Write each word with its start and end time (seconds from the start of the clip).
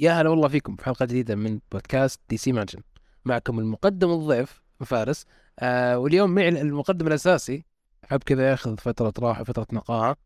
يا 0.00 0.12
هلا 0.12 0.28
والله 0.30 0.48
فيكم 0.48 0.76
في 0.76 0.84
حلقة 0.84 1.04
جديدة 1.04 1.34
من 1.34 1.60
بودكاست 1.72 2.20
دي 2.28 2.36
سي 2.36 2.52
مانشن 2.52 2.80
معكم 3.24 3.58
المقدم 3.58 4.10
الضيف 4.10 4.62
فارس. 4.84 5.26
آه 5.58 5.98
واليوم 5.98 6.30
معي 6.34 6.48
المقدم 6.48 7.06
الأساسي. 7.06 7.64
حب 8.04 8.22
كذا 8.22 8.50
ياخذ 8.50 8.78
فترة 8.78 9.12
راحة 9.18 9.44
فترة 9.44 9.66
نقاهة. 9.72 10.16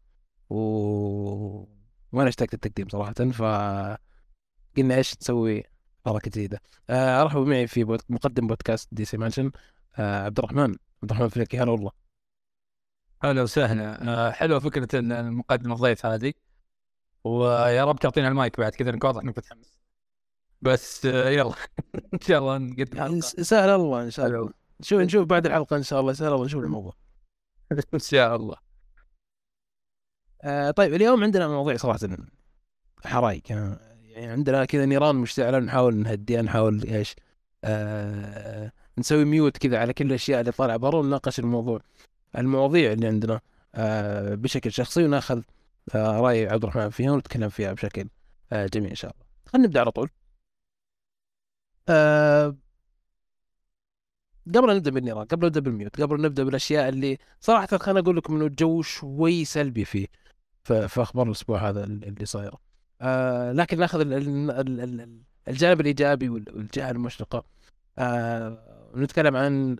و... 0.50 0.56
وأنا 2.12 2.28
اشتقت 2.28 2.54
التقديم 2.54 2.88
صراحة 2.88 3.12
ف 3.12 3.42
قلنا 4.76 4.94
إيش 4.94 5.14
نسوي 5.20 5.62
حركة 6.06 6.30
جديدة. 6.30 6.60
آه 6.90 7.22
ارحب 7.22 7.40
معي 7.40 7.66
في 7.66 7.84
بود... 7.84 8.00
مقدم 8.08 8.46
بودكاست 8.46 8.88
دي 8.92 9.04
سي 9.04 9.16
مانشن 9.16 9.50
آه 9.98 10.24
عبد 10.24 10.38
الرحمن. 10.38 10.76
عبد 11.02 11.10
الرحمن 11.10 11.28
فلكي 11.28 11.58
هلا 11.58 11.70
والله. 11.70 11.90
هلا 13.22 13.42
وسهلا. 13.42 14.08
آه 14.28 14.30
حلوة 14.30 14.58
فكرة 14.58 14.88
المقدم 14.98 15.72
الضيف 15.72 16.06
هذه. 16.06 16.32
ويا 17.24 17.84
رب 17.84 17.98
تعطينا 17.98 18.28
المايك 18.28 18.60
بعد 18.60 18.72
كذا 18.72 18.90
نكون 18.90 19.08
واضح 19.08 19.22
انك 19.22 19.38
متحمس 19.38 19.78
بس 20.62 21.06
آه، 21.06 21.28
يلا. 21.28 21.54
إن 22.14 22.20
شاء 22.20 22.38
الله 22.38 22.58
نقدم 22.58 22.98
حلقة. 22.98 23.20
سهل 23.20 23.68
الله 23.68 24.02
إن 24.02 24.10
شاء 24.10 24.26
الله. 24.26 24.50
شوف 24.82 25.00
نشوف 25.00 25.26
بعد 25.26 25.46
الحلقة 25.46 25.76
إن 25.76 25.82
شاء 25.82 26.00
الله. 26.00 26.12
سهل 26.12 26.32
الله 26.32 26.44
نشوف 26.44 26.64
الموضوع. 26.64 26.94
إن 27.94 27.98
شاء 27.98 28.36
الله. 28.36 28.56
آه 30.42 30.70
طيب 30.70 30.94
اليوم 30.94 31.24
عندنا 31.24 31.48
مواضيع 31.48 31.76
صراحة 31.76 31.98
حرايق. 33.04 33.42
يعني 33.50 34.32
عندنا 34.32 34.64
كذا 34.64 34.84
نيران 34.84 35.16
مشتعلة 35.16 35.58
نحاول 35.58 35.96
نهديها 35.96 36.42
نحاول 36.42 36.82
إيش 36.84 37.16
آه 37.64 38.72
نسوي 38.98 39.24
ميوت 39.24 39.56
كذا 39.58 39.78
على 39.78 39.92
كل 39.92 40.06
الأشياء 40.06 40.40
اللي 40.40 40.52
طالعة 40.52 40.76
برا 40.76 40.98
ونناقش 40.98 41.38
الموضوع 41.38 41.80
المواضيع 42.38 42.92
اللي 42.92 43.06
عندنا 43.06 43.40
آه 43.74 44.34
بشكل 44.34 44.72
شخصي 44.72 45.04
وناخذ 45.04 45.42
راي 45.94 46.48
عبد 46.48 46.62
الرحمن 46.64 46.90
فيها 46.90 47.12
ونتكلم 47.12 47.48
فيها 47.48 47.72
بشكل 47.72 48.08
آه، 48.52 48.66
جميل 48.66 48.90
إن 48.90 48.94
شاء 48.96 49.10
الله. 49.10 49.26
خلينا 49.46 49.66
نبدأ 49.66 49.80
على 49.80 49.90
طول. 49.90 50.10
أه 51.88 52.56
قبل 54.54 54.76
نبدأ 54.76 54.90
بالنيران 54.90 55.26
قبل 55.26 55.46
نبدأ 55.46 55.60
بالميوت 55.60 56.00
قبل 56.02 56.22
نبدأ 56.22 56.44
بالأشياء 56.44 56.88
اللي 56.88 57.18
صراحة 57.40 57.78
خليني 57.78 58.00
أقول 58.00 58.16
لكم 58.16 58.36
إنه 58.36 58.46
الجو 58.46 58.82
شوي 58.82 59.44
سلبي 59.44 59.84
فيه 59.84 60.06
في 60.64 61.02
أخبار 61.02 61.26
الأسبوع 61.26 61.68
هذا 61.68 61.84
اللي 61.84 62.26
صايره 62.26 62.58
أه 63.00 63.52
لكن 63.52 63.78
ناخذ 63.78 64.00
الجانب 65.48 65.80
الإيجابي 65.80 66.28
والجهة 66.28 66.90
المشرقة. 66.90 67.44
ونتكلم 68.94 69.36
عن 69.36 69.76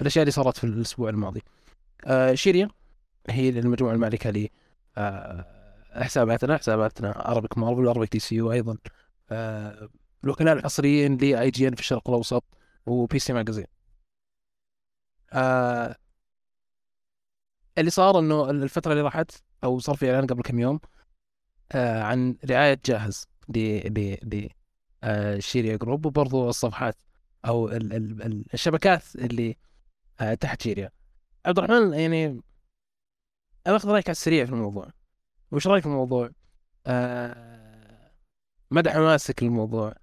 الأشياء 0.00 0.22
اللي 0.22 0.30
صارت 0.30 0.56
في 0.56 0.64
الأسبوع 0.64 1.10
الماضي. 1.10 1.42
شيريا 2.34 2.68
هي 3.30 3.48
المجموعة 3.48 3.94
المالكة 3.94 4.28
آه، 4.28 4.48
حساباتنا 5.92 6.56
حساباتنا 6.56 7.30
Arabic 7.30 7.58
Marvel 7.58 7.86
و 7.86 8.12
Arabic 8.12 8.18
DC 8.18 8.40
وأيضا 8.40 8.76
آه، 9.30 9.88
الوكلاء 10.24 10.54
الحصريين 10.56 11.16
ل 11.16 11.50
IGN 11.50 11.74
في 11.74 11.80
الشرق 11.80 12.08
الأوسط 12.08 12.44
و 12.86 13.18
PC 13.18 13.32
Magazine 13.32 13.66
آه 15.32 15.96
اللي 17.78 17.90
صار 17.90 18.18
إنه 18.18 18.50
الفترة 18.50 18.92
اللي 18.92 19.02
راحت 19.02 19.30
أو 19.64 19.78
صار 19.78 19.96
في 19.96 20.10
إعلان 20.10 20.26
قبل 20.26 20.42
كم 20.42 20.58
يوم 20.58 20.80
آه 21.72 22.02
عن 22.02 22.36
رعاية 22.50 22.80
جاهز 22.84 23.26
ل 23.48 23.58
ل 23.98 24.18
ل 24.34 24.48
آه 25.04 25.38
شيريا 25.38 25.76
group 25.76 26.06
وبرضو 26.06 26.48
الصفحات 26.48 26.96
أو 27.46 27.68
ال 27.68 27.92
ال 27.92 28.44
الشبكات 28.54 29.16
اللي 29.16 29.56
آه 30.20 30.34
تحت 30.34 30.62
شيريا 30.62 30.90
عبد 31.46 31.58
الرحمن 31.58 31.94
يعني 31.94 32.40
أنا 33.66 33.76
أخذ 33.76 33.88
رأيك 33.88 34.08
على 34.08 34.12
السريع 34.12 34.44
في 34.44 34.52
الموضوع 34.52 34.88
وش 35.50 35.66
رأيك 35.66 35.82
في 35.82 35.88
الموضوع؟ 35.88 36.30
آه 36.86 38.12
مدى 38.70 38.90
حماسك 38.90 39.42
للموضوع؟ 39.42 39.94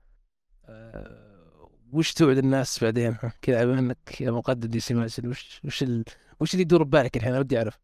آه 0.65 1.69
وش 1.93 2.13
توعد 2.13 2.37
الناس 2.37 2.83
بعدين 2.83 3.17
كذا 3.41 3.65
بما 3.65 3.79
إنك 3.79 4.21
مقدم 4.21 4.69
دي 4.69 4.79
سي 4.79 4.95
وش 4.95 5.61
وش 5.65 5.83
ال... 5.83 6.03
وش 6.39 6.53
اللي 6.53 6.61
يدور 6.61 6.83
ببالك 6.83 7.17
الحين 7.17 7.29
أنا 7.31 7.39
ودي 7.39 7.57
أعرف 7.57 7.79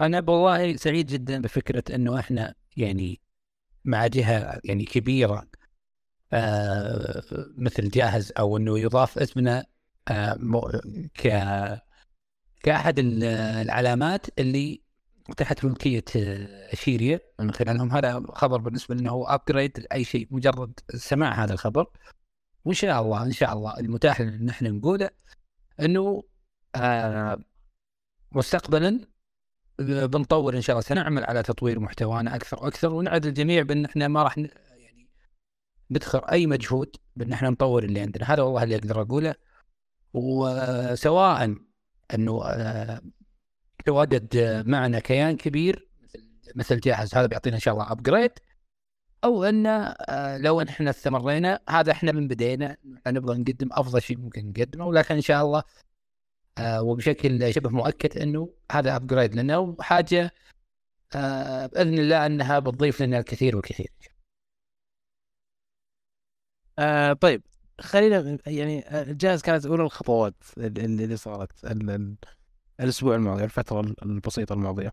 أنا 0.00 0.18
والله 0.18 0.76
سعيد 0.76 1.06
جدا 1.06 1.42
بفكرة 1.42 1.94
إنه 1.94 2.18
إحنا 2.18 2.54
يعني 2.76 3.20
مع 3.84 4.06
جهة 4.06 4.60
يعني 4.64 4.84
كبيرة 4.84 5.46
آه 6.32 7.22
مثل 7.56 7.88
جاهز 7.90 8.32
أو 8.38 8.56
إنه 8.56 8.78
يضاف 8.78 9.18
اسمنا 9.18 9.66
آه 10.08 10.38
ك 11.14 11.26
كأحد 12.62 12.98
العلامات 12.98 14.26
اللي 14.38 14.82
تحت 15.36 15.64
ملكية 15.64 16.04
شيريا. 16.74 17.20
من 17.40 17.52
خلالهم. 17.52 17.92
هذا 17.92 18.22
خبر 18.32 18.58
بالنسبة 18.58 18.94
لنا 18.94 19.10
هو 19.10 19.24
ابجريد 19.24 19.80
لأي 19.80 20.04
شيء 20.04 20.28
مجرد 20.30 20.80
سماع 20.94 21.44
هذا 21.44 21.52
الخبر. 21.52 21.86
وإن 22.64 22.74
شاء 22.74 23.02
الله 23.02 23.22
إن 23.22 23.32
شاء 23.32 23.52
الله 23.52 23.78
المتاح 23.78 24.20
لنا 24.20 24.34
ان 24.34 24.48
إحنا 24.48 24.68
نقوله 24.70 25.10
إنه 25.80 26.22
آه 26.74 27.38
مستقبلا 28.32 29.00
بنطور 29.78 30.56
إن 30.56 30.60
شاء 30.60 30.74
الله 30.76 30.82
سنعمل 30.88 31.24
على 31.24 31.42
تطوير 31.42 31.80
محتوانا 31.80 32.34
أكثر 32.36 32.56
وأكثر 32.64 32.92
ونعد 32.92 33.26
الجميع 33.26 33.62
بأن 33.62 33.84
إحنا 33.84 34.08
ما 34.08 34.22
راح 34.22 34.38
يعني 34.38 35.08
ندخل 35.90 36.18
أي 36.32 36.46
مجهود 36.46 36.96
بأن 37.16 37.32
إحنا 37.32 37.50
نطور 37.50 37.84
اللي 37.84 38.00
عندنا. 38.00 38.34
هذا 38.34 38.42
والله 38.42 38.62
اللي 38.62 38.76
أقدر 38.76 39.02
أقوله. 39.02 39.34
وسواء 40.14 41.56
إنه 42.14 42.44
آه، 42.44 43.00
تواجد 43.86 44.36
معنا 44.66 45.00
كيان 45.00 45.36
كبير 45.36 45.88
مثل 46.54 46.80
جاهز 46.80 47.14
هذا 47.14 47.26
بيعطينا 47.26 47.56
إن 47.56 47.60
شاء 47.60 47.74
الله 47.74 47.92
ابجريد 47.92 48.32
أو 49.24 49.44
إن 49.44 49.66
آه، 49.66 50.38
لو 50.38 50.60
إحنا 50.62 50.90
استمرينا 50.90 51.60
هذا 51.68 51.92
إحنا 51.92 52.12
من 52.12 52.28
بدينا 52.28 52.76
نبغى 53.06 53.38
نقدم 53.38 53.68
أفضل 53.72 54.02
شيء 54.02 54.18
ممكن 54.18 54.48
نقدمه. 54.48 54.86
ولكن 54.86 55.14
إن 55.14 55.20
شاء 55.20 55.42
الله 55.44 55.62
آه، 56.58 56.82
وبشكل 56.82 57.54
شبه 57.54 57.70
مؤكد 57.70 58.18
إنه 58.18 58.54
هذا 58.72 58.96
upgrade 58.96 59.34
لنا. 59.34 59.58
وحاجة 59.58 60.32
بإذن 61.14 61.98
الله 61.98 62.26
إنها 62.26 62.58
بتضيف 62.58 63.02
لنا 63.02 63.18
الكثير 63.18 63.56
والكثير. 63.56 63.92
آه 66.78 67.12
طيب. 67.12 67.42
خلينا 67.80 68.38
يعني 68.46 68.84
جاهز 68.90 69.42
كانت 69.42 69.66
أولى 69.66 69.82
الخطوات 69.82 70.34
اللي 70.58 71.16
صارت 71.16 71.52
الأسبوع 72.80 73.14
الماضي 73.14 73.44
الفترة 73.44 73.94
البسيطة 74.02 74.52
الماضية. 74.52 74.92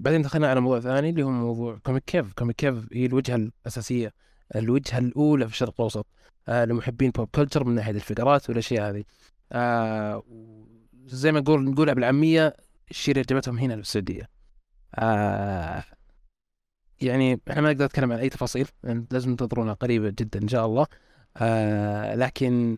بعدين 0.00 0.22
دخلنا 0.22 0.48
على 0.50 0.60
موضوع 0.60 0.80
ثاني 0.80 1.10
اللي 1.10 1.22
هو 1.22 1.30
موضوع 1.30 1.78
Comic 1.78 2.04
Cave. 2.04 2.32
Comic 2.32 2.56
Cave 2.56 2.88
هي 2.92 3.06
الوجهة 3.06 3.36
الأساسية 3.36 4.12
الوجهة 4.56 4.98
الأولى 4.98 5.46
في 5.46 5.52
الشرق 5.52 5.74
الأوسط 5.78 6.06
آه 6.48 6.64
لمحبين 6.64 7.10
pop 7.10 7.28
culture 7.34 7.64
من 7.64 7.74
ناحية 7.74 7.90
الفقرات 7.92 8.48
والأشياء 8.48 8.90
هذه. 8.90 9.04
آه 9.52 10.22
زي 11.06 11.32
ما 11.32 11.40
نقول 11.40 11.64
نقولها 11.64 11.94
بالعاميه 11.94 12.56
اللي 13.08 13.22
جابتهم 13.22 13.58
هنا 13.58 13.74
في 13.74 13.80
السعودية. 13.80 14.28
آه 14.94 15.84
يعني 17.00 17.40
إحنا 17.50 17.62
ما 17.62 17.72
نقدر 17.72 17.84
نتكلم 17.84 18.12
عن 18.12 18.18
أي 18.18 18.28
تفاصيل 18.28 18.68
لازم 18.84 19.36
تنتظرونا 19.36 19.72
قريبه 19.72 20.08
جدا 20.08 20.42
إن 20.42 20.48
شاء 20.48 20.66
الله. 20.66 20.86
آه 21.36 22.14
لكن 22.14 22.76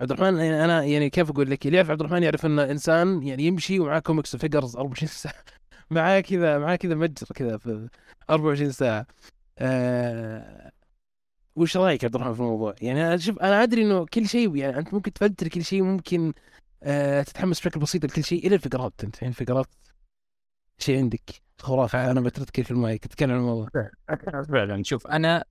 عبد 0.00 0.12
الرحمن 0.12 0.36
يعني 0.38 0.64
أنا 0.64 0.84
يعني 0.84 1.10
كيف 1.10 1.30
أقول 1.30 1.50
لك؟ 1.50 1.66
اللي 1.66 1.76
يعرف 1.76 1.90
عبد 1.90 2.00
الرحمن 2.00 2.22
يعرف 2.22 2.46
إنه 2.46 2.64
إنسان 2.70 3.22
يعني 3.22 3.42
يمشي 3.42 3.80
ومعاه 3.80 3.98
comics 3.98 4.34
و 4.34 4.39
figures 4.39 4.76
24 4.76 5.08
ساعة؟ 5.08 5.44
معاه 5.90 6.20
كذا 6.20 6.58
معاه 6.58 6.76
كذا 6.76 6.94
متجر 6.94 7.26
كذا 7.34 7.58
في 7.58 7.88
24 8.30 8.72
ساعة. 8.72 9.06
آه 9.58 10.70
وش 11.56 11.76
رأيك 11.76 12.04
عبد 12.04 12.14
الرحمن 12.14 12.34
في 12.34 12.40
الموضوع؟ 12.40 12.74
يعني 12.82 13.06
أنا 13.06 13.16
شوف 13.16 13.38
أنا 13.38 13.62
أدري 13.62 13.82
إنه 13.82 14.06
كل 14.06 14.28
شيء 14.28 14.56
يعني 14.56 14.78
أنت 14.78 14.94
ممكن 14.94 15.12
تفلتر 15.12 15.48
كل 15.48 15.64
شيء 15.64 15.82
ممكن 15.82 16.32
آه 16.82 17.22
تتحمس 17.22 17.60
بشكل 17.60 17.80
بسيط 17.80 18.04
لكل 18.04 18.24
شيء 18.24 18.46
إلى 18.46 18.54
الفقرات. 18.54 18.92
أنت 19.04 19.22
يعني 19.22 19.34
الفقرات 19.40 19.66
شيء 20.78 20.98
عندك 20.98 21.30
خرافه 21.60 22.10
أنا 22.10 22.20
بتركك 22.20 22.62
في 22.62 22.70
المايك 22.70 23.06
تتكلم 23.06 23.30
عن 23.30 23.36
الموضوع. 23.38 23.68
فعلا 24.52 24.82
شوف 24.82 25.06
أنا 25.06 25.44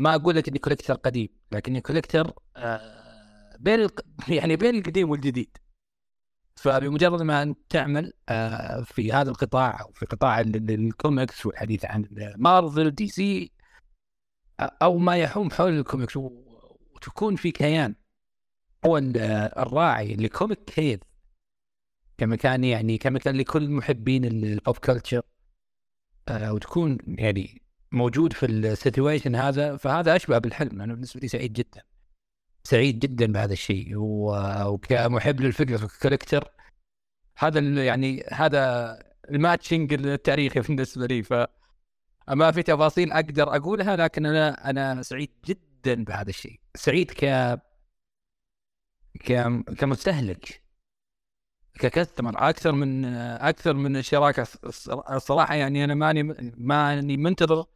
ما 0.00 0.14
أقول 0.14 0.36
لك 0.36 0.48
إني 0.48 0.58
كوليكتر 0.58 0.94
قديم 0.94 1.28
لكني 1.52 1.80
كوليكتر 1.80 2.32
آه 2.56 3.56
بين. 3.58 3.88
يعني 4.28 4.56
بين 4.56 4.74
القديم 4.78 5.10
والجديد. 5.10 5.56
فبمجرد 6.56 7.22
ما 7.22 7.42
أنت 7.42 7.58
تعمل 7.68 8.12
آه 8.28 8.82
في 8.82 9.12
هذا 9.12 9.30
القطاع 9.30 9.80
أو 9.80 9.92
في 9.92 10.06
قطاع 10.06 10.40
الكوميكس 10.40 11.46
والحديث 11.46 11.84
عن 11.84 12.08
مارفل 12.36 12.90
دي 12.90 13.08
سي 13.08 13.52
أو 14.60 14.98
ما 14.98 15.16
يحوم 15.16 15.50
حول 15.50 15.78
الكوميكس 15.78 16.16
وتكون 16.16 17.36
في 17.36 17.50
كيان. 17.50 17.94
هو 18.86 18.98
الراعي 18.98 20.16
ل 20.16 20.24
Comic 20.24 20.64
Cave؟ 20.64 21.00
كمكان 22.18 22.64
يعني 22.64 22.98
كمكان 22.98 23.36
لكل 23.36 23.70
محبين 23.70 24.24
ال 24.24 24.37
pop 24.37 24.76
culture 24.78 25.22
آه 26.28 26.52
وتكون 26.52 26.98
يعني 27.06 27.62
موجود 27.92 28.32
في 28.32 28.46
ال 28.46 28.55
situation 28.55 29.34
هذا 29.36 29.76
فهذا 29.76 30.16
أشبه 30.16 30.38
بالحلم 30.38 30.80
أنا 30.82 30.94
بالنسبة 30.94 31.20
لي 31.20 31.28
سعيد 31.28 31.52
جدا. 31.52 31.82
سعيد 32.64 32.98
جدا 32.98 33.32
بهذا 33.32 33.52
الشيء 33.52 33.92
وكمحب 33.96 35.40
للفكرة 35.40 35.82
وال 35.82 35.94
character 35.94 36.50
هذا 37.38 37.60
يعني 37.84 38.24
هذا 38.32 38.96
ال 39.30 39.37
matching 39.37 39.92
التاريخي 39.92 40.60
بالنسبة 40.60 41.06
لي 41.06 41.22
ف 41.22 41.34
ما 42.28 42.50
في 42.50 42.62
تفاصيل 42.62 43.12
أقدر 43.12 43.56
أقولها 43.56 43.96
لكن 43.96 44.26
أنا 44.26 44.70
أنا 44.70 45.02
سعيد 45.02 45.30
جدا 45.46 46.04
بهذا 46.04 46.28
الشيء. 46.30 46.60
سعيد 46.76 47.10
ك 47.10 47.24
كمستهلك. 49.78 50.62
ك 51.74 51.82
customer 51.82 52.48
أكثر 52.48 52.72
من 52.72 53.04
أكثر 53.24 53.74
من 53.74 53.96
الشراكه 53.96 54.46
الصراحه 55.10 55.54
يعني 55.54 55.84
أنا 55.84 55.94
ماني 55.94 56.22
ماني 56.56 57.16
منتظر 57.16 57.66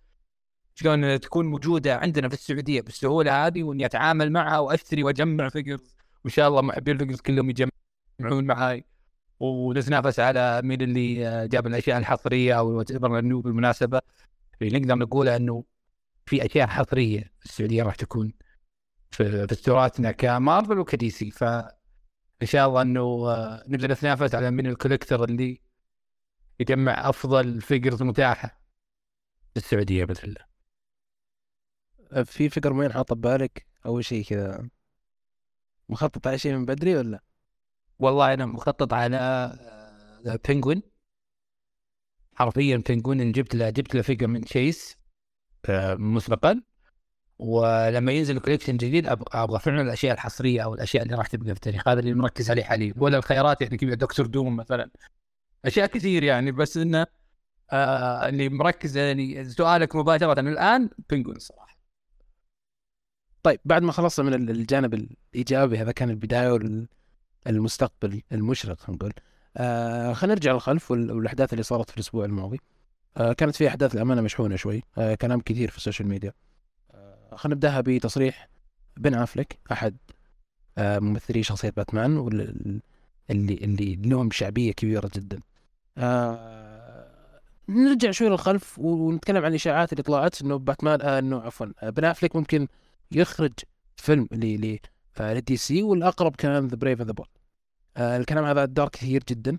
شلون 0.75 1.21
تكون 1.21 1.47
موجودة 1.47 1.97
عندنا 1.97 2.29
في 2.29 2.35
السعودية 2.35 2.81
بالسهولة 2.81 3.47
هذه 3.47 3.63
وإني 3.63 3.87
أتعامل 3.87 4.33
معها 4.33 4.59
واشتري 4.59 5.03
وأجمع 5.03 5.49
figures. 5.49 5.97
وإن 6.25 6.31
شاء 6.33 6.49
الله 6.49 6.63
محبين 6.63 6.95
ال 6.95 6.98
figures 6.98 7.21
كلهم 7.21 7.51
يجمعون 7.51 8.45
معاي. 8.45 8.85
ونتنافس 9.41 10.21
على 10.21 10.63
مين 10.65 10.83
اللي 10.83 11.49
جاب 11.49 11.67
الأشياء 11.67 11.99
الحصرية 11.99 12.59
أو 12.59 12.81
انه 13.19 13.43
بالمناسبة. 13.43 14.01
نقدر 14.63 14.95
نقول 14.95 15.29
إنه 15.29 15.65
في 16.27 16.47
أشياء 16.47 16.67
حصرية 16.67 17.21
في 17.39 17.47
السعودية 17.47 17.83
راح 17.83 17.95
تكون 17.95 18.33
في, 19.11 19.47
في 19.47 19.55
ستوراتنا 19.55 20.13
ك 20.13 20.22
Marvel 20.22 20.79
وك 20.79 21.11
DC 21.11 21.31
فان 21.31 21.69
شاء 22.45 22.69
الله 22.69 22.83
إنه 22.83 23.01
آه، 23.01 23.65
نقدر 23.69 23.93
نتنافس 23.93 24.35
على 24.35 24.51
من 24.51 24.67
ال 24.67 24.72
collector 24.72 25.25
اللي 25.25 25.61
يجمع 26.61 27.09
أفضل 27.09 27.61
figures 27.61 28.03
متاحة 28.03 28.61
في 29.55 29.57
السعودية 29.57 30.05
بإذن 30.05 30.29
الله. 30.29 30.54
في 32.23 32.49
figure 32.49 32.73
معين 32.73 32.93
حاطه 32.93 33.15
ببالك؟ 33.15 33.67
أول 33.87 34.05
شيء 34.05 34.25
كذا 34.25 34.69
مخطط 35.89 36.27
على 36.27 36.39
شيء 36.39 36.53
من 36.53 36.65
بدري 36.65 36.97
ولا؟ 36.97 37.21
والله 37.99 38.35
أنا 38.35 38.47
مخطط 38.47 38.93
على 38.93 39.53
بينجوين 40.49 40.83
حرفيا 42.35 42.83
بينجوين 42.89 43.33
جبت 43.33 43.55
له 43.55 43.71
جبت 43.71 43.95
له 43.95 44.03
figure 44.03 44.27
من 44.27 44.41
chase 44.41 44.97
آه، 45.69 45.95
مسبقا. 45.95 46.63
ولما 47.39 48.13
ينزل 48.13 48.39
collection 48.39 48.77
جديد 48.77 49.07
أبغى 49.07 49.59
فعلا 49.59 49.83
الأشياء 49.83 50.15
الحصرية 50.15 50.61
أو 50.65 50.75
الأشياء 50.75 51.03
اللي 51.03 51.15
راح 51.15 51.27
تبقى 51.27 51.47
في 51.47 51.53
التاريخ 51.53 51.89
هذا 51.89 52.01
اللي 52.01 52.15
مركز 52.15 52.51
عليه 52.51 52.63
حاليا. 52.65 52.95
ولا 52.97 53.19
الخيارات 53.19 53.63
يعني 53.63 53.77
كذا 53.77 53.95
دكتور 53.95 54.27
دوم 54.27 54.57
مثلا. 54.57 54.91
أشياء 55.65 55.87
كثير 55.87 56.23
يعني 56.23 56.53
بس 56.53 56.77
إنه 56.77 57.07
آه 57.73 58.29
اللي 58.29 58.49
مركز 58.49 58.97
يعني 58.97 59.45
سؤالك 59.51 59.97
مباشرة 59.97 60.41
الآن 60.41 60.91
بينجوين 61.11 61.37
الصراحه 61.37 61.77
طيب 63.45 63.61
بعد 63.65 63.83
ما 63.83 63.93
خلصنا 63.93 64.31
من 64.31 64.51
الجانب 64.51 64.95
الإيجابي 64.95 65.79
هذا 65.79 65.93
كان 65.93 66.11
البداية 66.11 66.77
والمستقبل 67.47 68.23
المشرق 68.33 68.81
خلينا 68.81 68.97
نقول. 68.97 69.13
آه 69.57 70.13
خلينا 70.13 70.35
نرجع 70.35 70.53
للخلف 70.53 70.91
والأحداث 70.91 71.53
اللي 71.53 71.63
صارت 71.63 71.91
في 71.91 71.97
الأسبوع 71.97 72.25
الماضي. 72.25 72.61
آه 73.17 73.33
كانت 73.33 73.57
في 73.57 73.69
أحداث 73.69 73.95
الامانه 73.95 74.21
مشحونة 74.21 74.57
شوي. 74.57 74.83
آه 74.99 75.15
كلام 75.15 75.41
كثير 75.41 75.71
في 75.71 75.77
ال 75.77 75.81
social 75.81 76.09
media. 76.09 76.33
خلينا 77.33 77.55
نبدأها 77.55 77.81
بتصريح 77.81 78.49
بن 78.97 79.15
أفلك 79.15 79.59
أحد 79.73 79.97
آه، 80.79 80.99
ممثلي 80.99 81.43
شخصية 81.43 81.71
باتمان 81.71 82.17
واللي 82.17 82.81
اللي 83.31 83.99
لهم 84.05 84.31
شعبية 84.31 84.73
كبيرة 84.73 85.11
جدا. 85.15 85.41
آه 85.99 87.41
نرجع 87.69 88.11
شوي 88.11 88.29
للخلف 88.29 88.79
ونتكلم 88.79 89.45
عن 89.45 89.51
الإشاعات 89.51 89.93
اللي 89.93 90.03
طلعت 90.03 90.43
إنه 90.43 90.57
باتمان 90.57 91.01
آه 91.03 91.19
إنه 91.19 91.41
عفوا 91.41 91.67
آه 91.83 91.91
بن 91.91 92.05
أفلك 92.05 92.37
ممكن 92.37 92.69
يخرج 93.17 93.53
فيلم 93.97 94.29
ل 94.33 94.79
ل 95.21 95.57
DC 95.57 95.83
والأقرب 95.83 96.37
كان 96.37 96.67
The 96.67 96.77
Brave 96.77 97.03
the 97.03 97.13
Bold 97.13 97.29
الكلام 97.97 98.45
هذا 98.45 98.65
دار 98.65 98.89
كثير 98.89 99.25
جدا 99.29 99.59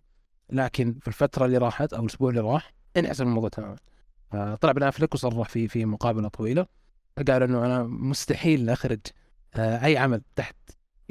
لكن 0.50 0.94
في 1.02 1.08
الفترة 1.08 1.46
اللي 1.46 1.58
راحت 1.58 1.94
أو 1.94 2.02
الأسبوع 2.02 2.30
اللي 2.30 2.42
راح 2.42 2.74
انحسم 2.98 3.24
الموضوع 3.24 3.50
تماما. 3.50 3.76
آه 4.34 4.56
طلع 4.56 4.72
بن 4.72 4.84
أفلك 4.84 5.14
وصرح 5.14 5.50
في 5.50 5.68
في 5.68 5.86
مقابلة 5.86 6.28
طويلة 6.28 6.66
قال 7.28 7.44
إنه 7.44 7.66
أنا 7.66 7.84
مستحيل 7.84 8.70
أخرج 8.70 9.00
آه، 9.56 9.86
أي 9.86 9.98
عمل 9.98 10.22
تحت 10.36 10.56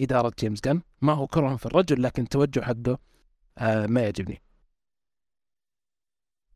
إدارة 0.00 0.32
جيمس 0.38 0.61
جان. 0.61 0.82
ما 1.02 1.12
هو 1.12 1.26
كره 1.26 1.56
في 1.56 1.67
الرجل 1.67 2.02
لكن 2.02 2.23
التوجه 2.23 2.61
حقه 2.61 2.99
آه، 3.58 3.87
ما 3.87 4.00
يعجبني. 4.00 4.43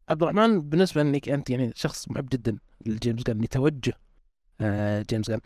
عبد 0.08 0.22
الرحمن 0.22 0.60
بالنسبة 0.60 1.02
لك 1.02 1.28
أنت 1.28 1.50
يعني 1.50 1.72
شخص 1.74 2.08
محب 2.08 2.28
جدا 2.28 2.58
لجيمس 2.86 3.22
جان 3.22 3.40
لتوجه 3.42 3.92
آه، 4.60 5.02
جيمس 5.10 5.30
جان. 5.30 5.40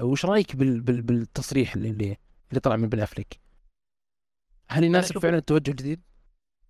وش 0.00 0.24
رأيك 0.24 0.56
بال 0.56 0.80
بال 0.80 1.02
بالتصريح 1.02 1.74
اللي 1.74 2.16
اللي 2.50 2.60
طلع 2.62 2.76
من 2.76 2.88
بن 2.88 3.00
افليك؟ 3.00 3.40
هل 4.68 4.84
يناسب 4.84 5.18
فعلا 5.18 5.36
التوجه 5.36 5.70
الجديد؟ 5.70 6.02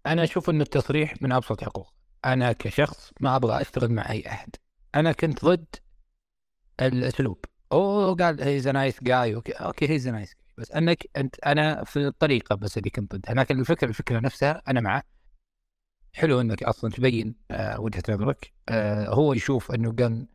أنا 0.06 0.24
أشوف 0.24 0.50
انه 0.50 0.62
التصريح 0.62 1.22
من 1.22 1.32
أبسط 1.32 1.64
حقوق. 1.64 1.94
أنا 2.24 2.52
كشخص 2.52 3.12
ما 3.20 3.36
أبغى 3.36 3.60
أشتغل 3.60 3.92
مع 3.92 4.10
أي 4.10 4.26
أحد. 4.26 4.48
أنا 4.94 5.12
كنت 5.12 5.44
ضد 5.44 5.66
الأسلوب. 6.80 7.44
اوه 7.72 8.14
قال 8.14 8.42
he's 8.42 8.69
nice 8.69 9.04
guy 9.04 9.34
okay 9.34 9.52
okay 9.52 9.88
he's 9.88 10.08
nice 10.08 10.34
بس 10.58 10.72
أنك 10.72 11.06
أنت 11.16 11.38
أنا 11.38 11.84
في 11.84 12.06
الطريقة 12.06 12.54
بس 12.54 12.78
اللي 12.78 12.90
كنت 12.90 13.14
ضدها 13.16 13.34
لكن 13.34 13.60
الفكرة 13.60 13.88
الفكرة 13.88 14.20
نفسها 14.20 14.62
أنا 14.68 14.80
معه. 14.80 15.02
حلو 16.12 16.40
إنك 16.40 16.62
أصلا 16.62 16.90
تبين 16.90 17.34
آه 17.50 17.80
وجهة 17.80 18.02
نظرك. 18.08 18.52
آه 18.68 19.08
هو 19.08 19.32
يشوف 19.32 19.72
إنه 19.72 19.88
آه 19.88 20.26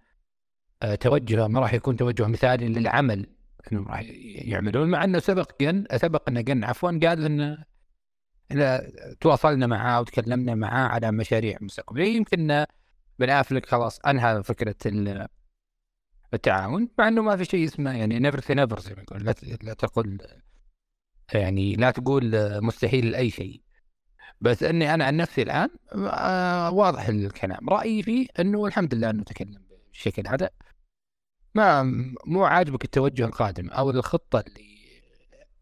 توجهه 0.99 1.47
ما 1.47 1.59
راح 1.59 1.73
يكون 1.73 1.95
توجه 1.95 2.27
مثالي 2.27 2.67
للعمل. 2.67 3.27
انه 3.71 3.83
راح 3.83 4.01
يعملون 4.35 4.89
مع 4.89 5.03
إنه 5.03 5.19
سبق 5.19 5.51
قن 5.61 5.85
سبق 5.95 6.29
انه 6.29 6.41
قن 6.41 6.63
عفوا 6.63 6.91
قال 6.91 7.25
انه 7.25 7.63
إذا 8.51 8.91
تواصلنا 9.21 9.67
معاه 9.67 10.01
وتكلمنا 10.01 10.55
معاه 10.55 10.87
على 10.87 11.11
مشاريع 11.11 11.57
مستقبلية. 11.61 12.15
يمكن 12.17 12.65
بن 13.19 13.29
أفلك 13.29 13.65
خلاص 13.65 13.99
أنهى 13.99 14.43
فكرة 14.43 14.75
التعاون 16.33 16.89
مع 16.99 17.07
إنه 17.07 17.21
ما 17.21 17.35
في 17.35 17.45
شيء 17.45 17.65
اسمه 17.65 17.97
يعني 17.97 18.19
نيفر 18.19 18.41
في 18.41 18.53
نيفر 18.53 18.79
زي 18.79 18.95
ما 18.95 19.01
يقول. 19.01 19.25
لا, 19.61 19.73
تقول 19.73 20.17
يعني 21.33 21.75
لا 21.75 21.91
تقول 21.91 22.31
مستحيل 22.63 23.11
لاي 23.11 23.29
شيء. 23.29 23.61
بس 24.41 24.63
إني 24.63 24.93
أنا 24.93 25.05
عن 25.05 25.17
نفسي 25.17 25.41
الآن 25.41 25.69
آه 25.95 26.71
واضح 26.71 27.07
الكلام. 27.07 27.69
رأيي 27.69 28.03
فيه 28.03 28.27
إنه 28.39 28.65
الحمد 28.65 28.93
لله 28.93 29.09
أنه 29.09 29.23
تكلم 29.23 29.61
بالشكل 29.91 30.27
هذا 30.27 30.49
ما 31.55 31.83
مو 32.25 32.43
عاجبك 32.45 32.85
التوجه 32.85 33.25
القادم 33.25 33.69
أو 33.69 33.89
الخطة 33.89 34.39
اللي 34.47 34.79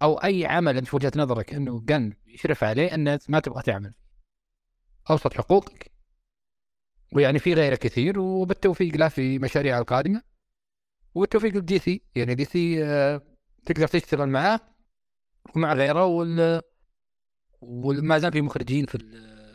أو 0.01 0.18
أي 0.18 0.45
عمل 0.45 0.78
أنت 0.78 0.88
في 0.88 0.95
وجهة 0.95 1.12
نظرك 1.16 1.54
إنه 1.54 1.86
قن 1.89 2.13
يشرف 2.28 2.63
عليه 2.63 2.94
انه 2.95 3.19
ما 3.30 3.39
تبغى 3.39 3.62
تعمل. 3.62 3.94
أبسط 5.10 5.34
حقوقك. 5.34 5.92
ويعني 7.13 7.39
في 7.39 7.54
غيره 7.54 7.75
كثير 7.75 8.19
وبالتوفيق 8.19 8.95
له 8.95 9.07
في 9.07 9.39
مشاريع 9.39 9.80
القادمة. 9.80 10.22
والتوفيق 11.16 11.54
لل 11.54 11.80
DC 11.80 12.01
يعني 12.16 12.36
DC 12.36 12.86
آه، 12.86 13.22
تقدر 13.65 13.88
تشتغل 13.88 14.29
معاه 14.29 14.60
ومع 15.56 15.74
غيره 15.74 16.06
وال 16.06 16.62
وما 17.62 18.20
زال 18.20 18.32
في 18.32 18.41
مخرجين 18.41 18.86
في 18.86 18.98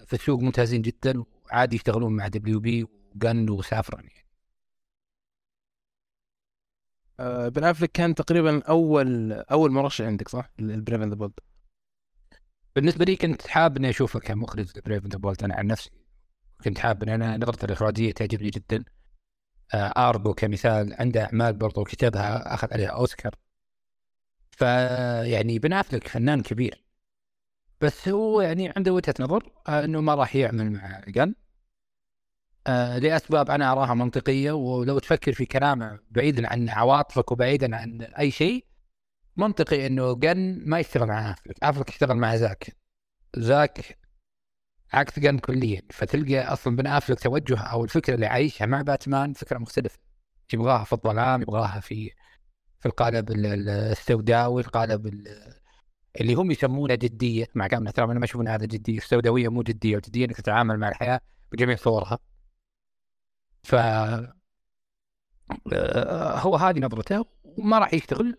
في 0.06 0.12
السوق 0.12 0.40
ممتازين 0.40 0.82
جدا 0.82 1.22
وعادي 1.22 1.76
يشتغلون 1.76 2.12
مع 2.16 2.28
دبليو 2.28 2.60
بي 2.60 2.84
وجن 2.84 3.50
وسافران 3.50 4.04
يعني. 4.04 4.31
آه 7.20 7.48
بن 7.48 7.64
أفلك 7.64 7.92
كان 7.92 8.14
تقريبا 8.14 8.62
أول 8.62 9.32
أول 9.32 9.70
مرشح 9.72 10.04
عندك 10.04 10.28
صح؟ 10.28 10.50
ال 10.60 10.65
Brave 10.65 10.92
and 10.92 11.08
the 11.08 11.14
Bold 11.14 11.32
بالنسبة 12.76 13.04
لي 13.04 13.16
كنت 13.16 13.46
حاب 13.46 13.76
إني 13.76 13.88
أشوفه 13.90 14.20
كمخرج 14.20 14.78
ل 14.78 14.82
Brave 14.82 14.98
and 14.98 15.08
the 15.08 15.18
Bold 15.18 15.44
أنا 15.44 15.54
عن 15.54 15.66
نفسي 15.66 15.90
كنت 16.64 16.78
حاب 16.78 17.02
ان 17.02 17.08
أنا 17.08 17.36
نظرته 17.36 17.64
الإخراجية 17.64 18.12
تعجبني 18.12 18.50
جدا. 18.50 18.84
آه، 19.74 20.08
Argo 20.08 20.34
كمثال 20.34 20.94
عنده 20.98 21.24
أعمال 21.24 21.52
برضو 21.52 21.84
كتبها 21.84 22.54
أخذ 22.54 22.68
عليها 22.72 22.88
أوسكار. 22.88 23.34
فيعني 24.50 25.58
بن 25.58 25.72
أفلك 25.72 26.08
فنان 26.08 26.42
كبير. 26.42 26.84
بس 27.80 28.08
هو 28.08 28.40
يعني 28.40 28.72
عنده 28.76 28.92
وجهة 28.92 29.14
نظر 29.20 29.52
آه، 29.68 29.84
إنه 29.84 30.00
ما 30.00 30.14
راح 30.14 30.36
يعمل 30.36 30.70
مع 30.72 31.00
قن 31.08 31.34
لأسباب 32.68 33.50
أنا 33.50 33.72
أراها 33.72 33.94
منطقية 33.94 34.52
ولو 34.52 34.98
تفكر 34.98 35.32
في 35.32 35.46
كلامه 35.46 35.98
بعيدا 36.10 36.48
عن 36.48 36.68
عواطفك 36.68 37.32
وبعيدا 37.32 37.76
عن 37.76 38.02
أي 38.02 38.30
شيء 38.30 38.66
منطقي 39.36 39.86
إنه 39.86 40.14
جن 40.14 40.62
ما 40.66 40.80
يشتغل 40.80 41.08
مع 41.08 41.30
افلك 41.30 41.56
افلك 41.62 41.88
يشتغل 41.88 42.16
مع 42.16 42.36
زاك. 42.36 42.76
زاك 43.36 43.98
عكس 44.92 45.18
جن 45.18 45.38
كليا. 45.38 45.82
فتلقى 45.90 46.40
أصلا 46.40 46.76
بن 46.76 46.86
أفلك 46.86 47.20
توجه 47.20 47.58
أو 47.58 47.84
الفكرة 47.84 48.14
اللي 48.14 48.26
عايشها 48.26 48.66
مع 48.66 48.82
باتمان 48.82 49.32
فكرة 49.32 49.58
مختلفة. 49.58 49.98
يبغاها 50.52 50.84
في 50.84 50.92
الظلام 50.92 51.42
يبغاها 51.42 51.80
في 51.80 52.10
في 52.80 52.86
القالب 52.86 53.30
السوداوي 53.30 54.62
القالب 54.62 55.06
اللي 56.20 56.34
هم 56.34 56.50
يسمونه 56.50 56.94
جدية. 56.94 57.46
مع 57.54 57.66
كامل 57.66 57.86
احترام 57.86 58.10
أنا 58.10 58.18
ما 58.18 58.24
أشوف 58.24 58.40
إن 58.40 58.48
هذا 58.48 58.66
جدية. 58.66 58.98
السوداوية 58.98 59.48
مو 59.48 59.62
جدية 59.62 59.96
وجديه 59.96 60.24
إنك 60.24 60.36
تتعامل 60.36 60.78
مع 60.78 60.88
الحياة 60.88 61.20
بجميع 61.52 61.76
صورها. 61.76 62.18
ف 63.64 63.74
آه، 65.72 66.38
هو 66.38 66.56
هذه 66.56 66.80
نظرته 66.80 67.24
وما 67.44 67.78
راح 67.78 67.94
يشتغل 67.94 68.38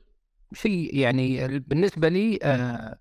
شيء 0.54 0.98
يعني 0.98 1.60
بالنسبة 1.60 2.08
لي 2.10 2.40
آه 2.44 3.00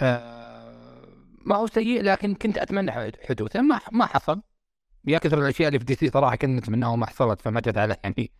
آه 0.00 1.02
ما 1.46 1.56
هو 1.56 1.66
سيء 1.66 2.02
لكن 2.02 2.34
كنت 2.34 2.58
أتمنى 2.58 2.92
حدوثه. 3.28 3.60
ما 3.62 3.80
ما 3.92 4.06
حصل. 4.06 4.42
يا 5.06 5.18
كثر 5.18 5.38
الأشياء 5.38 5.68
اللي 5.68 5.78
في 5.78 5.84
دي 5.84 5.94
سي 5.94 6.10
صراحة 6.10 6.36
كنت 6.36 6.50
نتمناها 6.50 6.90
وما 6.90 7.06
حصلت 7.06 7.40
فما 7.40 7.60
جت 7.60 7.78
على 7.78 7.96
يعني 8.04 8.32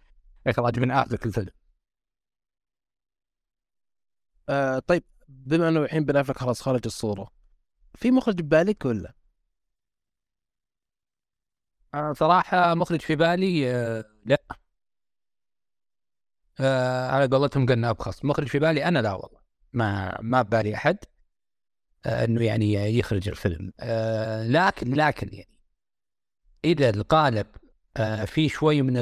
إخراج 0.46 0.80
من 0.80 0.90
اخر 0.90 1.18
الفيلم 1.26 1.50
آه 4.48 4.78
طيب 4.78 5.04
بما 5.28 5.68
إنه 5.68 5.82
الحين 5.82 6.04
بن 6.04 6.22
خلاص 6.22 6.62
خارج 6.62 6.80
الصورة 6.86 7.28
في 7.94 8.10
مخرج 8.10 8.40
ببالك 8.42 8.84
ولا؟ 8.84 9.14
آه 11.94 12.12
صراحة 12.12 12.74
مخرج 12.74 13.00
في 13.00 13.16
بالي 13.16 13.70
آه 13.72 14.04
لا. 14.24 14.38
آه 16.60 17.10
على 17.10 17.26
قولتهم 17.36 17.66
قلنا 17.66 17.90
أبخص. 17.90 18.24
مخرج 18.24 18.46
في 18.48 18.58
بالي 18.58 18.84
أنا 18.84 18.98
لا 18.98 19.12
والله. 19.12 19.38
ما 19.72 20.18
ما 20.22 20.42
ببالي 20.42 20.74
أحد 20.74 20.98
آه 22.06 22.24
إنه 22.24 22.44
يعني 22.44 22.98
يخرج 22.98 23.28
الفيلم. 23.28 23.72
لكن 24.52 24.94
لكن 24.94 25.28
يعني 25.32 25.48
إذا 26.64 26.90
القالب 26.90 27.46
في 28.26 28.48
شوي 28.48 28.82
من 28.82 28.96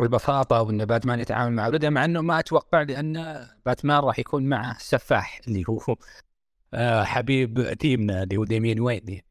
البساطة 0.00 0.62
وإن 0.62 0.84
باتمان 0.84 1.20
يتعامل 1.20 1.52
مع 1.56 1.66
ولده 1.66 1.90
مع 1.90 2.04
إنه 2.04 2.20
ما 2.20 2.38
أتوقع 2.38 2.82
لأن 2.82 3.46
باتمان 3.66 3.98
راح 4.00 4.18
يكون 4.18 4.44
معه 4.48 4.76
سفاح 4.78 5.40
اللي 5.48 5.64
هو 5.68 5.96
حبيب 7.04 7.72
تيمنا 7.72 8.22
اللي 8.22 8.36
هو 8.36 8.44
ديمين 8.44 8.80
وين 8.80 9.08
يعني. 9.08 9.24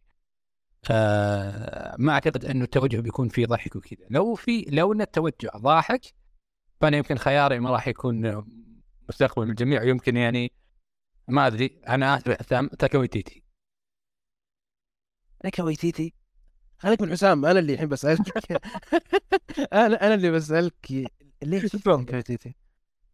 آه 0.92 1.96
ما 2.00 2.14
أعتقد 2.14 2.46
انه 2.46 2.64
التوجه 2.64 3.02
بيكون 3.02 3.30
فيه 3.30 3.46
ضحك 3.46 3.76
وكذا. 3.76 4.06
لو 4.10 4.36
في 4.36 4.62
لو 4.62 4.94
إن 4.94 5.02
التوجه 5.02 5.52
ضاحك 5.58 6.02
فأنا 6.82 6.98
يمكن 6.98 7.18
خياري 7.18 7.60
ما 7.60 7.70
راح 7.72 7.88
يكون 7.88 8.46
مستقبل 9.10 9.50
الجميع. 9.50 9.84
يمكن 9.84 10.18
يعني 10.18 10.52
ما 11.28 11.48
أدري 11.48 11.82
أنا 11.88 12.18
اسف 12.18 12.32
حسام 12.32 12.68
تاكا 12.68 12.98
ويتيتي. 12.98 13.44
تاكا 15.40 15.64
ويتيتي؟ 15.64 16.14
خليك 16.80 17.02
من 17.02 17.12
حسام 17.12 17.46
أنا 17.46 17.60
اللي 17.60 17.74
الحين 17.74 17.88
بسألك. 17.90 18.52
أنا 19.74 20.06
أنا 20.06 20.14
اللي 20.14 20.32
بسألك 20.32 21.10
ليش 21.44 21.72
تاكا 21.72 22.16
ويتيتي؟ 22.16 22.56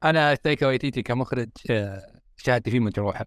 أنا 0.03 0.35
تايكا 0.35 0.67
وايتيتي 0.67 1.01
كمخرج 1.01 1.49
آه، 1.71 2.21
شهادتي 2.37 2.71
فيه 2.71 2.79
مجروحة. 2.79 3.25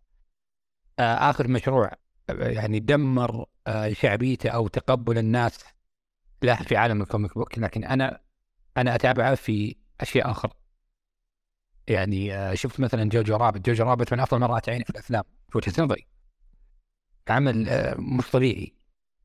آه، 0.99 1.31
آخر 1.31 1.49
مشروع 1.49 1.93
يعني 2.41 2.81
دمر 2.81 3.47
شعبيته 3.93 4.51
أو 4.51 4.69
تقبل 4.69 5.19
الناس 5.19 5.65
له 6.43 6.57
في 6.57 6.77
عالم 6.77 7.03
ال 7.03 7.08
comic 7.08 7.35
book. 7.35 7.59
لكن 7.59 7.85
أنا 7.85 8.21
أنا 8.77 8.95
أتابعه 8.95 9.35
في 9.35 9.77
أشياء 10.01 10.31
أخرى 10.31 10.53
يعني 11.89 12.35
آه، 12.35 12.55
شفت 12.55 12.81
مثلا 12.81 13.05
Jojo 13.05 13.37
Rabbit. 13.37 13.61
Jojo 13.61 13.85
Rabbit 13.85 14.13
من 14.13 14.21
أفضل 14.21 14.41
ما 14.41 14.48
رأت 14.48 14.69
عيني 14.69 14.85
في 14.85 14.91
الأفلام. 14.91 15.25
في 15.51 15.59
وجهة 15.59 15.85
نظري. 15.85 16.07
عمل 17.29 17.69
آه، 17.69 17.95
مش 17.99 18.31
طبيعي. 18.31 18.75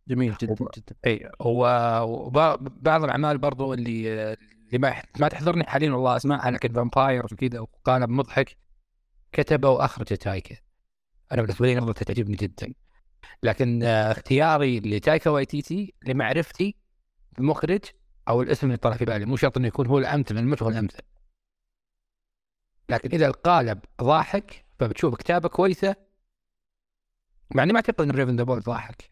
جميل 0.08 0.36
جدا 0.42 0.56
جدا. 0.78 0.96
إي 1.06 1.32
وبعض 1.40 3.04
الأعمال 3.04 3.38
برضو 3.38 3.74
اللي 3.74 4.22
آه، 4.22 4.38
اللي 4.68 4.78
ما 4.78 5.02
ما 5.20 5.28
تحضرني 5.28 5.64
حاليا 5.64 5.92
والله 5.92 6.16
اسمائها 6.16 6.52
لكن 6.52 6.74
vampire 6.74 7.26
وكذا 7.26 7.60
وقالب 7.60 8.10
مضحك 8.10 8.58
كتبه 9.32 9.70
وأخرجه 9.70 10.16
تايكا 10.16 10.56
أنا 11.32 11.42
بالنسبة 11.42 11.66
لي 11.66 11.76
نظرته 11.76 12.06
تعجبني 12.06 12.36
جدا. 12.36 12.74
لكن 13.44 13.84
اختياري 13.84 14.80
لتايكا 14.80 15.30
وايتيتي 15.30 15.94
لمعرفتي 16.04 16.76
المخرج 17.40 17.82
أو 18.28 18.42
الاسم 18.42 18.68
اللي 18.68 18.78
طلع 18.78 18.98
في 18.98 19.06
بالي 19.06 19.26
مو 19.26 19.36
شرط 19.36 19.58
إنه 19.58 19.68
يكون 19.68 19.88
هو 19.88 19.98
الأمثل 19.98 20.38
المثل 20.38 20.64
هو 20.64 20.70
الأمثل؟ 20.70 21.02
لكن 22.90 23.10
إذا 23.12 23.28
القالب 23.28 23.80
ضاحك 24.02 24.66
فبتشوف 24.80 25.16
كتابة 25.16 25.50
كويسة 25.50 25.96
مع 27.56 27.64
إني 27.64 27.74
ما 27.74 27.80
أعتقد 27.80 28.02
إن 28.02 28.12
Brave 28.12 28.27
and 28.27 28.36
the 28.36 28.44
ضاحك. 28.44 29.12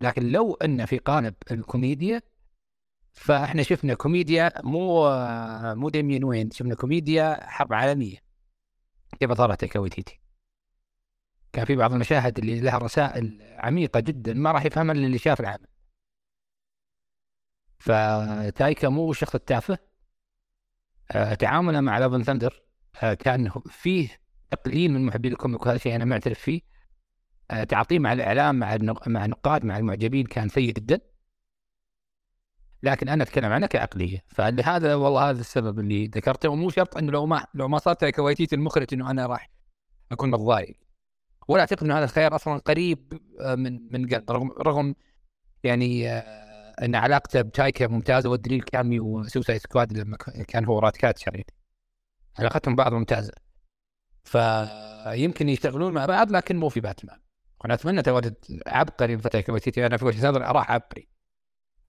لكن 0.00 0.28
لو 0.28 0.54
إنه 0.54 0.84
في 0.84 0.98
قالب 0.98 1.34
الكوميديا 1.50 2.22
فإحنا 3.12 3.62
شفنا 3.62 3.94
كوميديا 3.94 4.52
مو 4.64 5.10
مو 5.74 5.88
دايمن 5.88 6.24
وين 6.24 6.50
شفنا 6.50 6.74
كوميديا 6.74 7.50
حرب 7.50 7.72
عالمية. 7.72 8.16
كيف 9.20 9.30
اثار 9.30 9.64
تايكا 9.64 9.83
وايتيتي 9.83 10.20
كان 11.52 11.64
في 11.64 11.76
بعض 11.76 11.92
المشاهد 11.92 12.38
اللي 12.38 12.60
لها 12.60 12.78
رسائل 12.78 13.42
عميقة 13.58 14.00
جدا 14.00 14.34
ما 14.34 14.52
راح 14.52 14.64
يفهمها 14.64 14.94
إلا 14.94 15.06
اللي 15.06 15.18
شاف 15.18 15.40
العمل. 15.40 15.66
فتايكا 17.78 18.88
مو 18.88 19.10
الشخص 19.10 19.34
التافه. 19.34 19.78
آه، 21.10 21.34
تعامله 21.34 21.80
مع 21.80 21.98
Love 21.98 22.12
and 22.12 22.22
Thunder 22.22 22.62
آه، 23.02 23.14
كان 23.14 23.50
فيه 23.70 24.08
تقليل 24.50 24.92
من 24.92 25.06
محبين 25.06 25.32
ال 25.32 25.38
comic 25.38 25.66
وهذا 25.66 25.78
شيء 25.78 25.94
أنا 25.96 26.04
معترف 26.04 26.38
فيه. 26.38 26.60
آه، 27.50 27.64
تعاطيه 27.64 27.98
مع 27.98 28.12
الإعلام 28.12 28.58
مع 28.58 28.78
مع 29.06 29.24
النقاد 29.24 29.64
مع 29.64 29.78
المعجبين 29.78 30.26
كان 30.26 30.48
سيء 30.48 30.72
جدا. 30.72 31.00
لكن 32.82 33.08
أنا 33.08 33.22
أتكلم 33.22 33.52
عنه 33.52 33.66
كعقلية. 33.66 34.24
فلهذا 34.28 34.94
والله 34.94 35.30
هذا 35.30 35.40
السبب 35.40 35.80
اللي 35.80 36.06
ذكرته. 36.06 36.48
ومو 36.48 36.70
شرط 36.70 36.96
إنه 36.96 37.12
لو 37.12 37.26
ما 37.26 37.46
لو 37.54 37.68
ما 37.68 37.78
صارت 37.78 38.04
كويتيت 38.04 38.52
المخرج 38.52 38.86
إنه 38.92 39.10
أنا 39.10 39.26
راح 39.26 39.50
أكون 40.12 40.30
متضايق. 40.30 40.87
ولا 41.48 41.60
أعتقد 41.60 41.84
إنه 41.84 41.98
هذا 41.98 42.04
الخيار 42.04 42.34
أصلا 42.34 42.58
قريب 42.58 43.20
من 43.40 43.92
من 43.92 44.08
قن 44.08 44.30
رغم 44.30 44.50
رغم 44.50 44.94
يعني 45.64 46.08
إن 46.82 46.94
علاقته 46.94 47.42
بتايكا 47.42 47.86
ممتازة 47.86 48.30
والدليل 48.30 48.62
cameo 48.62 49.00
Suicide 49.00 49.60
Squad 49.60 49.92
لما 49.92 50.16
كان 50.48 50.64
هو 50.64 50.78
Ratcatcher 50.78 51.34
يعني. 51.34 51.46
علاقتهم 52.38 52.76
بعض 52.76 52.94
ممتازة. 52.94 53.32
فيمكن 54.24 55.48
يشتغلون 55.48 55.94
مع 55.94 56.06
بعض 56.06 56.32
لكن 56.32 56.56
مو 56.56 56.68
في 56.68 56.80
باتمان. 56.80 57.18
وأنا 57.60 57.74
أتمنى 57.74 58.02
تواجد 58.02 58.34
عبقري 58.66 59.18
في 59.18 59.28
تايكا 59.28 59.52
ويتيتي 59.52 59.86
أنا 59.86 59.96
في 59.96 60.04
وجهه 60.04 60.28
نظري 60.28 60.44
اراح 60.44 60.70
عبقري. 60.70 61.08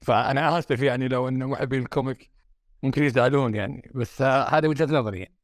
فأنا 0.01 0.59
آسف 0.59 0.81
يعني 0.81 1.07
لو 1.07 1.27
إنه 1.27 1.47
محبين 1.47 1.81
ال 1.81 1.89
comic 1.89 2.31
ممكن 2.83 3.03
يزعلون 3.03 3.55
يعني. 3.55 3.91
بس 3.95 4.21
هذه 4.21 4.67
وجهة 4.67 4.85
نظري 4.85 5.19
يعني. 5.19 5.38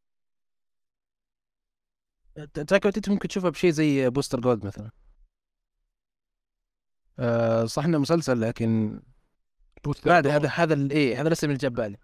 تايكا 2.54 2.86
ويتيتي 2.86 3.12
ممكن 3.12 3.28
تشوفها 3.28 3.50
بشيء 3.50 3.72
زي 3.72 4.10
Booster 4.10 4.40
Gold 4.40 4.66
مثلا. 4.66 4.92
أه 7.20 7.66
صح 7.66 7.86
إنه 7.86 7.98
مسلسل 7.98 8.42
لكن 8.42 9.02
بعد 10.06 10.28
هذا 10.28 10.50
هذا 10.50 10.74
الايه 10.74 11.22
هذا 11.22 11.28
الاسم 11.28 11.48
اللي 11.48 11.58
جاب 11.58 11.74
بالي. 11.74 11.98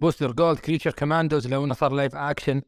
Booster 0.00 0.32
Gold 0.32 0.58
Creature 0.58 0.92
Commandos 0.92 1.48
لو 1.48 1.64
إنه 1.64 1.74
صار 1.74 1.92
live 1.92 2.14
action 2.14 2.62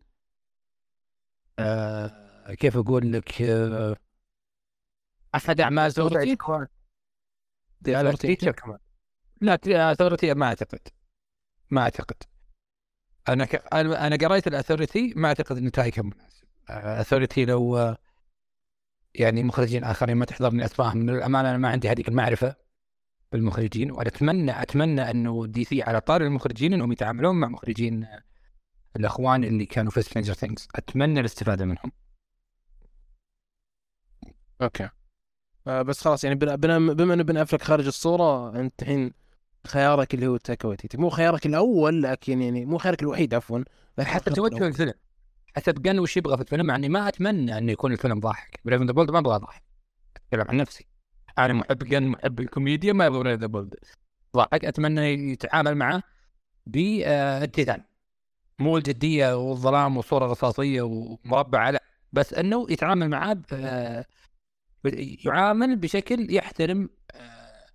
آه 1.59 2.55
كيف 2.55 2.77
أقول 2.77 3.13
لك؟ 3.13 3.43
آه 3.43 3.97
أحد 5.35 5.61
أعمال 5.61 5.93
Authority 5.93 6.37
لا 7.87 8.17
Creature 8.17 8.53
Comman 8.53 8.79
لا 9.41 9.95
Authority 9.95 10.35
ما 10.35 10.47
أعتقد. 10.47 10.89
ما 11.71 11.81
أعتقد. 11.81 12.23
أنا 13.29 13.45
ك... 13.45 13.55
أنا 13.75 14.29
قريت 14.29 14.47
ال 14.47 14.53
Authority 14.53 15.13
ما 15.17 15.29
أعتقد 15.29 15.57
إنه 15.57 15.71
تايكا 15.71 16.03
مناسب 16.03 16.32
Authority 16.69 17.45
لو 17.45 17.97
يعني 19.15 19.43
مخرجين 19.43 19.85
آخرين 19.85 20.17
ما 20.17 20.25
تحضرني 20.25 20.65
اسمائهم 20.65 20.99
من 20.99 21.11
الأمانة 21.11 21.51
أنا 21.51 21.59
ما 21.59 21.69
عندي 21.69 21.89
هذيك 21.89 22.09
المعرفة 22.09 22.57
بالمخرجين 23.33 23.91
وأنا 23.91 24.63
أتمنى 24.63 25.11
أنه 25.11 25.47
دي 25.47 25.65
سي 25.65 25.83
على 25.83 26.01
طاري 26.01 26.23
المخرجين 26.23 26.73
إنهم 26.73 26.93
يتعاملون 26.93 27.35
مع 27.41 27.49
مخرجين 27.49 28.07
الأخوان 28.97 29.45
اللي 29.45 29.67
كانوا 29.67 29.91
في 29.91 30.03
Stranger 30.03 30.35
Things 30.35 30.69
أتمنى 30.75 31.21
الاستفادة 31.21 31.65
منهم. 31.65 31.93
أوكي. 34.63 34.89
آه 35.67 35.83
بس 35.83 36.01
خلاص 36.01 36.25
يعني 36.25 36.37
بما, 36.37 36.79
بما 36.79 37.15
انه 37.15 37.23
بن 37.23 37.37
افلك 37.37 37.63
خارج 37.63 37.87
الصورة 37.87 38.61
أنت 38.61 38.83
الحين 38.83 39.13
خيارك 39.67 40.15
اللي 40.15 40.27
هو 40.27 40.37
تاكا 40.37 40.69
ويتيتي 40.69 40.97
مو 40.97 41.11
خيارك 41.11 41.47
الأول 41.47 42.03
لكن 42.03 42.43
يعني 42.43 42.65
مو 42.65 42.79
خيارك 42.79 43.03
الوحيد 43.03 43.35
عفوا 43.35 43.65
حتى 44.01 44.31
توجه 44.31 44.67
الفيلم 44.67 44.95
حسب 45.57 45.87
قال 45.87 46.01
وش 46.01 46.17
يبغى 46.17 46.37
في 46.37 46.43
الفيلم 46.43 46.71
يعني 46.71 46.89
ما 46.89 47.09
أتمنى 47.09 47.59
إنه 47.59 47.73
يكون 47.73 47.93
الفيلم 47.93 48.21
ضاحك. 48.21 48.61
Brave 48.65 48.78
and 48.78 48.87
the 48.87 48.93
Bold 48.93 49.11
ما 49.11 49.19
أبغى 49.19 49.39
ضاحك. 49.39 49.63
أتكلم 50.17 50.49
عن 50.49 50.57
نفسي. 50.57 50.87
أنا 51.39 51.53
محب 51.53 51.79
جن 51.79 52.09
محب 52.09 52.41
الكوميديا 52.41 52.93
ما 52.93 53.07
يبغى 53.07 53.35
The 53.35 53.47
Bold 53.47 53.75
ضحك 54.37 54.65
أتمنى 54.65 55.33
يتعامل 55.33 55.75
معه 55.75 56.03
باتزان 56.67 57.83
مو 58.59 58.77
الجدية 58.77 59.37
والظلام 59.37 59.97
والصورة 59.97 60.25
الرصاصية 60.25 60.83
ومربع 60.83 61.71
لا 61.71 61.83
بس 62.13 62.35
إنه 62.35 62.67
يتعامل 62.71 63.09
معاه 63.09 63.43
يعامل 65.25 65.77
بشكل 65.77 66.35
يحترم 66.35 66.89
آه، 67.15 67.67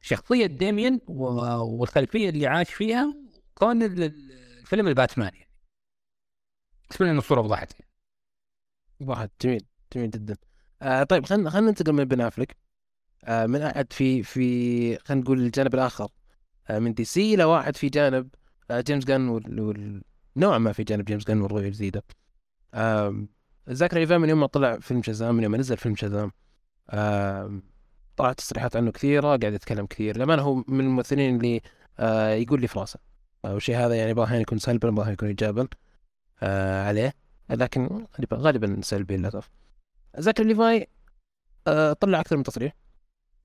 شخصية 0.00 0.46
ديميان 0.46 1.00
والخلفية 1.08 2.28
اللي 2.28 2.46
عاش 2.46 2.74
فيها 2.74 3.14
كون 3.54 3.82
الفيلم 3.82 4.88
الباتمان 4.88 5.32
بالنسبة 6.90 7.06
لي 7.06 7.18
الصورة 7.18 7.40
وضحت. 7.40 7.72
وضحت. 9.00 9.30
جميل 9.42 9.64
جميل 9.94 10.10
جدا. 10.10 10.36
آه 10.82 11.02
طيب 11.02 11.26
خلينا 11.26 11.50
خلينا 11.50 11.66
ننتقل 11.68 11.92
من 11.92 12.04
بن 12.04 12.20
افلك 12.20 12.56
آه 13.24 13.46
من 13.46 13.62
أحد 13.62 13.92
في 13.92 14.22
في 14.22 14.98
خلينا 14.98 15.22
نقول 15.22 15.40
الجانب 15.40 15.74
الآخر. 15.74 16.08
آه 16.68 16.78
من 16.78 16.94
دي 16.94 17.04
سي 17.04 17.34
إلى 17.34 17.44
واحد 17.44 17.76
في 17.76 17.88
جانب 17.88 18.28
آه 18.70 18.80
جيمس 18.80 19.04
جان 19.04 19.28
وال... 19.28 19.60
وال... 19.60 20.02
نوعا 20.36 20.58
ما 20.58 20.72
في 20.72 20.84
جانب 20.84 21.04
جيمس 21.04 21.24
جان 21.24 21.40
والرؤية 21.40 21.66
الجديدة. 21.66 22.04
آه 22.74 23.26
زاكري 23.68 23.94
ليفاي 23.94 24.20
من 24.20 24.28
يوم 24.28 24.40
ما 24.40 24.46
طلع 24.46 24.78
فيلم 24.78 25.02
شازام 25.02 25.34
من 25.34 25.42
يوم 25.42 25.52
ما 25.52 25.58
نزل 25.58 25.76
فيلم 25.76 25.96
شازام. 25.96 26.32
آه 26.90 27.62
طلعت 28.16 28.38
تصريحات 28.38 28.76
عنه 28.76 28.90
كثيرة 28.92 29.26
قاعد 29.36 29.52
يتكلم 29.52 29.86
كثير. 29.86 30.18
لما 30.18 30.40
هو 30.40 30.54
من 30.54 30.80
الممثلين 30.80 31.36
اللي 31.36 31.60
آه 31.98 32.30
يقول 32.30 32.60
لي 32.60 32.68
في 32.68 32.78
راسه 32.78 33.00
والشيء 33.44 33.76
هذا 33.76 33.94
يعني 33.94 34.14
بعض 34.14 34.32
يكون 34.32 34.58
سلبا 34.58 34.90
بعض 34.90 35.08
يكون 35.08 35.28
ايجابا. 35.28 35.68
آه 36.42 36.84
عليه. 36.84 37.14
لكن 37.50 38.06
غالبا 38.32 38.80
سلبي 38.82 39.16
للأسف. 39.16 39.50
زكري 40.18 40.44
ليفاي 40.44 40.88
آه 41.66 41.92
طلع 41.92 42.20
أكثر 42.20 42.36
من 42.36 42.42
تصريح. 42.42 42.72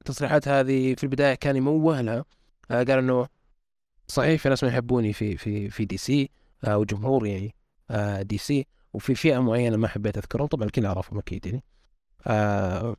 التصريحات 0.02 0.48
هذه 0.48 0.96
في 0.96 1.04
البداية 1.04 1.36
كان 1.36 1.56
يموه 1.56 2.02
لها 2.02 2.26
آه 2.72 2.84
قال 2.84 2.92
إنه 2.92 3.28
صحيح 4.08 4.42
في 4.42 4.50
ناس 4.50 4.64
ما 4.64 4.70
يحبوني 4.70 5.14
في 5.14 5.38
في 5.38 5.70
في 5.70 5.86
دي 5.86 5.98
سي 5.98 6.30
آه 6.66 6.78
وجمهور 6.78 7.28
يعني 7.28 7.56
آه 7.92 8.22
دي 8.22 8.38
سي 8.38 8.68
وفي 8.94 9.16
فئة 9.16 9.40
معينة 9.40 9.78
ما 9.78 9.88
حبيت 9.88 10.18
أذكرهم. 10.18 10.48
طبعا 10.48 10.66
الكل 10.66 10.84
يعرفهم 10.84 11.20
أكيد 11.20 11.46
يعني. 11.46 11.64
آه 12.28 12.96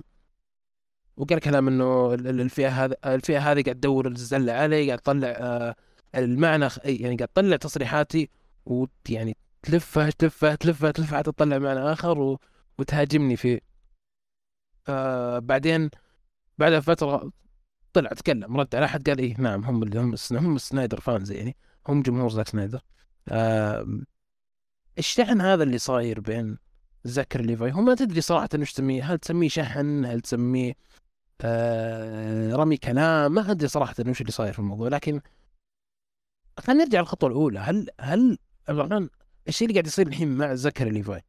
وقال 1.17 1.39
كلام 1.39 1.69
إنه 1.69 2.15
الفئة 2.15 2.69
هذه 2.85 2.97
الفئة 3.05 3.39
هذه 3.39 3.63
قاعد 3.63 3.77
تدور 3.77 4.07
الزلة 4.09 4.53
علي 4.53 4.87
قاعد 4.87 4.99
تطلع 4.99 5.29
آه 5.29 5.75
المعنى 6.15 6.69
يعني 6.85 7.17
قاعد 7.17 7.29
تطلع 7.29 7.57
تصريحاتي 7.57 8.31
ويعني 8.67 9.37
تلفها 9.65 10.11
تلفها 10.11 10.55
تلفها 10.55 10.91
تلفها 10.91 11.19
حتى 11.19 11.33
تطلع 11.33 11.59
معنى 11.59 11.81
اخر 11.81 12.39
وتهاجمني 12.79 13.37
فيه. 13.37 13.61
آه 14.89 15.39
بعدين 15.39 15.91
بعد 16.59 16.79
فترة 16.79 17.31
طلع 17.93 18.11
تكلم 18.11 18.57
رد 18.61 18.75
على 18.75 18.85
أحد 18.85 19.09
قال 19.09 19.19
إيه 19.19 19.35
نعم 19.41 19.65
هم 19.65 19.83
اللي 19.83 20.01
هم 20.01 20.15
هم 20.33 20.59
سنايدر 20.59 21.01
فانز 21.01 21.33
يعني 21.33 21.57
هم 21.89 22.03
جمهور 22.03 22.31
زاك 22.31 22.49
سنايدر. 22.49 22.81
آه 23.29 23.87
الشحن 24.99 25.41
هذا 25.41 25.63
اللي 25.63 25.79
صاير 25.79 26.21
بين 26.21 26.59
زكري 27.05 27.41
ليفاي 27.41 27.73
هو 27.73 27.81
ما 27.81 27.95
تدري 27.95 28.21
صراحة 28.21 28.49
إيش 28.55 28.73
تسميه 28.73 29.13
هل 29.13 29.19
تسميه 29.19 29.49
شحن؟ 29.49 30.05
هل 30.05 30.21
تسميه 30.21 30.75
آه 31.41 32.57
رمي 32.57 32.77
كلام؟ 32.77 33.33
ما 33.33 33.51
أدري 33.51 33.69
صراحة 33.69 33.95
وش 34.09 34.21
اللي 34.21 34.33
صاير 34.33 34.53
في 34.53 34.59
الموضوع 34.59 34.89
لكن 34.89 35.21
خلينا 36.61 36.85
نرجع 36.85 37.01
للخطوة 37.01 37.29
الأولى. 37.31 37.59
هل 37.59 37.89
هل 38.01 38.39
الشيء 39.49 39.69
اللي 39.69 39.75
قاعد 39.75 39.87
يصير 39.87 40.07
الحين 40.07 40.29
مع 40.29 40.55
زكري 40.55 40.89
ليفاي؟ 40.89 41.25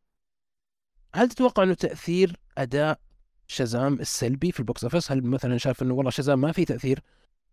هل 1.15 1.29
تتوقع 1.29 1.63
إنه 1.63 1.73
تأثير 1.73 2.39
أداء 2.57 2.99
شازام 3.47 3.93
السلبي 3.93 4.51
في 4.51 4.59
ال 4.59 4.65
box 4.65 4.83
office؟ 4.83 5.11
هل 5.11 5.23
مثلا 5.23 5.57
شاف 5.57 5.81
إنه 5.83 5.93
والله 5.93 6.11
شازام 6.11 6.41
ما 6.41 6.51
في 6.51 6.65
تأثير 6.65 6.99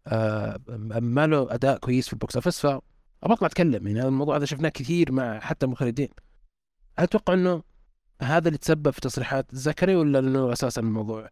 آه 0.07 0.61
ما 1.01 1.27
له 1.27 1.55
أداء 1.55 1.79
كويس 1.79 2.07
في 2.07 2.13
ال 2.13 2.19
box 2.19 2.37
office؟ 2.37 2.67
ف 2.67 2.81
أبغى 3.23 3.47
أتكلم 3.47 3.87
يعني 3.87 4.09
الموضوع 4.09 4.37
هذا 4.37 4.45
شفناه 4.45 4.69
كثير 4.69 5.13
مع 5.13 5.41
حتى 5.41 5.67
المخرجين 5.67 6.09
هل 6.99 7.07
تتوقع 7.07 7.35
إنه 7.35 7.63
هذا 8.23 8.49
اللي 8.49 8.59
تسبب 8.59 8.91
في 8.91 9.01
تصريحات 9.01 9.47
زكري 9.53 9.97
ولا 9.97 10.19
إنه 10.19 10.53
أساسا 10.53 10.81
الموضوع 10.81 11.31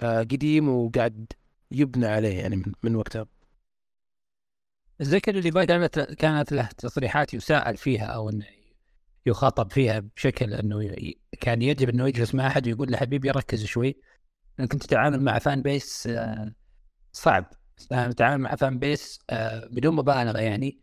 آه 0.00 0.20
قديم 0.20 0.68
وقاعد 0.68 1.32
يبنى 1.70 2.06
عليه 2.06 2.38
يعني 2.38 2.56
من, 2.56 2.72
من 2.82 2.96
وقتها؟ 2.96 3.26
زكري 5.00 5.38
اللي 5.38 5.66
كانت 5.66 5.98
كانت 5.98 6.52
له 6.52 6.68
تصريحات 6.78 7.34
يساءل 7.34 7.76
فيها 7.76 8.04
أو 8.06 8.30
إنه 8.30 8.46
يخاطب 9.26 9.72
فيها 9.72 9.98
بشكل 10.00 10.54
إنه 10.54 10.90
كان 11.40 11.62
يجب 11.62 11.88
إنه 11.88 12.08
يجلس 12.08 12.34
مع 12.34 12.46
أحد 12.46 12.66
ويقول 12.66 12.92
له 12.92 12.96
حبيبي 12.98 13.30
ركز 13.30 13.64
شوي. 13.64 13.96
انك 14.60 14.72
انت 14.72 14.82
تتعامل 14.82 15.20
مع 15.20 15.38
فان 15.38 15.62
بيس 15.62 16.06
آه، 16.06 16.54
صعب. 17.12 17.50
تتعامل 17.90 18.42
مع 18.42 18.56
فان 18.56 18.78
بيس 18.78 19.18
آه، 19.30 19.66
بدون 19.66 19.94
مبالغة 19.94 20.38
يعني. 20.38 20.80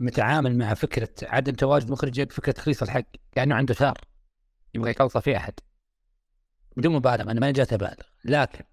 متعامل 0.00 0.58
مع 0.58 0.74
فكرة 0.74 1.08
عدم 1.22 1.52
تواجد 1.52 1.90
مخرج 1.90 2.32
فكرة 2.32 2.52
تخليص 2.52 2.82
الحق 2.82 3.04
كأنه 3.32 3.54
عنده 3.54 3.74
ثار. 3.74 3.98
يبغى 4.74 4.90
يخلصه 4.90 5.20
في 5.20 5.36
أحد. 5.36 5.54
بدون 6.76 6.92
مبالغة 6.92 7.30
أنا 7.30 7.40
ما 7.40 7.50
جات 7.50 7.72
أبالغ. 7.72 8.04
لكن 8.24 8.64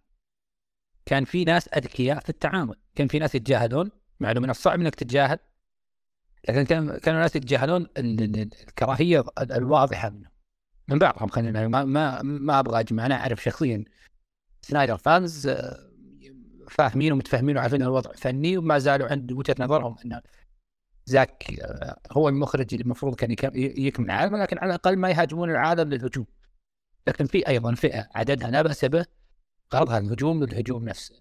كان 1.05 1.25
في 1.25 1.43
ناس 1.43 1.67
أذكياء 1.67 2.19
في 2.19 2.29
التعامل. 2.29 2.75
كان 2.95 3.07
في 3.07 3.19
ناس 3.19 3.35
يتجاهلون. 3.35 3.91
مع 4.19 4.31
إنه 4.31 4.39
من 4.39 4.49
الصعب 4.49 4.79
إنك 4.79 4.95
تتجاهل. 4.95 5.39
لكن 6.49 6.63
كان 6.63 6.97
كانوا 6.97 7.19
الناس 7.19 7.35
يتجاهلون 7.35 7.87
الكراهية 7.97 9.23
الواضحة 9.41 10.09
منه 10.09 10.29
من 10.87 10.99
بعضهم 10.99 11.27
خلينا 11.29 11.67
ما 11.67 11.83
ما, 11.83 12.21
ما 12.21 12.59
أبغى 12.59 12.79
أجمع 12.79 13.05
أنا 13.05 13.15
أعرف 13.15 13.43
شخصيا 13.43 13.83
سنايدر 14.61 14.97
fans 14.97 15.47
آه، 15.47 15.89
فاهمين 16.69 17.11
ومتفاهمين 17.11 17.57
وعارفين 17.57 17.81
الوضع 17.81 18.11
فني 18.11 18.57
وما 18.57 18.77
زالوا 18.79 19.07
عند 19.07 19.31
وجهة 19.31 19.55
نظرهم 19.59 19.95
إن 20.05 20.21
زاك 21.05 21.59
آه، 21.61 21.99
هو 22.11 22.29
المخرج 22.29 22.67
اللي 22.71 22.83
المفروض 22.83 23.15
كان 23.15 23.31
يكمل 23.55 24.05
العالم 24.05 24.35
لكن 24.35 24.57
على 24.57 24.69
الأقل 24.69 24.97
ما 24.97 25.09
يهاجمون 25.09 25.49
العالم 25.49 25.89
للهجوم. 25.89 26.25
لكن 27.07 27.25
في 27.25 27.47
أيضا 27.47 27.75
فئة 27.75 28.09
عددها 28.15 28.51
لا 28.51 28.61
بأس 28.61 28.85
به 28.85 29.05
غرضها 29.73 29.97
الهجوم 29.97 30.43
للهجوم 30.43 30.89
نفسه. 30.89 31.15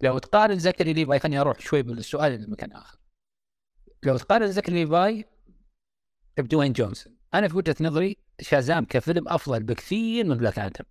لو 0.00 0.18
تقارن 0.18 0.58
زكري 0.58 0.92
ليفاي 0.92 1.18
خليني 1.18 1.40
أروح 1.40 1.60
شوي 1.60 1.82
بالسؤال 1.82 2.42
لمكان 2.42 2.72
آخر. 2.72 2.98
لو 4.04 4.16
تقارن 4.16 4.52
زكري 4.52 4.84
ليفاي 4.84 5.24
بدوين 6.38 6.72
جونسون. 6.72 7.16
أنا 7.34 7.48
في 7.48 7.56
وجهة 7.56 7.76
نظري 7.80 8.16
شازام 8.40 8.84
كفيلم 8.84 9.28
أفضل 9.28 9.62
بكثير 9.62 10.26
من 10.26 10.36
بلاك 10.36 10.58
آدم 10.58 10.84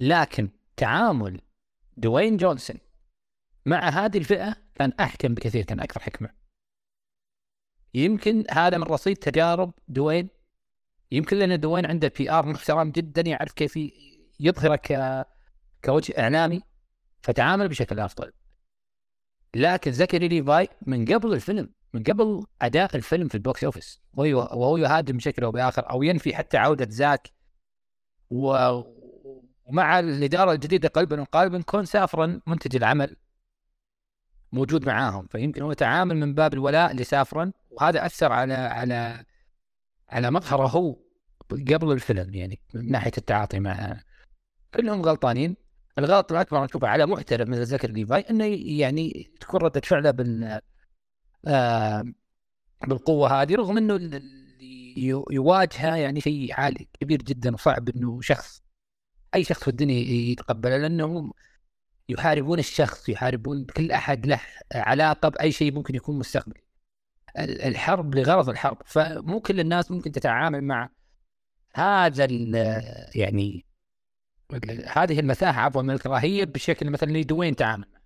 لكن 0.00 0.50
تعامل 0.76 1.40
دوين 1.96 2.36
جونسون 2.36 2.76
مع 3.66 3.88
هذه 3.88 4.18
الفئة 4.18 4.56
كان 4.74 4.92
أحكم 5.00 5.34
بكثير 5.34 5.64
كان 5.64 5.80
أكثر 5.80 6.00
حكمة. 6.00 6.30
يمكن 7.94 8.44
هذا 8.50 8.78
من 8.78 8.84
رصيد 8.84 9.16
تجارب 9.16 9.72
دوين. 9.88 10.28
يمكن 11.10 11.36
لأن 11.36 11.60
دوين 11.60 11.86
عنده 11.86 12.12
PR 12.18 12.46
محترم 12.46 12.90
جدا 12.90 13.22
يعرف 13.22 13.52
كيف 13.52 13.78
يظهرك 14.40 15.26
كوجه 15.84 16.14
إعلامي 16.18 16.62
فتعامل 17.22 17.68
بشكل 17.68 18.00
أفضل. 18.00 18.32
لكن 19.56 19.92
زكري 19.92 20.28
ليفاي 20.28 20.68
من 20.86 21.04
قبل 21.04 21.32
الفيلم 21.32 21.74
من 21.94 22.02
قبل 22.02 22.46
أداء 22.62 22.96
الفيلم 22.96 23.28
في 23.28 23.34
ال 23.34 23.41
box 23.41 23.64
office. 23.64 24.00
وهو 24.14 24.76
يهاجم 24.76 25.16
بشكل 25.16 25.44
أو 25.44 25.50
بآخر 25.50 25.90
أو 25.90 26.02
ينفي 26.02 26.34
حتى 26.34 26.56
عودة 26.56 26.90
زاك. 26.90 27.30
و... 28.30 28.56
ومع 29.64 29.98
الإدارة 29.98 30.52
الجديدة 30.52 30.88
قلبا 30.88 31.20
وقالبا 31.20 31.62
كون 31.62 31.84
سافرا 31.84 32.40
منتج 32.46 32.76
العمل 32.76 33.16
موجود 34.52 34.86
معاهم. 34.86 35.26
فيمكن 35.26 35.62
هو 35.62 35.72
تعامل 35.72 36.16
من 36.16 36.34
باب 36.34 36.54
الولاء 36.54 36.94
لسافرا 36.94 37.52
وهذا 37.70 38.06
أثر 38.06 38.32
على 38.32 38.54
على 38.54 39.24
على 40.08 40.30
مظهره 40.30 40.66
هو 40.66 40.96
قبل 41.50 41.92
الفيلم 41.92 42.34
يعني 42.34 42.60
من 42.74 42.90
ناحية 42.90 43.12
التعاطي 43.18 43.60
معه 43.60 44.00
كلهم 44.74 45.02
غلطانين. 45.02 45.56
الغلط 45.98 46.32
الأكبر 46.32 46.64
اشوفه 46.64 46.88
على 46.88 47.06
محترف 47.06 47.48
مثل 47.48 47.64
زكر 47.64 47.90
ليفاي 47.90 48.20
إنه 48.20 48.44
يعني 48.80 49.30
تكون 49.40 49.60
ردة 49.60 49.80
فعله 49.80 50.10
بال 50.10 50.60
بالقوة 52.86 53.42
هذه 53.42 53.54
رغم 53.54 53.76
إنه 53.76 53.96
اللي 53.96 55.00
يواجهه 55.30 55.96
يعني 55.96 56.20
شيء 56.20 56.54
عالي 56.54 56.88
كبير 57.00 57.22
جدا 57.22 57.54
وصعب 57.54 57.88
إنه 57.88 58.20
شخص 58.20 58.62
أي 59.34 59.44
شخص 59.44 59.62
في 59.62 59.68
الدنيا 59.68 60.30
يتقبله 60.30 60.76
لانهم 60.76 61.32
يحاربون 62.08 62.58
الشخص 62.58 63.08
يحاربون 63.08 63.64
كل 63.64 63.92
أحد 63.92 64.26
له 64.26 64.40
علاقة 64.74 65.28
بأي 65.28 65.52
شيء 65.52 65.72
ممكن 65.72 65.94
يكون 65.94 66.18
مستقبل 66.18 66.60
الحرب 67.38 68.14
لغرض 68.14 68.48
الحرب. 68.48 68.78
فمو 68.84 69.40
كل 69.40 69.60
الناس 69.60 69.90
ممكن 69.90 70.12
تتعامل 70.12 70.64
مع 70.64 70.90
هذا 71.74 72.26
يعني 73.14 73.66
هذه 74.86 75.20
المساحة 75.20 75.60
عفوا 75.60 75.82
من 75.82 75.90
الكراهية 75.90 76.44
بشكل 76.44 76.90
مثلا 76.90 77.08
اللي 77.08 77.24
دوين 77.24 77.56
تعامل. 77.56 77.97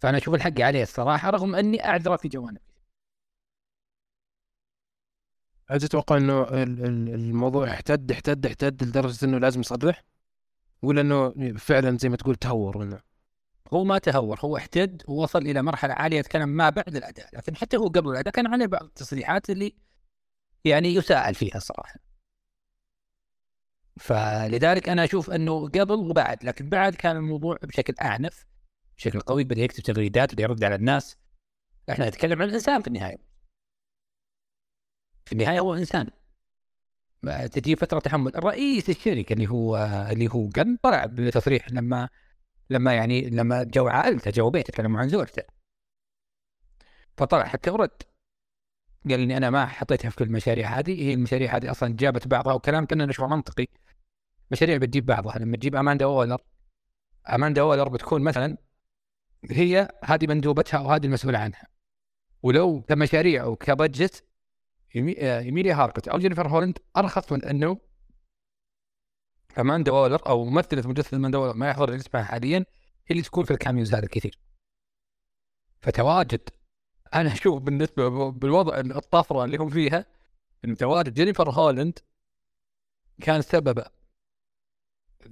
فأنا 0.00 0.18
أشوف 0.18 0.34
الحق 0.34 0.60
عليه 0.60 0.82
الصراحة 0.82 1.30
رغم 1.30 1.54
أني 1.54 1.84
اعذره 1.84 2.16
في 2.16 2.28
جوانب 2.28 2.58
هل 5.70 5.80
تتوقع 5.80 6.16
إنه 6.16 6.42
الموضوع 7.14 7.70
احتد 7.70 8.10
احتد 8.12 8.46
احتد 8.46 8.84
لدرجة 8.84 9.24
إنه 9.24 9.38
لازم 9.38 9.60
يصرح؟ 9.60 10.02
ولا 10.82 11.00
إنه 11.00 11.34
فعلا 11.58 11.98
زي 11.98 12.08
ما 12.08 12.16
تقول 12.16 12.36
تهور 12.36 12.78
ولا 12.78 13.02
هو 13.72 13.84
ما 13.84 13.98
تهور 13.98 14.40
هو 14.40 14.56
احتد 14.56 15.02
ووصل 15.08 15.38
إلى 15.38 15.62
مرحلة 15.62 15.94
عالية 15.94 16.18
يتكلم 16.18 16.48
ما 16.48 16.70
بعد 16.70 16.96
الأداء 16.96 17.28
لكن 17.36 17.56
حتى 17.56 17.76
هو 17.76 17.86
قبل 17.88 18.10
الأداء 18.10 18.34
كان 18.34 18.46
عليه 18.46 18.66
بعض 18.66 18.84
التصريحات 18.84 19.50
اللي 19.50 19.74
يعني 20.64 20.94
يساءل 20.94 21.34
فيها 21.34 21.58
صراحة. 21.58 22.00
فلذلك 24.00 24.88
أنا 24.88 25.04
أشوف 25.04 25.30
إنه 25.30 25.68
قبل 25.68 25.94
وبعد 25.94 26.44
لكن 26.44 26.68
بعد 26.68 26.94
كان 26.94 27.16
الموضوع 27.16 27.56
بشكل 27.62 27.94
أعنف. 28.02 28.46
بشكل 28.98 29.20
قوي 29.20 29.44
بدا 29.44 29.60
يكتب 29.60 29.82
تغريدات 29.82 30.32
بدا 30.34 30.42
يرد 30.42 30.64
على 30.64 30.74
الناس. 30.74 31.16
إحنا 31.90 32.08
نتكلم 32.08 32.42
عن 32.42 32.48
الإنسان 32.48 32.82
في 32.82 32.88
النهاية. 32.88 33.18
في 35.26 35.32
النهاية 35.32 35.60
هو 35.60 35.74
إنسان. 35.74 36.10
تجي 37.52 37.76
فترة 37.76 37.98
تحمل 37.98 38.44
رئيس 38.44 38.90
الشركة 38.90 39.32
اللي 39.32 39.48
هو 39.48 39.76
اللي 40.10 40.28
هو 40.28 40.48
كان 40.48 40.76
طلع 40.82 41.06
بتصريح 41.06 41.70
لما 41.70 42.08
لما 42.70 42.94
يعني 42.94 43.30
لما 43.30 43.62
جو 43.62 43.88
عائلته 43.88 44.30
جو 44.30 44.50
بيته 44.50 44.72
تكلموا 44.72 45.00
عن 45.00 45.08
زوجته. 45.08 45.42
فطلع 47.16 47.44
حتى 47.44 47.70
ورد. 47.70 48.02
قال 49.10 49.20
إني 49.20 49.36
أنا 49.36 49.50
ما 49.50 49.66
حطيتها 49.66 50.10
في 50.10 50.16
كل 50.16 50.24
المشاريع 50.24 50.78
هذه. 50.78 51.02
هي 51.02 51.14
المشاريع 51.14 51.56
هذه 51.56 51.70
أصلا 51.70 51.96
جابت 51.96 52.28
بعضها 52.28 52.52
وكلام 52.52 52.86
كنا 52.86 53.06
نشوفه 53.06 53.28
منطقي. 53.28 53.66
مشاريع 54.50 54.76
بتجيب 54.76 55.06
بعضها. 55.06 55.38
لما 55.38 55.56
تجيب 55.56 55.76
اماندا 55.76 56.04
اولر 56.04 56.42
اماندا 57.34 57.62
وولر 57.62 57.88
بتكون 57.88 58.22
مثلا 58.22 58.56
هي 59.44 59.88
هذه 60.04 60.26
مندوبتها 60.26 60.80
وهذه 60.80 61.06
المسؤوله 61.06 61.38
عنها. 61.38 61.66
ولو 62.42 62.82
كمشاريع 62.82 63.42
أو 63.42 63.56
ك 63.56 63.66
budget 63.66 64.24
إيميليا 64.96 65.74
هاركت 65.74 66.08
أو 66.08 66.18
جينيفر 66.18 66.48
هولند 66.48 66.78
أرخص 66.96 67.32
من 67.32 67.44
أنه 67.44 67.78
أماندا 69.58 69.92
وولر 69.92 70.26
أو 70.26 70.44
ممثلة 70.44 70.88
مجسد 70.88 71.14
أماندا 71.14 71.52
ما 71.52 71.68
يحضر 71.68 71.96
اسمها 71.96 72.22
حاليا 72.22 72.64
اللي 73.10 73.22
تكون 73.22 73.44
في 73.44 73.50
ال 73.50 73.56
cameos 73.56 73.94
هذا 73.94 74.04
الكثير 74.04 74.38
فتواجد. 75.80 76.48
أنا 77.14 77.32
أشوف 77.32 77.62
بالنسبة 77.62 78.30
بالوضع 78.30 78.80
الطفرة 78.80 79.44
اللي 79.44 79.56
هم 79.56 79.68
فيها 79.68 80.06
إن 80.64 80.76
تواجد 80.76 81.14
جينيفر 81.14 81.50
هولند 81.50 81.98
كان 83.22 83.42
سبب 83.42 83.84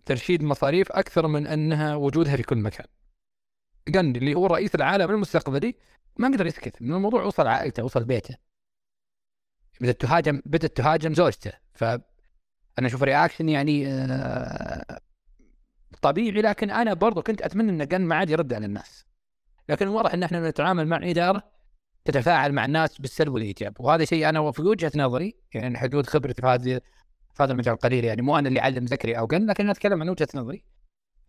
ترشيد 0.07 0.43
مصاريف 0.43 0.93
أكثر 0.93 1.27
من 1.27 1.47
أنها 1.47 1.97
وجودها 1.97 2.37
في 2.37 2.43
كل 2.43 2.57
مكان. 2.59 2.87
جن 3.89 4.17
اللي 4.17 4.35
هو 4.35 4.47
رئيس 4.47 4.75
العالم 4.75 5.11
المستقبلي 5.11 5.75
ما 6.17 6.29
قدر 6.29 6.47
يسكت 6.47 6.83
من 6.83 6.95
الموضوع 6.95 7.23
وصل 7.23 7.47
عائلته 7.47 7.85
وصل 7.85 8.05
بيته. 8.05 8.37
بدأت 9.81 10.01
تهاجم 10.01 10.43
بدأت 10.47 10.77
تهاجم 10.77 11.15
زوجته 11.15 11.53
ف 11.75 11.85
أنا 12.79 12.87
أشوف 12.87 13.03
رياكشن 13.03 13.49
يعني 13.49 13.89
آه، 13.89 15.01
طبيعي 16.03 16.43
لكن 16.43 16.71
أنا 16.71 16.95
برضو 16.95 17.23
كنت 17.23 17.43
أتمنى 17.43 17.71
إن 17.71 17.89
جن 17.89 18.01
ما 18.01 18.17
عاد 18.17 18.31
يرد 18.31 18.53
على 18.53 18.67
الناس. 18.67 19.07
لكن 19.69 19.89
واضح 19.89 20.15
إن 20.15 20.23
إحنا 20.23 20.51
نتعامل 20.51 20.87
مع 20.89 21.01
إدارة 21.03 21.43
تتفاعل 22.05 22.53
مع 22.53 22.65
الناس 22.65 23.01
بالسلب 23.01 23.33
والإيجاب 23.33 23.81
وهذا 23.81 24.05
شيء 24.05 24.29
أنا 24.29 24.53
في 24.53 24.63
وجهة 24.63 24.93
نظري 24.97 25.37
يعني 25.55 25.79
حدود 25.79 26.07
خبرتي 26.07 26.43
في 26.43 26.49
هذه 26.49 26.81
في 27.35 27.43
هذا 27.43 27.53
المجال 27.53 27.77
قليل 27.77 28.05
يعني 28.05 28.23
مو 28.23 28.39
أنا 28.39 28.49
اللي 28.49 28.61
أعلم 28.61 28.87
زكري 28.87 29.19
أو 29.19 29.27
قن 29.27 29.47
لكن 29.47 29.65
أنا 29.65 29.73
أتكلم 29.73 30.03
عن 30.03 30.09
وجهة 30.09 30.29
نظري 30.35 30.65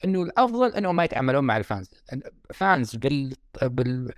إنه 0.06 0.22
الأفضل 0.24 0.74
انهم 0.74 0.96
ما 0.96 1.04
يتعاملون 1.04 1.44
مع 1.44 1.58
ال 1.58 1.63
fans. 1.63 1.90
fans 2.54 2.96
بال, 2.96 3.36
بال... 3.62 4.14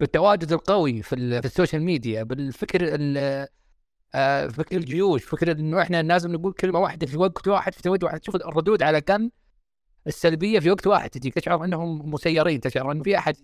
بالتواجد 0.00 0.52
القوي 0.52 1.02
في, 1.02 1.40
في 1.40 1.46
ال 1.46 1.51
social 1.51 1.82
media 1.82 2.22
بالفكر 2.22 2.80
ال... 2.82 3.46
آه، 4.14 4.48
فكر 4.48 4.76
الجيوش 4.76 5.24
فكر 5.24 5.52
إنه 5.52 5.82
إحنا 5.82 6.02
لازم 6.02 6.32
نقول 6.32 6.52
كلمة 6.52 6.78
واحدة 6.78 7.06
في 7.06 7.16
وقت 7.16 7.48
واحد 7.48 7.74
في 7.74 7.82
توجه 7.82 8.04
واحد. 8.04 8.20
تشوف 8.20 8.36
الردود 8.36 8.82
على 8.82 9.00
كم 9.00 9.30
السلبية 10.06 10.60
في 10.60 10.70
وقت 10.70 10.86
واحد. 10.86 11.10
تجيك 11.10 11.34
تشعر 11.34 11.64
إنهم 11.64 12.10
مسيرين 12.10 12.60
تشعر 12.60 12.92
إنه 12.92 13.02
في 13.02 13.18
أحد 13.18 13.36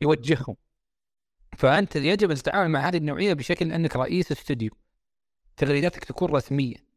يوجههم. 0.00 0.56
فأنت 1.56 1.96
يجب 1.96 2.30
أن 2.30 2.36
تتعامل 2.36 2.70
مع 2.70 2.88
هذه 2.88 2.96
النوعية 2.96 3.32
بشكل 3.34 3.72
إنك 3.72 3.96
رئيس 3.96 4.32
استوديو. 4.32 4.70
تغريداتك 5.56 6.04
تكون 6.04 6.30
رسمية. 6.30 6.91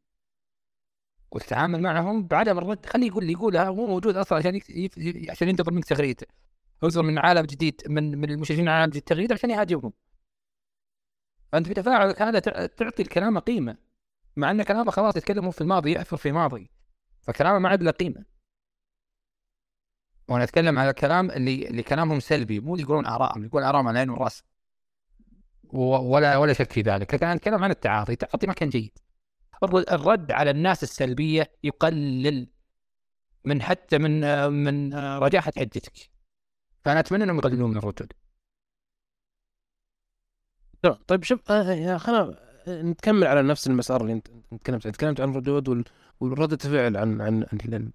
وتتعامل 1.36 1.82
معهم 1.82 2.28
بعدم 2.28 2.58
الرد 2.58 2.86
خليه 2.86 3.08
يقول 3.08 3.26
لي 3.26 3.32
يقولها 3.32 3.68
هو 3.68 3.88
موجود 3.88 4.18
أصلا 4.18 4.38
عشان. 4.38 4.60
عشان 5.30 5.50
ينتظر 5.50 5.72
منك 5.74 5.86
تغريده 5.86 6.28
ينتظر 6.84 7.02
من 7.04 7.18
عالم 7.18 7.46
جديد 7.46 7.82
من 7.88 8.18
من 8.18 8.30
المشرفين 8.32 8.70
عالم 8.70 8.90
جديد 8.90 9.02
تغريده 9.02 9.34
عشان 9.36 9.50
يهاجمهم. 9.50 9.94
فانت 11.52 11.68
في 11.68 11.74
تفاعلك 11.74 12.22
هذا 12.22 12.40
تعطي 12.68 13.02
الكلام 13.02 13.40
قيمة 13.40 13.78
مع 14.36 14.52
إن 14.52 14.64
كلامه 14.64 14.92
خلاص 14.92 15.18
يتكلموا 15.18 15.52
في 15.52 15.62
الماضي 15.62 15.92
يعثر 15.92 16.18
في 16.18 16.32
ماضي. 16.32 16.70
فكلامه 17.22 17.60
ما 17.60 17.70
عاد 17.70 17.84
له 17.84 17.92
قيمة. 17.92 18.26
وأنا 20.30 20.44
أتكلم 20.44 20.80
على 20.80 20.90
الكلام 20.90 21.32
اللي 21.32 21.68
اللي 21.68 21.84
كلامهم 21.84 22.20
سلبي 22.20 22.60
مو 22.60 22.74
اللي 22.74 22.84
يقولون 22.84 23.06
ارائهم 23.06 23.46
يقول 23.46 23.64
ارائهم 23.64 23.88
على 23.88 23.96
العين 23.96 24.10
والراس 24.10 24.44
ولا 25.74 26.38
ولا 26.38 26.54
شك 26.54 26.72
في 26.72 26.82
ذلك. 26.82 27.14
لكن 27.14 27.26
أنا 27.26 27.36
أتكلم 27.36 27.64
عن 27.64 27.72
التعاطي. 27.72 28.16
تعاطي 28.16 28.48
ما 28.48 28.54
كان 28.54 28.70
جيد. 28.70 29.05
الرد 29.64 30.32
على 30.32 30.52
الناس 30.52 30.84
السلبية 30.84 31.52
يقلل 31.64 32.48
من 33.46 33.62
حتى 33.62 33.98
من 33.98 34.50
من 34.52 34.94
رجاحة 34.96 35.54
حجتك 35.58 36.10
فأنا 36.86 37.00
أتمنى 37.00 37.24
أنهم 37.24 37.38
يقللون 37.38 37.72
من 37.72 37.78
الردود 37.78 38.14
طيب 41.08 41.24
شوف 41.24 41.52
آه 41.52 41.98
خلينا 41.98 42.40
نكمل 42.68 43.28
على 43.28 43.42
نفس 43.42 43.68
المسار 43.68 44.02
اللي 44.02 44.14
أنت 44.14 44.28
تكلمت 44.62 44.88
تكلمت 44.88 45.22
عن 45.22 45.30
الردود 45.30 45.86
والردة 46.20 46.58
فعل 46.58 46.98
عن 46.98 47.22
عن 47.22 47.92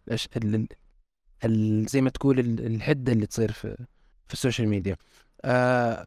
زي 1.87 2.01
ما 2.01 2.11
تقول 2.11 2.39
الحدة 2.39 3.13
اللي 3.13 3.27
تصير 3.27 3.53
في 3.53 3.87
في 4.27 4.35
ال 4.35 4.40
social 4.40 4.69
media. 4.69 4.97
آه 5.45 6.07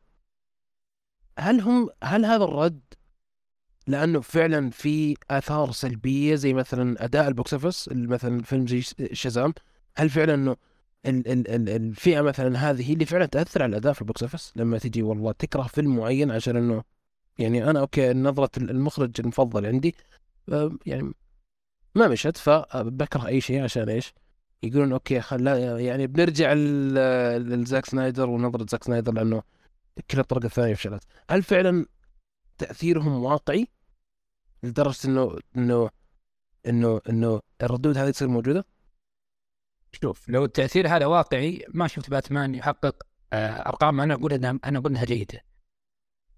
هل 1.40 1.62
هم 1.62 1.90
هل 2.04 2.26
هذا 2.26 2.44
الرد 2.44 2.82
لأنه 3.88 4.22
فعلا 4.22 4.70
في 4.70 5.16
آثار 5.32 5.72
سلبية 5.72 6.36
زي 6.36 6.54
مثلا 6.54 7.06
أداء 7.06 7.28
ال 7.28 7.34
box 7.34 7.54
office 7.54 7.90
مثلا 7.92 8.44
فيلم 8.44 8.68
زي 8.68 8.82
شازام. 9.14 9.54
هل 9.96 10.10
فعلا 10.10 10.34
إنه 10.34 10.56
ال 11.06 11.28
ال 11.28 11.50
ال 11.50 11.70
الفئة 11.70 12.22
مثلا 12.22 12.70
هذه 12.70 12.94
اللي 12.94 13.06
فعلا 13.06 13.26
تأثر 13.26 13.64
على 13.64 13.70
الأداء 13.70 13.94
في 13.94 14.02
ال 14.02 14.07
box 14.07 14.24
office؟ 14.24 14.54
لما 14.56 14.78
تجي 14.78 15.04
والله 15.04 15.32
تكره 15.32 15.64
فيلم 15.64 15.98
معين 15.98 16.32
عشان 16.32 16.58
إنه 16.58 16.84
يعني 17.40 17.70
أنا 17.70 17.80
okay 17.80 18.14
نظرة 18.14 18.50
المخرج 18.58 19.12
المفضل 19.20 19.66
عندي 19.66 19.96
آه، 20.52 20.72
يعني 20.86 21.14
ما 21.96 22.08
مشت 22.08 22.38
فبكره 22.38 23.28
أي 23.28 23.42
شيء 23.42 23.64
عشان 23.64 23.90
إيش؟ 23.90 24.14
يقولون 24.64 24.94
okay 24.94 25.22
خل 25.22 25.48
يعني 25.48 26.08
بنرجع 26.08 26.54
لزاك 26.54 27.86
سنايدر 27.86 28.30
ونظرة 28.30 28.66
زاك 28.70 28.84
سنايدر 28.84 29.14
لأنه 29.14 29.44
كل 30.12 30.20
الطرق 30.20 30.46
الثانية 30.46 30.74
فشلت. 30.74 31.04
هل 31.30 31.44
فعلا 31.44 31.86
تأثيرهم 32.58 33.24
واقعي 33.24 33.68
لدرجة 34.64 35.08
إنه 35.08 35.40
إنه 35.58 35.90
إنه 36.68 37.02
إنه 37.10 37.42
الردود 37.64 37.98
هذه 37.98 38.10
تصير 38.12 38.28
موجودة؟ 38.28 38.66
شوف 40.02 40.30
لو 40.30 40.46
التأثير 40.46 40.88
هذا 40.88 41.06
واقعي 41.06 41.66
ما 41.74 41.88
شفت 41.88 42.10
باتمان 42.10 42.56
يحقق 42.56 43.04
آه، 43.34 43.70
أرقام 43.70 44.02
أنا 44.02 44.14
أقول 44.14 44.34
إنها 44.34 44.60
أنا 44.66 44.80
أقول 44.80 44.92
إنها 44.92 45.06
جيدة. 45.06 45.42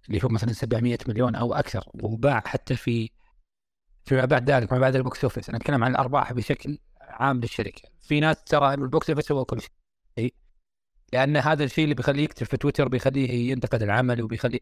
اللي 0.10 0.20
هو 0.24 0.30
مثلا 0.30 0.54
700 0.54 0.98
مليون 1.08 1.36
أو 1.36 1.54
أكثر 1.54 1.90
وباع 1.94 2.40
حتى 2.46 2.76
في 2.76 3.10
فيما 4.06 4.26
بعد 4.26 4.52
ذلك 4.52 4.74
ما 4.74 4.80
بعد 4.80 4.96
ال 4.96 5.03
box 5.03 5.24
office. 5.24 5.50
أنا 5.50 5.58
أتكلم 5.58 5.84
عن 5.84 5.92
الأرباح 5.92 6.34
بشكل 6.34 6.80
عام 7.02 7.40
للشركة. 7.40 7.90
في 8.02 8.20
ناس 8.20 8.44
ترى 8.44 8.74
إنه 8.74 8.84
ال 8.84 8.90
box 8.90 9.10
office 9.10 9.32
هو 9.32 9.46
كل 9.46 9.62
شيء. 9.62 9.72
لأن 11.14 11.38
هذا 11.38 11.64
الشيء 11.64 11.84
اللي 11.84 11.96
بيخليه 11.96 12.24
يكتب 12.24 12.46
في 12.46 12.58
تويتر 12.58 12.88
بيخليه 12.88 13.52
ينتقد 13.52 13.82
العمل 13.82 14.22
وبيخليه 14.22 14.60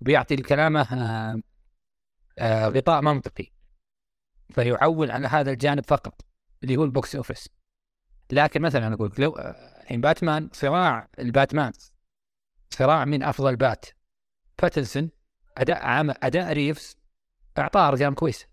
بيعطي 0.00 0.36
لكلامه 0.36 0.80
آه، 0.80 1.40
آه، 2.38 2.68
غطاء 2.68 3.02
منطقي. 3.02 3.52
فيعول 4.50 5.10
على 5.10 5.26
هذا 5.28 5.50
الجانب 5.50 5.84
فقط 5.84 6.20
اللي 6.62 6.76
هو 6.76 6.84
ال 6.84 6.92
box 6.92 7.16
office. 7.16 7.48
لكن 8.32 8.62
مثلا 8.62 8.94
أقول 8.94 9.12
لو 9.18 9.30
آه، 9.30 9.82
الحين 9.82 10.00
باتمان 10.00 10.50
صراع 10.52 11.08
الباتمان 11.18 11.72
صراع 12.70 13.04
من 13.04 13.22
أفضل 13.22 13.56
بات؟ 13.56 13.86
باتنسون 14.62 15.10
أداء 15.58 15.84
عام 15.84 16.10
أداء 16.10 16.52
ريفز 16.52 16.96
أعطاه 17.58 17.88
ارقام 17.88 18.14
كويسه 18.14 18.46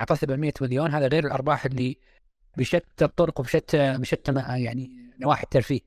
أعطاه 0.00 0.14
700 0.14 0.52
مليون 0.60 0.90
هذا 0.90 1.08
غير 1.08 1.26
الأرباح 1.26 1.64
اللي 1.64 1.98
بشتى 2.56 3.04
الطرق 3.04 3.40
وبشتى 3.40 3.98
بشتى 3.98 4.32
يعني 4.56 5.12
نواحي 5.20 5.42
الترفيه. 5.42 5.80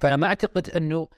فأنا 0.00 0.16
ما 0.16 0.26
أعتقد 0.26 0.70
إنه 0.70 1.08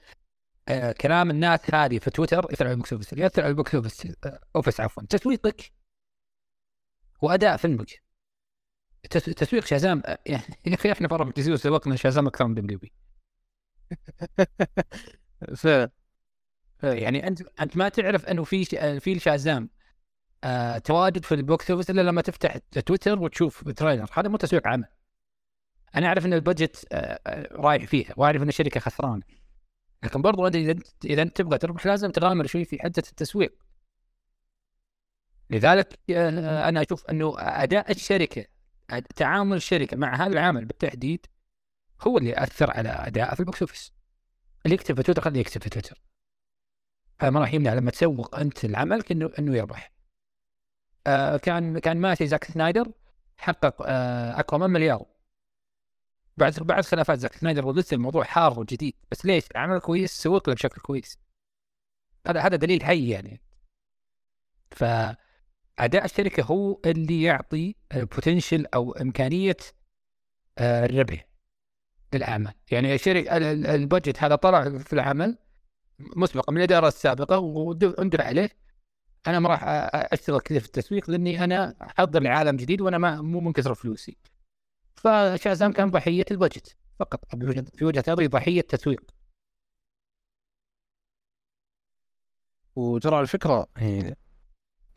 آه 0.67 0.91
كلام 0.91 1.29
الناس 1.31 1.59
هذه 1.75 1.99
في 1.99 2.09
تويتر 2.11 2.47
ياثر 2.49 2.65
على 2.65 2.71
ال 2.71 2.76
box 2.76 2.93
office 2.93 3.13
ياثر 3.13 3.41
على 3.41 3.49
ال 3.49 3.55
box 3.55 3.75
office 3.75 4.07
آه 4.25 4.39
office 4.55 4.79
عفوا 4.79 5.03
تسويقك 5.03 5.71
وأداء 7.21 7.57
فيلمك. 7.57 8.01
تسويق 9.11 9.65
شازام 9.65 10.01
آه، 10.05 10.19
يعني 10.25 10.43
يا 10.67 10.73
أخي 10.73 10.91
إحنا 10.91 11.07
فرق 11.07 11.27
التسويق 11.27 11.55
سوقنا 11.55 11.95
شازام 11.95 12.27
أكثر 12.27 12.47
من 12.47 12.53
دبليو 12.53 12.79
بي 12.79 12.93
يعني 16.83 17.27
أنت 17.27 17.41
أنت 17.61 17.77
ما 17.77 17.89
تعرف 17.89 18.25
أنه 18.25 18.43
في 18.43 18.65
في 18.99 19.19
شازام 19.19 19.69
آه 20.43 20.77
تواجد 20.77 21.25
في 21.25 21.35
ال 21.35 21.44
box 21.44 21.71
office 21.71 21.89
إلا 21.89 22.01
لما 22.01 22.21
تفتح 22.21 22.57
تويتر 22.57 23.19
وتشوف 23.19 23.69
trailer. 23.69 24.05
هذا 24.13 24.29
مو 24.29 24.37
تسويق 24.37 24.67
عمل. 24.67 24.87
أنا 25.95 26.07
أعرف 26.07 26.25
إن 26.25 26.33
آه, 26.33 26.41
آه، 26.91 27.47
رايح 27.51 27.85
فيها 27.85 28.13
وأعرف 28.17 28.41
إن 28.41 28.47
الشركة 28.47 28.79
خسرانة. 28.79 29.36
لكن 30.03 30.21
برضو 30.21 30.47
انت 30.47 31.05
إذا 31.05 31.21
أنت 31.21 31.37
تبغى 31.37 31.57
تربح 31.57 31.85
لازم 31.85 32.11
تغامر 32.11 32.47
شوي 32.47 32.65
في 32.65 32.79
حدة 32.81 33.03
التسويق. 33.09 33.63
لذلك 35.49 35.99
آه 36.09 36.69
أنا 36.69 36.81
أشوف 36.81 37.05
أنه 37.05 37.33
أداء 37.37 37.91
الشركة 37.91 38.45
تعامل 39.15 39.57
الشركة 39.57 39.97
مع 39.97 40.15
هذا 40.15 40.33
العمل 40.33 40.65
بالتحديد 40.65 41.25
هو 42.01 42.17
اللي 42.17 42.43
اثر 42.43 42.71
على 42.71 42.89
اداء 42.89 43.33
في 43.33 43.39
ال 43.39 43.44
box 43.44 43.61
office. 43.61 43.93
اللي 44.65 44.75
يكتب 44.75 44.95
في 44.95 45.03
تويتر 45.03 45.21
خليه 45.21 45.39
يكتب 45.39 45.61
في 45.61 45.69
تويتر. 45.69 46.01
هذا 47.21 47.29
ما 47.31 47.39
راح 47.39 47.53
يمنع 47.53 47.73
لما 47.73 47.91
تسوق 47.91 48.39
أنت 48.39 48.65
العمل 48.65 49.03
انه 49.11 49.31
إنه 49.39 49.57
يربح. 49.57 49.91
آه 51.07 51.37
كان 51.37 51.79
كان 51.79 51.97
ماشي 51.97 52.27
زاك 52.27 52.43
سنايدر 52.43 52.91
حقق 53.37 53.75
آه 53.85 54.57
من 54.57 54.69
مليار. 54.69 55.05
بعد 56.37 56.59
بعد 56.59 56.85
خلافات 56.85 57.19
زاك 57.19 57.33
سنايدر 57.33 57.65
ولسه 57.65 57.95
الموضوع 57.95 58.23
حار 58.23 58.59
وجديد. 58.59 58.95
بس 59.11 59.25
ليش؟ 59.25 59.43
العمل 59.51 59.79
كويس 59.79 60.11
سوق 60.11 60.49
له 60.49 60.55
بشكل 60.55 60.81
كويس. 60.81 61.17
هذا 62.27 62.41
هذا 62.41 62.55
دليل 62.55 62.83
حي 62.83 63.09
يعني. 63.09 63.41
فاداء 64.71 66.05
الشركة 66.05 66.43
هو 66.43 66.79
اللي 66.85 67.21
يعطي 67.23 67.75
potential 67.93 68.65
أو 68.73 68.91
إمكانية 68.91 69.57
آه 70.57 70.85
الربح 70.85 71.27
للعمل. 72.13 72.53
يعني 72.71 72.95
الشركة 72.95 73.37
البادجت 73.75 74.23
هذا 74.23 74.35
طلع 74.35 74.77
في 74.77 74.93
العمل 74.93 75.37
مسبقا 75.99 76.51
من 76.51 76.57
الإدارة 76.57 76.87
السابقة 76.87 77.39
واندفع 77.39 78.23
عليه. 78.23 78.49
أنا 79.27 79.39
ما 79.39 79.49
راح 79.49 79.61
أشتغل 79.93 80.39
كثير 80.39 80.59
في 80.59 80.65
التسويق 80.65 81.09
لأني 81.09 81.43
أنا 81.43 81.75
احضر 81.81 82.21
لعالم 82.21 82.55
جديد 82.57 82.81
وأنا 82.81 82.97
ما 82.97 83.21
مو 83.21 83.39
منكسر 83.39 83.73
فلوسي. 83.73 84.17
فشازام 84.97 85.71
كان 85.71 85.91
ضحيه 85.91 86.25
البادجت 86.31 86.77
فقط 86.99 87.19
في 87.75 87.85
وجهة 87.85 88.03
نظري 88.07 88.27
ضحيه 88.27 88.61
تسويق. 88.61 89.01
وترى 92.75 93.15
على 93.15 93.27
فكرة 93.27 93.67
يعني 93.77 94.17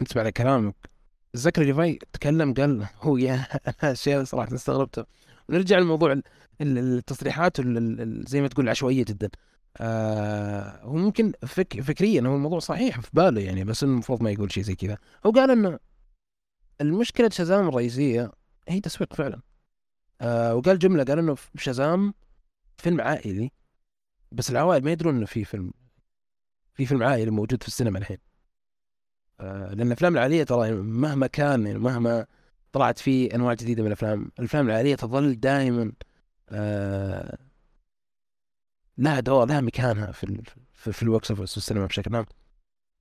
انت 0.01 0.17
على 0.17 0.33
كلامك 0.33 0.91
زكري 1.35 1.65
ليفاي 1.65 1.99
تكلم 2.13 2.55
قال 2.55 2.87
هو 3.03 3.17
يا 3.17 3.47
اشياء 3.83 4.25
صراحة 4.25 4.55
استغربتها 4.55 5.07
ونرجع 5.49 5.79
لموضوع 5.79 6.21
التصريحات 6.61 7.61
زي 8.29 8.41
ما 8.41 8.49
تقول 8.49 8.69
عشوائيه 8.69 9.05
جدا. 9.05 9.31
آه 9.77 10.81
هو 10.85 10.97
ممكن 10.97 11.33
فك 11.47 11.81
فكريا 11.81 12.23
هو 12.23 12.35
الموضوع 12.35 12.59
صحيح 12.59 13.01
في 13.01 13.11
باله 13.13 13.41
يعني 13.41 13.65
بس 13.65 13.83
المفروض 13.83 14.23
ما 14.23 14.31
يقول 14.31 14.53
شيء 14.53 14.63
زي 14.63 14.75
كذا. 14.75 14.99
هو 15.27 15.31
قال 15.31 15.51
إنه 15.51 15.79
المشكلة 16.81 17.29
شازام 17.29 17.69
الرئيسية 17.69 18.33
هي 18.69 18.81
تسويق 18.81 19.15
فعلا. 19.15 19.41
آه 20.21 20.55
وقال 20.55 20.79
جملة 20.79 21.05
قال 21.05 21.19
إنه 21.19 21.37
شازام 21.57 22.15
فيلم 22.79 23.01
عائلي 23.01 23.51
بس 24.33 24.51
العوائل 24.51 24.85
ما 24.85 24.93
يدرون 24.93 25.17
إنه 25.17 25.27
في 25.27 25.45
فيلم 25.45 25.73
في 26.75 26.87
فيلم 26.87 27.03
عائلي 27.03 27.31
موجود 27.31 27.63
في 27.63 27.69
السينما 27.69 27.99
الحين. 27.99 28.19
آه 29.41 29.75
لأن 29.75 29.87
الأفلام 29.87 30.13
العائلية 30.15 30.45
ترى 30.45 30.73
مهما 30.73 31.27
كان 31.27 31.67
يعني 31.67 31.79
مهما 31.79 32.27
طلعت 32.73 32.99
في 32.99 33.35
أنواع 33.35 33.55
جديدة 33.55 33.83
من 33.83 33.87
الأفلام 33.87 34.31
الأفلام 34.39 34.67
العائلية 34.67 34.95
تظل 34.95 35.41
دائما 35.41 35.93
آه 36.49 37.39
لها 38.99 39.21
دور 39.21 39.47
لها 39.47 39.61
مكانها 39.61 40.13
في 40.13 40.43
في, 40.73 40.93
في 40.93 41.03
ال 41.03 41.10
box 41.10 41.31
office 41.31 41.57
والسينما 41.57 41.87
بشكل 41.87 42.17
عام. 42.17 42.27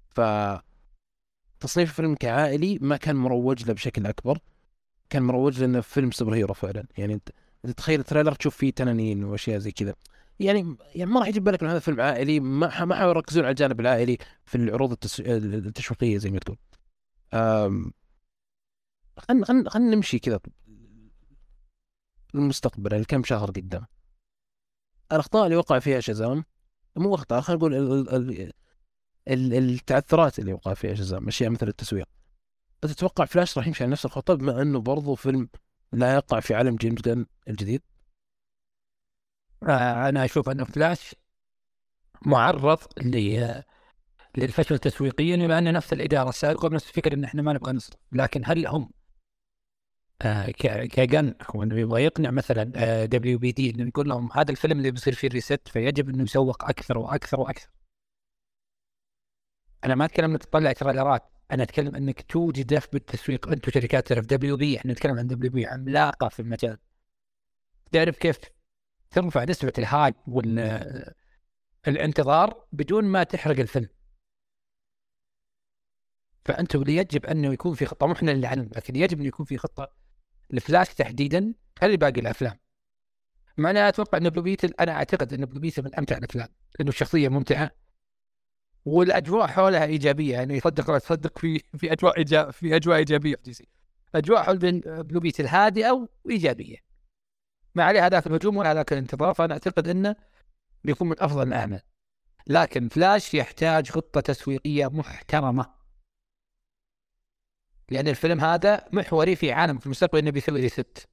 ف 0.10 0.22
تصنيف 1.60 1.90
الفيلم 1.90 2.16
كعائلي 2.16 2.80
ما 2.82 2.98
كان 2.98 3.16
مروج 3.16 3.66
له 3.66 3.74
بشكل 3.74 4.06
أكبر. 4.06 4.40
كان 5.10 5.24
مروج 5.24 5.60
لأنه 5.60 5.82
فيلم 5.82 6.12
superhero 6.12 6.54
فعلا. 6.54 6.86
يعني 6.98 7.14
انت 7.14 7.30
تتخيل 7.64 8.00
ال 8.00 8.04
trailer 8.04 8.32
تشوف 8.32 8.58
فيه 8.58 8.72
تنانين 8.72 9.24
وأشياء 9.24 9.60
زي 9.60 9.72
كذا. 9.72 9.96
يعني 10.40 10.78
يعني 10.96 11.12
ما 11.12 11.20
راح 11.20 11.28
يجي 11.28 11.40
بالك 11.40 11.62
إنه 11.62 11.72
هذا 11.72 11.80
فيلم 11.80 12.02
عائلي 12.02 12.40
ما 12.40 12.86
ما 12.86 12.96
حيركزون 12.96 13.44
على 13.44 13.52
الجانب 13.52 13.80
العائلي 13.80 14.18
في 14.46 14.56
العروض. 14.56 14.98
التشويقية 15.20 16.18
زي 16.18 16.32
ما 16.32 16.40
تقول 16.40 16.58
خلينا 19.18 19.46
خلينا 19.46 19.70
خلينا 19.70 19.96
نمشي 19.96 20.20
كذا 20.20 20.40
المستقبل 22.36 22.94
الكم 22.94 23.24
شهر 23.24 23.52
قدام. 23.52 23.86
الأخطاء 25.12 25.46
اللي 25.46 25.56
وقع 25.56 25.80
فيها 25.80 26.00
شزام 26.00 26.44
مو 26.96 27.16
أخطاء 27.16 27.42
خلينا 27.42 27.66
نقول 27.66 28.52
التعثرات 29.28 30.40
اللي 30.40 30.54
وقع 30.54 30.74
فيها 30.74 30.94
شزام 30.96 31.28
أشياء 31.28 31.50
مثل 31.50 31.68
التسويق. 31.68 32.08
تتوقع 32.82 33.26
فلاش 33.26 33.58
راح 33.58 33.68
يمشي 33.68 33.84
على 33.84 33.92
نفس 33.92 34.06
الخطه 34.06 34.34
بما 34.34 34.62
إنه 34.62 34.80
برضو 34.82 35.16
فيلم 35.16 35.50
لا 35.92 36.14
يقع 36.16 36.40
في 36.40 36.56
عالم 36.56 36.76
جيمس 36.76 37.02
غن 37.02 37.26
الجديد 37.48 37.82
آه، 39.64 40.10
أنا 40.10 40.26
أشوف 40.26 40.50
إنه 40.50 40.64
فلاش 40.64 41.16
معرض 42.26 42.80
للفشل 44.38 44.80
تسويقيا 44.80 45.36
بما 45.36 45.58
ان 45.58 45.74
نفس 45.74 45.94
الإدارة 45.94 46.30
السابقة 46.30 46.70
بنفس 46.70 46.90
الفكرة 46.90 47.14
إن 47.14 47.24
إحنا 47.24 47.42
ما 47.42 47.54
نبغى 47.54 47.74
نصرف 47.74 47.98
لكن 48.12 48.42
هل 48.46 48.68
هم 48.68 48.90
آه 50.22 50.52
كغن 50.86 51.36
هو 51.56 51.64
إنه 51.64 51.80
يبغى 51.80 52.04
يقنع 52.04 52.32
مثلا 52.32 52.64
دبليو 53.06 53.40
بي 53.40 53.52
دي 53.52 53.70
إنه 53.70 53.88
يقول 53.88 54.10
لهم 54.10 54.30
هذا 54.34 54.52
الفيلم 54.52 54.78
اللي 54.78 54.92
بيصير 54.92 55.14
فيه 55.14 55.28
reset 55.28 55.68
فيجب 55.68 56.10
إنه 56.10 56.24
يسوق 56.24 56.64
أكثر 56.64 56.98
وأكثر 56.98 57.40
وأكثر. 57.40 57.70
أنا 59.86 59.96
ما 59.96 60.06
أتكلم 60.06 60.32
انك 60.32 60.44
تطلع 60.44 60.72
trailerات، 60.72 61.24
أنا 61.52 61.64
أتكلم 61.64 61.96
أنك 61.96 62.22
توجد 62.22 62.82
بالتسويق 62.94 63.48
أنتم 63.48 63.72
شركات 63.72 64.08
تعرف 64.08 64.26
دبليو 64.26 64.58
بي 64.58 64.78
إحنا 64.78 64.92
نتكلم 64.92 65.20
عن 65.20 65.28
دبليو 65.28 65.52
بي 65.52 65.66
عملاقة 65.66 66.30
في 66.30 66.40
المجال. 66.40 66.78
تعرف 67.92 68.18
كيف 68.18 68.40
ترفع 69.12 69.44
نسبة 69.44 69.74
ال 69.78 69.85
hype 69.85 70.16
والانتظار 71.88 72.66
بدون 72.72 73.04
ما 73.06 73.24
تحرق 73.24 73.60
الفيلم. 73.60 73.90
فانتم 76.46 76.84
يجب 76.88 77.26
أنه 77.26 77.54
يكون 77.54 77.74
في 77.74 77.86
خطة 77.86 78.08
مو 78.08 78.14
إحنا 78.14 78.32
اللي 78.32 78.70
لكن 78.76 78.96
يجب 78.96 79.20
انه 79.20 79.28
يكون 79.28 79.46
في 79.46 79.58
خطة 79.58 79.92
الفلاش 80.54 80.94
تحديدا 80.94 81.54
خلي 81.80 81.98
باقي 81.98 82.22
الأفلام 82.22 82.60
مع 83.58 83.70
أنا 83.70 83.90
أتوقع 83.90 84.18
إن 84.18 84.30
بلو 84.30 84.42
بيتل 84.42 84.74
أنا 84.80 84.92
أعتقد 84.92 85.34
إن 85.34 85.46
بلو 85.46 85.60
بيتل 85.60 85.84
من 85.84 85.96
أمتع 85.96 86.18
الأفلام 86.18 86.48
لأنه 86.80 86.90
الشخصيه 86.90 87.30
ممتعة 87.30 87.72
والأجواء 88.86 89.48
حولها 89.48 89.86
إيجابية 89.86 90.34
يعني 90.34 90.58
يصدق 90.58 90.90
ولا 90.90 91.00
تصدق 91.00 91.40
في 91.40 91.60
في 91.78 91.92
أجواء 91.92 92.18
إيجاب 92.18 92.52
في 92.52 92.76
أجواء 92.76 92.98
إيجابية 92.98 93.36
في 93.36 93.42
دي 93.42 93.54
سي. 93.54 93.68
أجواء 94.16 94.44
حول 94.44 94.58
بلو 95.04 95.20
بيتل 95.20 95.48
هادئه 95.48 96.08
وإيجابية. 96.24 96.78
ما 97.76 97.84
عليه 97.84 98.06
هذاك 98.06 98.28
الهجوم 98.28 98.58
ولا 98.58 98.72
هذاك 98.72 98.94
الانتظار 98.94 99.34
فأنا 99.34 99.54
أعتقد 99.54 99.88
إنه 99.88 100.16
بيكون 100.84 101.10
من 101.10 101.16
أفضل 101.20 101.48
الأعمال. 101.48 101.82
لكن 102.48 102.88
فلاش 102.88 103.34
يحتاج 103.34 103.90
خطة 103.90 104.22
تسويقية 104.22 104.88
محترمة. 104.88 105.80
لأن 107.92 108.08
الفيلم 108.08 108.40
هذا 108.40 108.88
محوري 108.94 109.36
في 109.36 109.52
عالم 109.52 109.78
في 109.78 109.86
المستقبل 109.86 110.20
إنه 110.20 110.32
بيسوي 110.32 110.62
reset 110.62 111.10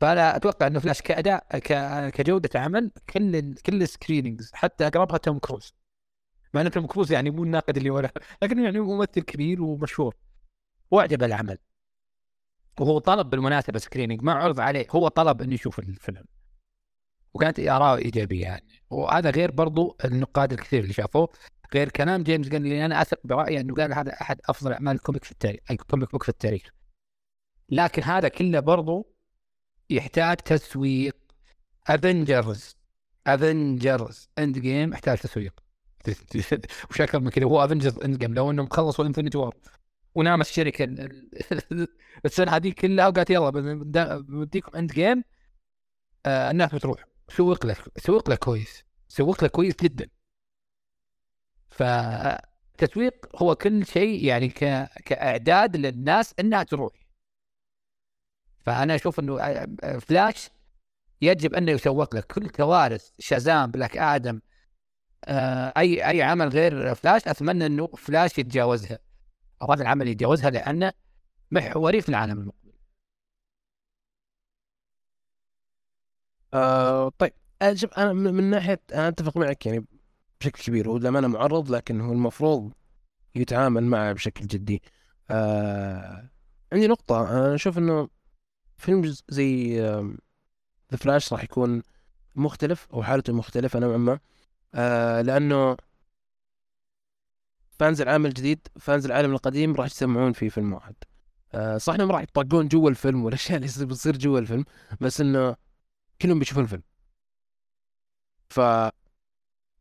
فأنا 0.00 0.36
أتوقع 0.36 0.66
إنه 0.66 0.80
فلاش 0.80 1.02
كأداء 1.02 1.58
كجودة 2.08 2.60
عمل 2.60 2.90
كل 3.10 3.54
كل 3.54 3.82
ال 3.82 3.88
screenings 3.88 4.50
حتى 4.54 4.86
أقربها 4.86 5.18
توم 5.18 5.38
كروز. 5.38 5.74
مع 6.54 6.60
ان 6.60 6.70
توم 6.70 6.86
كروز 6.86 7.12
يعني 7.12 7.30
مو 7.30 7.44
الناقد 7.44 7.76
اللي 7.76 7.90
وراه 7.90 8.12
لكنه 8.42 8.64
يعني 8.64 8.80
ممثل 8.80 9.20
كبير 9.20 9.62
ومشهور. 9.62 10.16
واعجب 10.90 11.22
العمل. 11.22 11.58
وهو 12.80 12.98
طلب 12.98 13.30
بالمناسبة 13.30 13.78
screening 13.78 14.22
ما 14.22 14.32
عرض 14.32 14.60
عليه 14.60 14.86
هو 14.90 15.08
طلب 15.08 15.42
إنه 15.42 15.54
يشوف 15.54 15.78
الفيلم. 15.78 16.24
وكانت 17.34 17.60
اراء 17.60 17.98
إيجابية 17.98 18.42
يعني. 18.42 18.82
وهذا 18.90 19.30
غير 19.30 19.50
برضو 19.50 19.96
النقاد 20.04 20.52
الكثير 20.52 20.82
اللي 20.82 20.92
شافوه 20.92 21.28
غير 21.74 21.88
كلام 21.88 22.22
جيمس 22.22 22.48
غن 22.48 22.56
اللي 22.56 22.84
أنا 22.84 23.02
أثق 23.02 23.18
برأيي 23.24 23.60
إنه 23.60 23.74
قال 23.74 23.94
هذا 23.94 24.12
أحد 24.12 24.40
أفضل 24.48 24.72
أعمال 24.72 24.94
ال 24.94 24.99
comic 24.99 25.24
في 25.24 25.32
التاريخ 25.32 25.60
اي 25.70 25.76
comic 25.76 26.12
book 26.12 26.22
في 26.22 26.28
التاريخ. 26.28 26.62
لكن 27.68 28.02
هذا 28.02 28.28
كله 28.28 28.60
برضو 28.60 29.17
يحتاج 29.90 30.36
تسويق 30.36 31.16
Avengers 31.86 32.76
Avengers 33.26 34.28
Endgame 34.38 34.92
يحتاج 34.92 35.18
تسويق. 35.18 35.60
وش 36.90 37.00
أكثر 37.00 37.20
من 37.20 37.30
كذا. 37.30 37.44
هو 37.44 37.64
Avengers 37.64 37.98
Endgame 37.98 38.34
لو 38.34 38.50
إنهم 38.50 38.68
خلصوا 38.68 39.06
Infinity 39.06 39.38
War 39.38 39.54
ونام 40.14 40.40
الشركة 40.40 40.84
السنة 42.24 42.56
هذه 42.56 42.70
كلها 42.72 43.08
وقالت 43.08 43.30
يلا 43.30 43.50
بديكم 44.20 44.76
Endgame 44.76 45.24
آه 46.26 46.50
الناس 46.50 46.74
بتروح. 46.74 47.04
سوق 47.28 47.66
له 47.66 47.76
سوق 47.98 48.30
له 48.30 48.36
كويس. 48.36 48.84
سوق 49.08 49.42
له 49.44 49.48
كويس 49.48 49.74
جدا. 49.82 50.08
فالتسويق 51.70 53.26
هو 53.42 53.54
كل 53.54 53.86
شيء 53.86 54.24
يعني 54.24 54.48
ك... 54.48 54.58
كأعداد 55.04 55.76
للناس 55.76 56.34
إنها 56.40 56.62
تروح. 56.62 56.92
فأنا 58.60 58.94
أشوف 58.94 59.20
إنه 59.20 59.36
فلاش 59.98 60.50
يجب 61.22 61.54
انه 61.54 61.72
يسوق 61.72 62.16
لك 62.16 62.24
كل 62.26 62.48
كوارث 62.48 63.10
شازام 63.18 63.70
بلاك 63.70 63.96
آدم 63.96 64.40
آه، 65.24 65.72
أي 65.76 66.08
أي 66.10 66.22
عمل 66.22 66.48
غير 66.48 66.94
فلاش 66.94 67.28
أتمنى 67.28 67.66
إنه 67.66 67.86
فلاش 67.86 68.38
يتجاوزها. 68.38 68.98
أو 69.62 69.72
هذا 69.72 69.82
العمل 69.82 70.08
يتجاوزها 70.08 70.50
لأنه 70.50 70.92
محوري 71.50 72.00
في 72.02 72.08
العالم 72.08 72.38
المقبل. 72.40 72.72
آه 76.54 77.08
طيب. 77.18 77.32
شوف 77.74 77.92
أنا 77.98 78.12
من 78.12 78.44
ناحية 78.50 78.80
أنا 78.94 79.08
أتفق 79.08 79.36
معك 79.36 79.66
يعني 79.66 79.86
بشكل 80.40 80.62
كبير. 80.62 80.88
هو 80.90 80.98
للأمانة 80.98 81.28
معرض 81.28 81.70
لكن 81.70 82.00
هو 82.00 82.12
المفروض 82.12 82.72
يتعامل 83.34 83.84
معه 83.84 84.12
بشكل 84.12 84.46
جدي. 84.46 84.82
آه 85.30 86.30
عندي 86.72 86.86
نقطة. 86.88 87.30
أنا 87.30 87.54
أشوف 87.54 87.78
إنه 87.78 88.08
فيلم 88.78 89.14
زي 89.28 89.80
The 90.92 90.96
Flash 90.96 91.32
راح 91.32 91.44
يكون 91.44 91.82
مختلف 92.36 92.88
أو 92.94 93.02
حالته 93.02 93.32
مختلفة 93.32 93.78
نوعا 93.78 93.96
ما. 93.96 94.18
آه 94.74 95.22
لأنه 95.22 95.76
fans 97.70 98.00
العالم 98.00 98.26
الجديد 98.26 98.68
fans 98.80 99.06
العالم 99.06 99.32
القديم 99.32 99.74
راح 99.74 99.86
يجتمعون 99.86 100.32
في 100.32 100.50
فيلم 100.50 100.72
واحد. 100.72 100.94
آه 101.54 101.78
صح 101.78 101.94
إنهم 101.94 102.12
راح 102.12 102.22
يطقون 102.22 102.68
جوا 102.68 102.90
الفيلم 102.90 103.24
والاشياء 103.24 103.58
اللي 103.64 103.86
بتصير 103.86 104.16
جوا 104.16 104.38
الفيلم 104.38 104.64
بس 105.00 105.20
إنه 105.20 105.56
كلهم 106.22 106.38
بيشوفون 106.38 106.64
الفيلم. 106.64 106.82
ف 108.50 108.60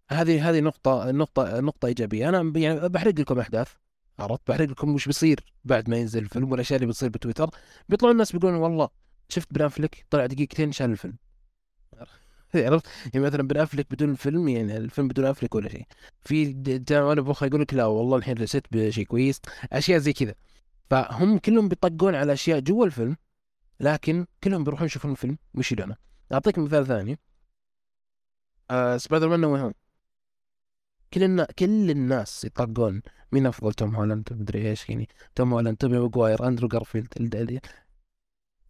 هذه 0.09 0.49
هذه 0.49 0.59
نقطة 0.59 1.11
نقطة 1.11 1.59
نقطة 1.59 1.85
إيجابية. 1.85 2.29
أنا 2.29 2.59
يعني 2.59 2.89
بحرق 2.89 3.19
لكم 3.19 3.39
أحداث. 3.39 3.73
عرفت؟ 4.19 4.41
بحرق 4.47 4.69
لكم 4.69 4.93
وش 4.93 5.05
بيصير 5.05 5.39
بعد 5.65 5.89
ما 5.89 5.97
ينزل 5.97 6.23
الفيلم 6.23 6.51
والأشياء 6.51 6.77
اللي 6.77 6.87
بتصير 6.87 7.09
بتويتر؟ 7.09 7.49
بيطلعوا 7.89 8.13
الناس 8.13 8.31
بيقولون 8.31 8.59
والله 8.59 8.89
شفت 9.29 9.53
بن 9.53 9.61
افلك 9.61 10.05
طلع 10.09 10.25
دقيقتين 10.25 10.71
شال 10.71 10.91
الفيلم. 10.91 11.17
عرفت؟ 12.55 12.87
يعني 13.13 13.25
مثلا 13.25 13.47
بن 13.47 13.57
افلك 13.57 13.87
بدون 13.91 14.09
الفيلم 14.09 14.47
يعني 14.47 14.77
الفيلم 14.77 15.07
بدون 15.07 15.25
افلك 15.25 15.55
ولا 15.55 15.69
شيء. 15.69 15.85
في 16.21 16.55
وأنا 16.91 17.21
بخ 17.21 17.43
يقول 17.43 17.61
لك 17.61 17.73
لا 17.73 17.85
والله 17.85 18.17
الحين 18.17 18.37
رسيت 18.37 18.63
بشيء 18.71 19.05
كويس. 19.05 19.41
أشياء 19.73 19.99
زي 19.99 20.13
كذا. 20.13 20.33
فهم 20.89 21.37
كلهم 21.37 21.69
بيطقون 21.69 22.15
على 22.15 22.33
أشياء 22.33 22.59
جوا 22.59 22.85
الفيلم 22.85 23.17
لكن 23.79 24.25
كلهم 24.43 24.63
بيروحون 24.63 24.85
يشوفون 24.85 25.11
الفيلم. 25.11 25.37
ويشيلونه 25.53 25.95
أعطيك 26.33 26.59
مثال 26.59 26.87
ثاني. 26.87 27.19
آه 28.71 28.97
سبايدر 28.97 29.29
مان 29.29 29.39
No 29.39 29.55
Way 29.55 29.63
Home 29.63 29.73
كل 31.13 31.23
النا... 31.23 31.45
كل 31.59 31.89
الناس 31.91 32.45
يطقون 32.45 33.01
مين 33.31 33.45
أفضل 33.45 33.73
توم 33.73 33.95
هولاند؟ 33.95 34.29
مدري 34.31 34.69
إيش 34.69 34.89
يعني. 34.89 35.07
توم 35.35 35.53
هولاند 35.53 35.77
توبي 35.77 35.99
ماجواير 35.99 36.47
أندرو 36.47 36.67
جارفيلد 36.67 37.51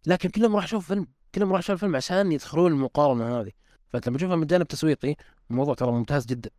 لكن 0.06 0.28
كلهم 0.28 0.56
راح 0.56 0.64
يشوف 0.64 0.88
فيلم. 0.88 1.06
كلهم 1.34 1.52
راح 1.52 1.58
يشوف 1.58 1.70
الفيلم 1.70 1.96
عشان 1.96 2.32
يدخلون 2.32 2.72
المقارنة 2.72 3.40
هذه. 3.40 3.50
فأنت 3.88 4.08
لما 4.08 4.18
تشوفها 4.18 4.36
من 4.36 4.46
جانب 4.46 4.66
تسويقي 4.66 5.16
الموضوع 5.50 5.74
ترى 5.74 5.92
ممتاز 5.92 6.26
جدا. 6.26 6.50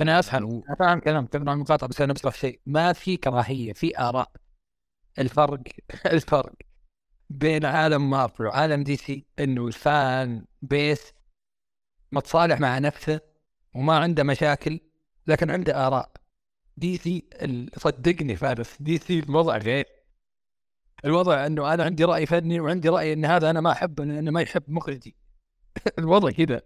أنا 0.00 0.18
أفهم 0.18 0.62
أنا 0.68 0.76
فاهم 0.78 0.98
كلام 1.00 1.28
عن 1.34 1.48
المقاطعة 1.48 1.88
بس 1.88 2.00
أنا 2.00 2.12
بشرح 2.12 2.34
شيء. 2.34 2.60
ما 2.66 2.92
في 2.92 3.16
كراهية 3.16 3.72
في 3.72 3.98
آراء. 3.98 4.30
الفرق 5.18 5.62
الفرق 6.12 6.52
بين 7.30 7.64
عالم 7.64 8.10
مارفل 8.10 8.46
وعالم 8.46 8.82
دي 8.82 8.96
سي 8.96 9.26
إنه 9.38 9.66
ال 9.66 9.86
fan 9.86 10.44
base 10.62 11.12
متصالح 12.12 12.60
مع 12.60 12.78
نفسه 12.78 13.20
وما 13.74 13.98
عنده 13.98 14.22
مشاكل. 14.22 14.80
لكن 15.26 15.50
عنده 15.50 15.86
آراء. 15.86 16.10
دي 16.76 16.96
سي 16.96 17.28
صدقني 17.78 18.36
فارس 18.36 18.82
دي 18.82 18.98
سي 18.98 19.18
الوضع 19.18 19.56
غير. 19.56 19.86
الوضع 21.04 21.46
إنه 21.46 21.74
أنا 21.74 21.84
عندي 21.84 22.04
رأي 22.04 22.26
فني 22.26 22.60
وعندي 22.60 22.88
رأي 22.88 23.12
إن 23.12 23.24
هذا 23.24 23.50
أنا 23.50 23.60
ما 23.60 23.72
أحبه 23.72 24.04
لأنه 24.04 24.30
ما 24.30 24.42
يحب 24.42 24.62
مخرجي 24.68 25.16
الوضع 25.98 26.30
كذا. 26.30 26.62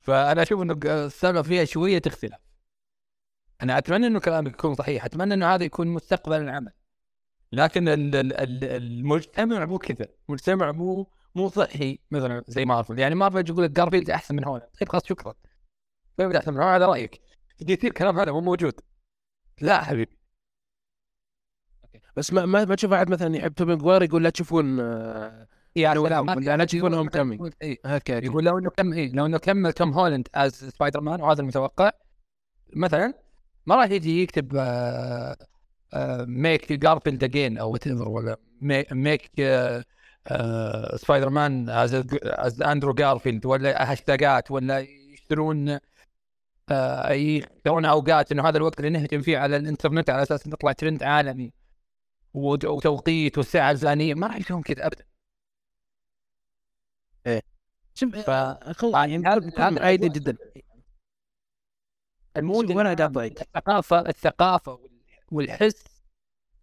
فأنا 0.00 0.42
أشوف 0.42 0.62
إنه 0.62 0.78
السالفة 0.84 1.42
فيها 1.42 1.64
شوية 1.64 1.98
تختلف 1.98 2.38
أنا 3.62 3.78
أتمنى 3.78 4.06
إنه 4.06 4.20
كلامك 4.20 4.52
يكون 4.52 4.74
صحيح 4.74 5.04
أتمنى 5.04 5.34
إنه 5.34 5.54
هذا 5.54 5.64
يكون 5.64 5.88
مستقبل 5.88 6.40
العمل. 6.40 6.72
لكن 7.52 7.84
المجتمع 7.88 9.64
مو 9.64 9.78
كذا. 9.78 10.06
المجتمع 10.28 10.72
مو 10.72 11.10
مو 11.34 11.48
صحي 11.48 11.98
مثلا 12.10 12.44
زي 12.48 12.64
مارفل. 12.64 12.98
يعني 12.98 13.14
مارفل 13.14 13.50
يقول 13.50 13.64
لك 13.64 13.70
جارفيلد 13.70 14.10
أحسن 14.10 14.36
من 14.36 14.44
هولاند. 14.44 14.70
طيب 14.80 14.88
خلاص 14.88 15.06
شكرا. 15.06 15.34
طيب 16.16 16.32
أحسن 16.32 16.52
من 16.52 16.58
هولاند 16.58 16.82
هذا 16.82 16.86
رأيك. 16.86 17.20
دي 17.60 17.66
سي 17.66 17.72
يصير 17.72 17.90
الكلام 17.90 18.18
هذا 18.18 18.32
مو 18.32 18.40
موجود. 18.40 18.80
لا 19.60 19.84
حبيبي. 19.84 20.18
بس 22.16 22.32
ما 22.32 22.46
ما, 22.46 22.64
ما 22.64 22.74
تشوف 22.74 22.92
أحد 22.92 23.10
مثلا 23.10 23.36
يحب 23.36 23.54
توبي 23.54 23.74
ماجواير 23.74 24.02
يقول 24.02 24.24
لا 24.24 24.30
تشوفون 24.30 24.80
آه، 24.80 25.46
يعني 25.76 25.98
ولا 25.98 26.22
لا 26.56 26.64
تشوفون 26.64 26.94
Homecoming 26.94 27.52
هكذا 27.84 28.24
يقول 28.24 28.44
لو 28.44 28.58
إنه 28.58 28.70
كم 28.70 28.92
إيه 28.92 29.12
لو 29.12 29.26
إنه 29.26 29.38
كمل 29.38 29.72
توم 29.72 29.92
هولاند 29.92 30.28
as 30.34 30.54
سبايدر 30.54 31.00
مان 31.00 31.20
وهذا 31.20 31.40
المتوقع 31.40 31.90
مثلا 32.76 33.14
ما 33.66 33.74
راح 33.74 33.90
يجي 33.90 34.22
يكتب 34.22 34.52
make 36.26 36.72
جارفيلد 36.72 37.24
again 37.24 37.58
or 37.58 37.72
what 37.72 37.86
ولا 37.86 38.36
make 38.92 39.30
سبايدر 40.96 41.28
مان 41.30 41.68
as 41.68 42.62
اندرو 42.62 42.92
جارفيلد 42.92 43.46
ولا 43.46 43.92
هاشتاجات 43.92 44.50
ولا 44.50 44.78
يشترون 44.78 45.78
آه، 46.70 47.12
يشترون 47.12 47.84
أوقات 47.84 48.32
إنه 48.32 48.48
هذا 48.48 48.56
الوقت 48.56 48.80
اللي 48.80 48.90
نهجم 48.90 49.22
فيه 49.22 49.38
على 49.38 49.56
الإنترنت 49.56 50.10
على 50.10 50.22
أساس 50.22 50.46
نطلع 50.48 50.72
ترند 50.72 51.02
عالمي 51.02 51.52
وتوقيت 52.34 53.38
والساعة 53.38 53.70
الفلانيه 53.70 54.14
ما 54.14 54.26
راح 54.26 54.36
يسوون 54.36 54.62
كذا 54.62 54.86
ابدا. 54.86 55.04
إيه. 57.26 57.42
شوف 57.94 58.16
ف... 58.16 58.28
يعني 58.94 59.18
هذا 59.26 59.80
عادي 59.80 60.08
جدا. 60.08 60.36
ال 62.36 62.43
mood 62.43 62.70
الثقافه 63.18 64.00
الثقافة 64.00 64.80
والحس 65.32 65.84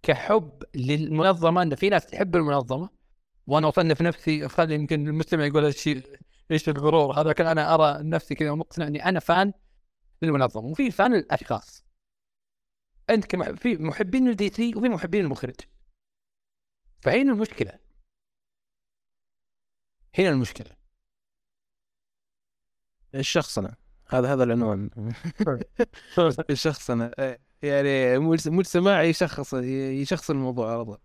كحب 0.04 0.64
للمنظمة 0.76 1.62
إن 1.62 1.76
في 1.76 1.90
ناس 1.90 2.06
تحب 2.06 2.36
المنظمة. 2.36 2.90
وأنا 3.48 3.70
أصنف 3.70 4.02
نفسي 4.02 4.48
خلي 4.48 4.76
يمكن 4.76 5.08
المستمع 5.08 5.46
يقول 5.46 5.66
الشيء 5.66 6.04
إيش 6.52 6.70
الغرور؟ 6.70 7.22
هذا 7.22 7.34
كان 7.34 7.48
أنا 7.48 7.74
أرى 7.74 8.04
نفسي 8.04 8.36
كذا 8.36 8.54
مقتنع 8.54 8.88
إني 8.88 9.06
أنا 9.06 9.20
fan 9.20 9.54
للمنظمه 10.26 10.66
وفي 10.66 10.92
fan 10.92 11.14
للاشخاص 11.14 11.86
أنت 13.10 13.26
كم 13.26 13.56
في 13.56 13.78
محبين 13.78 14.28
الدي 14.28 14.50
سي 14.50 14.76
وفي 14.76 14.90
محبين 14.90 15.26
المخرج. 15.26 15.56
فهنا 17.02 17.32
المشكلة؟ 17.32 17.80
هنا 20.20 20.30
المشكلة. 20.30 20.78
الشخصنة. 23.16 23.76
هذا 24.08 24.34
هذا 24.34 24.44
العنوان. 24.44 24.90
الشخصنة. 26.50 27.12
إيه. 27.20 27.40
يعني 27.62 28.20
مو 28.46 28.64
سماعي 28.64 29.10
يشخص 29.10 29.54
يشخص 29.54 30.30
الموضوع 30.30 30.74
على 30.74 30.86
طول. 30.86 31.05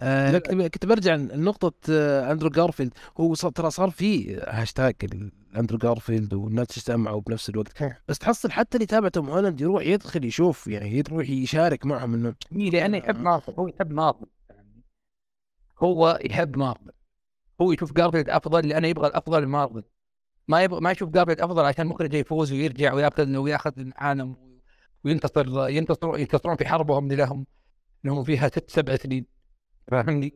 آه 0.00 0.38
كنت 0.68 0.86
برجع 0.86 1.14
لنقطة 1.14 1.72
آه 1.90 2.32
أندرو 2.32 2.50
جارفيلد 2.50 2.92
هو 3.20 3.34
ترى 3.34 3.70
صار 3.70 3.90
في 3.90 4.36
هاشتاج 4.36 4.94
أندرو 5.56 5.78
جارفيلد 5.78 6.34
والناس 6.34 6.66
تجتمعوا 6.66 7.20
بنفس 7.20 7.48
الوقت. 7.48 7.82
بس 8.08 8.18
تحصل 8.18 8.50
حتى 8.50 8.76
اللي 8.76 8.86
تابع 8.86 9.08
توم 9.08 9.30
هولاند 9.30 9.60
يروح 9.60 9.82
يدخل 9.86 10.24
يشوف 10.24 10.66
يعني 10.66 10.98
يروح 10.98 11.28
يشارك 11.28 11.86
معهم 11.86 12.14
إنه 12.14 12.34
لأنه 12.50 12.96
يحب 12.96 13.20
مارفل 13.20 13.52
هو 13.52 13.68
يحب 13.68 13.92
مارفل 13.92 14.26
هو 15.78 16.18
يحب 16.24 16.56
مارفل 16.56 16.92
هو 17.60 17.72
يشوف 17.72 17.92
جارفيلد 17.92 18.30
أفضل 18.30 18.68
لأنه 18.68 18.88
يبغى 18.88 19.06
الأفضل 19.08 19.42
لمارفل 19.42 19.82
ما 20.48 20.62
يبغى 20.62 20.80
ما 20.80 20.90
يشوف 20.90 21.10
جارفيلد 21.10 21.40
أفضل 21.40 21.64
عشان 21.64 21.86
مخرج 21.86 22.14
يفوز 22.14 22.52
ويرجع 22.52 22.92
وياخذ 22.92 23.36
ويأخذ 23.36 23.72
العالم 23.78 24.36
وينتصر 25.04 25.68
ينتصرون 25.68 26.20
ينتصرون 26.20 26.56
في 26.56 26.66
حربهم 26.66 27.04
اللي 27.04 27.16
لهم 27.16 27.46
لهم 28.04 28.24
فيها 28.24 28.48
ست 28.48 28.70
سبع 28.70 28.96
سنين. 28.96 29.35
فاهمني؟ 29.90 30.34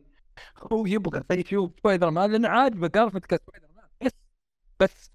هو 0.71 0.85
يبغى 0.85 1.23
يشوف 1.31 1.71
سبايدر 1.79 2.09
مان 2.09 2.31
لأنه 2.31 2.49
عاجبه 2.49 2.87
جارفيلد 2.87 3.25
كسبايدر 3.25 3.67
مان. 3.75 3.85
بس 4.01 4.11
بس. 4.79 5.11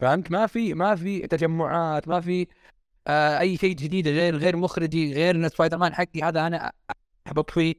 فهمت؟ 0.00 0.30
ما 0.30 0.46
في 0.46 0.74
ما 0.74 0.96
في 0.96 1.26
تجمعات 1.26 2.08
ما 2.08 2.20
في 2.20 2.46
آه 3.06 3.38
أي 3.38 3.56
شيء 3.56 3.76
جديد 3.76 4.08
غير 4.08 4.36
غير 4.36 4.56
مخرجي 4.56 5.14
غير 5.14 5.36
إن 5.36 5.48
سبايدر 5.48 5.78
مان 5.78 5.94
حقي 5.94 6.22
هذا 6.22 6.46
أنا 6.46 6.72
احبط 7.26 7.50
فيه 7.50 7.74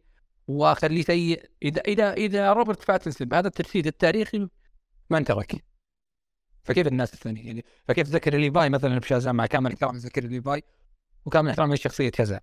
وأخليه 0.48 1.02
سيء. 1.02 1.50
إذا 1.64 1.82
إذا 1.82 2.14
إذا 2.14 2.54
روبرت 2.54 2.88
باتنسون 2.88 3.28
بهذا 3.28 3.48
التجسيد 3.48 3.88
التاريخي 3.88 4.50
ما 5.10 5.18
انترك 5.18 5.64
فكيف 6.64 6.88
الناس 6.88 7.14
الثانية 7.14 7.48
يعني؟ 7.48 7.66
فكيف 7.88 8.08
زاكري 8.08 8.36
ليفاي 8.38 8.70
مثلا 8.70 9.00
بشازام 9.00 9.36
مع 9.36 9.46
كامل 9.46 9.72
احترام 9.72 9.98
زاكري 9.98 10.24
ليفاي 10.24 10.64
وكامل 11.26 11.50
احترام 11.50 11.74
لشخصية 11.74 12.10
كذا 12.10 12.42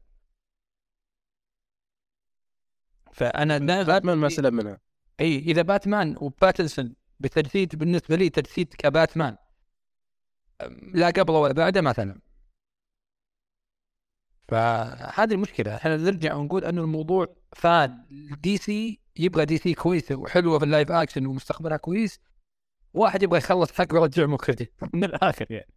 فأنا 3.15 3.59
باتمان 3.83 4.19
ما 4.19 4.29
سلم 4.29 4.55
منها. 4.55 4.79
إي 5.21 5.39
إذا 5.39 5.63
باتمان 5.63 6.17
وباتنسون 6.21 6.95
بتجسيد 7.21 7.77
بالنسبة 7.77 8.17
لي 8.17 8.31
تجسيد 8.31 8.75
كباتمان 8.79 9.37
لا 10.95 11.07
قبله 11.07 11.39
ولا 11.39 11.53
بعده 11.53 11.81
مثلا 11.81 12.21
فهذه 14.49 15.33
المشكلة. 15.33 15.77
إحنا 15.77 15.97
نرجع 15.97 16.35
ونقول 16.35 16.65
إنه 16.65 16.83
الموضوع 16.83 17.37
fan. 17.53 18.07
دي 18.43 18.57
سي 18.57 19.01
يبغى 19.17 19.45
دي 19.45 19.59
سي 19.59 19.75
كويسه 19.75 20.15
وحلوة 20.15 20.59
في 20.59 20.65
ال 20.65 20.70
live 20.70 20.91
action 20.93 21.27
ومستقبلها 21.27 21.77
كويس 21.77 22.21
واحد 22.95 23.23
يبغى 23.23 23.39
يخلص 23.39 23.73
حق 23.73 23.87
ويرجع 23.93 24.27
مخرجه 24.27 24.69
من 24.95 25.05
الآخر 25.05 25.47
يعني. 25.51 25.74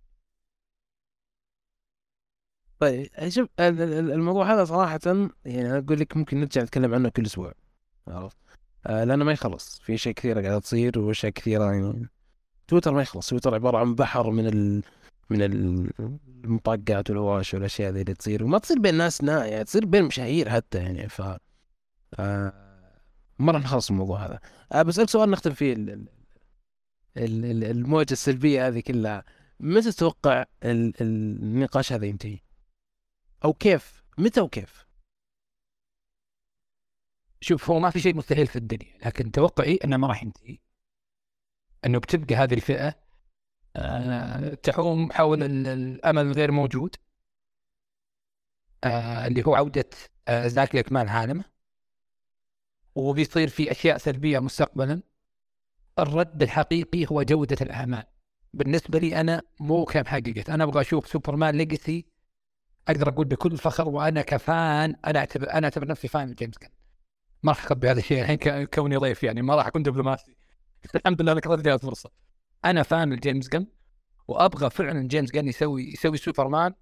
طيب 2.79 3.09
شوف 3.27 3.49
الموضوع 3.59 4.53
هذا 4.53 4.65
صراحة 4.65 4.99
يعني 5.45 5.77
أقول 5.77 5.99
لك 5.99 6.17
ممكن 6.17 6.39
نرجع 6.39 6.61
نتكلم 6.63 6.93
عنه 6.93 7.09
كل 7.09 7.25
أسبوع 7.25 7.53
عرفت؟ 8.07 8.37
آه 8.85 9.03
لأنه 9.03 9.25
ما 9.25 9.31
يخلص 9.31 9.79
في 9.79 9.93
أشياء 9.93 10.13
كثيرة 10.13 10.41
قاعدة 10.41 10.59
تصير 10.59 10.99
وأشياء 10.99 11.31
كثيرة 11.31 11.63
يعني. 11.63 12.09
تويتر 12.67 12.93
ما 12.93 13.01
يخلص 13.01 13.29
تويتر 13.29 13.55
عبارة 13.55 13.77
عن 13.77 13.95
بحر 13.95 14.29
من 14.29 14.47
ال... 14.47 14.83
من 15.29 15.41
المطاقات 16.43 17.09
والهواش 17.09 17.53
والأشياء 17.53 17.91
ذي 17.91 18.01
اللي 18.01 18.13
تصير 18.13 18.43
وما 18.43 18.57
تصير 18.57 18.79
بين 18.79 18.95
ناس 18.95 19.23
نا 19.23 19.45
يعني 19.45 19.63
تصير 19.63 19.85
بين 19.85 20.03
مشاهير 20.03 20.49
حتى 20.49 20.77
يعني 20.77 21.09
ف 21.09 21.21
آه 22.19 22.53
مرة 23.39 23.57
نخلص 23.57 23.89
الموضوع 23.89 24.25
هذا. 24.25 24.39
آه 24.71 24.81
بسألك 24.81 25.09
سؤال 25.09 25.29
نختم 25.29 25.51
فيه 25.51 25.75
الموجة 27.17 28.11
السلبية 28.13 28.67
هذه 28.67 28.79
كلها 28.79 29.23
متى 29.59 29.91
تتوقع 29.91 30.45
النقاش 30.63 31.93
هذا 31.93 32.05
ينتهي؟ 32.05 32.46
أو 33.45 33.53
كيف؟ 33.53 34.03
متى 34.17 34.41
وكيف؟ 34.41 34.87
شوف 37.41 37.69
هو 37.69 37.79
ما 37.79 37.89
في 37.89 37.99
شيء 37.99 38.15
مستحيل 38.15 38.47
في 38.47 38.55
الدنيا 38.55 38.97
لكن 39.05 39.31
توقعي 39.31 39.79
أنه 39.85 39.97
ما 39.97 40.07
راح 40.07 40.23
ينتهي. 40.23 40.57
أنه 41.85 41.99
بتبقى 41.99 42.35
هذه 42.35 42.53
الفئة 42.53 42.95
آه، 43.75 44.53
تحوم 44.53 45.11
حول 45.11 45.43
الأمل 45.43 46.21
الغير 46.21 46.51
موجود. 46.51 46.95
آه، 48.83 49.27
اللي 49.27 49.43
هو 49.45 49.55
عودة 49.55 49.89
آه، 50.27 50.47
زاك 50.47 50.75
لاكمال 50.75 51.09
عالمه 51.09 51.45
وبيصير 52.95 53.47
في 53.47 53.71
أشياء 53.71 53.97
سلبية 53.97 54.39
مستقبلا. 54.39 55.01
الرد 55.99 56.41
الحقيقي 56.43 57.05
هو 57.11 57.23
جودة 57.23 57.57
الأعمال. 57.61 58.03
بالنسبة 58.53 58.99
لي 58.99 59.21
أنا 59.21 59.41
مو 59.59 59.85
كم 59.85 60.05
حققت. 60.05 60.49
أنا 60.49 60.63
أبغى 60.63 60.81
أشوف 60.81 61.07
سوبرمان 61.07 61.55
Legacy 61.55 62.05
أقدر 62.87 63.09
أقول 63.09 63.25
بكل 63.25 63.57
فخر 63.57 63.87
وأنا 63.87 64.21
ك 64.21 64.40
fan 64.40 64.95
أنا 65.05 65.19
اعتبر 65.19 65.53
أنا 65.53 65.65
أعتبر 65.65 65.87
نفسي 65.87 66.07
fan 66.07 66.33
جيمس 66.33 66.57
جن 66.57 66.69
ما 67.43 67.51
راح 67.51 67.65
أخبي 67.65 67.91
هذا 67.91 67.99
الشيء 67.99 68.21
الحين 68.21 68.65
كوني 68.65 68.95
ضيف 68.95 69.23
يعني 69.23 69.41
ما 69.41 69.55
راح 69.55 69.67
أكون 69.67 69.83
دبلوماسي. 69.83 70.35
الحمد 70.95 71.21
لله 71.21 71.31
إنك 71.31 71.47
لي 71.47 71.73
الفرصة. 71.73 72.11
أنا 72.65 72.83
فان 72.83 73.13
لجيمس 73.13 73.49
جن 73.49 73.67
وأبغى 74.27 74.69
فعلا 74.69 75.07
جيمس 75.07 75.31
جن 75.31 75.47
يسوي 75.47 75.83
يسوي 75.83 76.17
سوبرمان 76.17 76.73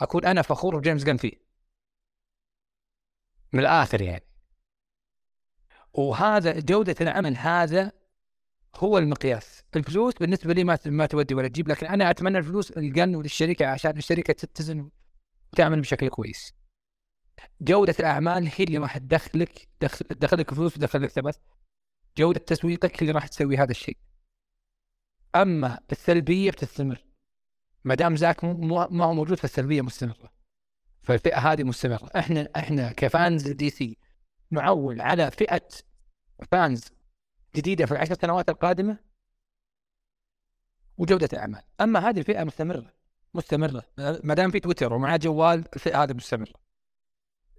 أكون 0.00 0.24
أنا 0.24 0.42
فخور 0.42 0.78
بجيمس 0.78 1.04
جن 1.04 1.16
فيه. 1.16 1.32
من 3.52 3.60
الآخر 3.60 4.02
يعني. 4.02 4.24
وهذا 5.94 6.60
جودة 6.60 6.94
العمل 7.00 7.36
هذا 7.36 7.92
هو 8.76 8.98
المقياس. 8.98 9.64
الفلوس 9.76 10.14
بالنسبة 10.14 10.54
لي 10.54 10.64
ما 10.64 10.78
ما 10.86 11.06
تودي 11.06 11.34
ولا 11.34 11.48
تجيب 11.48 11.68
لكن 11.68 11.86
أنا 11.86 12.10
أتمنى 12.10 12.38
الفلوس 12.38 12.70
الجن 12.70 13.14
وللشركة 13.14 13.66
عشان 13.66 13.96
الشركة 13.96 14.32
تتزن 14.32 14.90
وتعمل 15.52 15.80
بشكل 15.80 16.08
كويس. 16.08 16.54
جودة 17.60 17.94
الأعمال 18.00 18.46
هي 18.46 18.64
اللي 18.64 18.78
راح 18.78 18.98
تدخلك 18.98 19.68
تدخل 19.80 20.04
تدخلك 20.04 20.54
فلوس 20.54 20.76
وتدخلك 20.76 21.10
ثبت 21.10 21.40
جودة 22.18 22.40
تسويقك 22.40 23.02
اللي 23.02 23.12
راح 23.12 23.26
تسوي 23.26 23.56
هذا 23.56 23.70
الشيء. 23.70 23.96
أما 25.34 25.78
السلبية 25.92 26.50
بتستمر. 26.50 27.04
ما 27.84 27.94
دام 27.94 28.16
زاك 28.16 28.44
ما 28.44 29.04
هو 29.04 29.14
موجود 29.14 29.38
فالسلبية 29.38 29.82
مستمرة. 29.82 30.32
فالفئة 31.02 31.38
هذه 31.38 31.62
مستمرة. 31.62 32.10
إحنا 32.16 32.48
إحنا 32.56 32.92
كفانز 32.92 33.48
دي 33.48 33.70
سي 33.70 33.98
نعول 34.50 35.00
على 35.00 35.30
فئة 35.30 35.68
فانز 36.50 36.84
جديدة 37.56 37.86
في 37.86 37.92
العشر 37.92 38.14
سنوات 38.14 38.48
القادمة 38.48 38.98
وجودة 40.98 41.28
الأعمال. 41.32 41.62
أما 41.80 42.08
هذه 42.08 42.18
الفئة 42.18 42.44
مستمرة. 42.44 42.92
مستمره 43.34 43.82
ما 43.98 44.34
دام 44.34 44.50
في 44.50 44.60
تويتر 44.60 44.92
ومعاه 44.92 45.16
جوال 45.16 45.64
الفئه 45.74 46.02
هذه 46.02 46.12
مستمره 46.12 46.52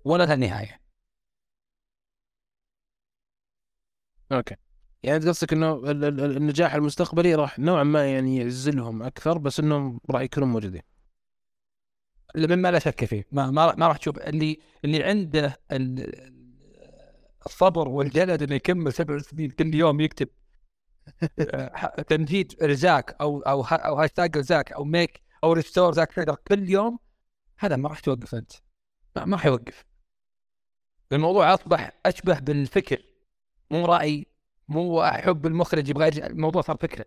ولا 0.05 0.23
لها 0.23 0.35
نهاية. 0.35 0.79
أوكي. 4.31 4.55
يعني 5.03 5.17
أنت 5.17 5.27
قصدك 5.27 5.53
إنه 5.53 5.91
النجاح 5.91 6.73
المستقبلي 6.73 7.35
راح 7.35 7.59
نوعا 7.59 7.83
ما 7.83 8.13
يعني 8.13 8.37
يعزلهم 8.37 9.03
أكثر 9.03 9.37
بس 9.37 9.59
انهم 9.59 9.99
راح 10.09 10.21
يكونوا 10.21 10.47
موجودين. 10.47 10.81
مما 12.35 12.71
لا 12.71 12.79
شك 12.79 13.05
فيه. 13.05 13.27
ما 13.31 13.51
ما, 13.51 13.75
ما 13.75 13.87
راح 13.87 13.97
تشوف. 13.97 14.17
اللي 14.17 14.57
اللي 14.85 15.03
عنده 15.03 15.59
الصبر 17.45 17.87
والجلد 17.87 18.43
إنه 18.43 18.55
يكمل 18.55 18.93
سبع 18.93 19.17
سنين 19.17 19.49
كل 19.49 19.75
يوم 19.75 20.01
يكتب 20.01 20.27
تمجيد 22.07 22.63
لزاك 22.63 23.15
أو 23.21 23.39
أو 23.39 23.63
أو 23.63 23.95
هاشتاج 23.95 24.37
لزاك 24.37 24.71
أو 24.71 24.83
make 24.83 25.21
أو 25.43 25.53
restore 25.53 25.93
زاك 25.93 26.39
كل 26.47 26.69
يوم 26.69 26.99
هذا 27.59 27.75
ما 27.75 27.89
راح 27.89 27.99
توقف 27.99 28.35
أنت. 28.35 28.51
ما 29.15 29.35
راح 29.35 29.45
يوقف. 29.45 29.85
الموضوع 31.11 31.53
أصبح 31.53 31.99
أشبه 32.05 32.39
بالفكر. 32.39 33.03
مو 33.71 33.85
رأي 33.85 34.27
مو 34.67 35.03
حب 35.03 35.45
المخرج 35.45 35.89
يبغى 35.89 36.07
الموضوع 36.07 36.61
صار 36.61 36.77
فكرة. 36.77 37.05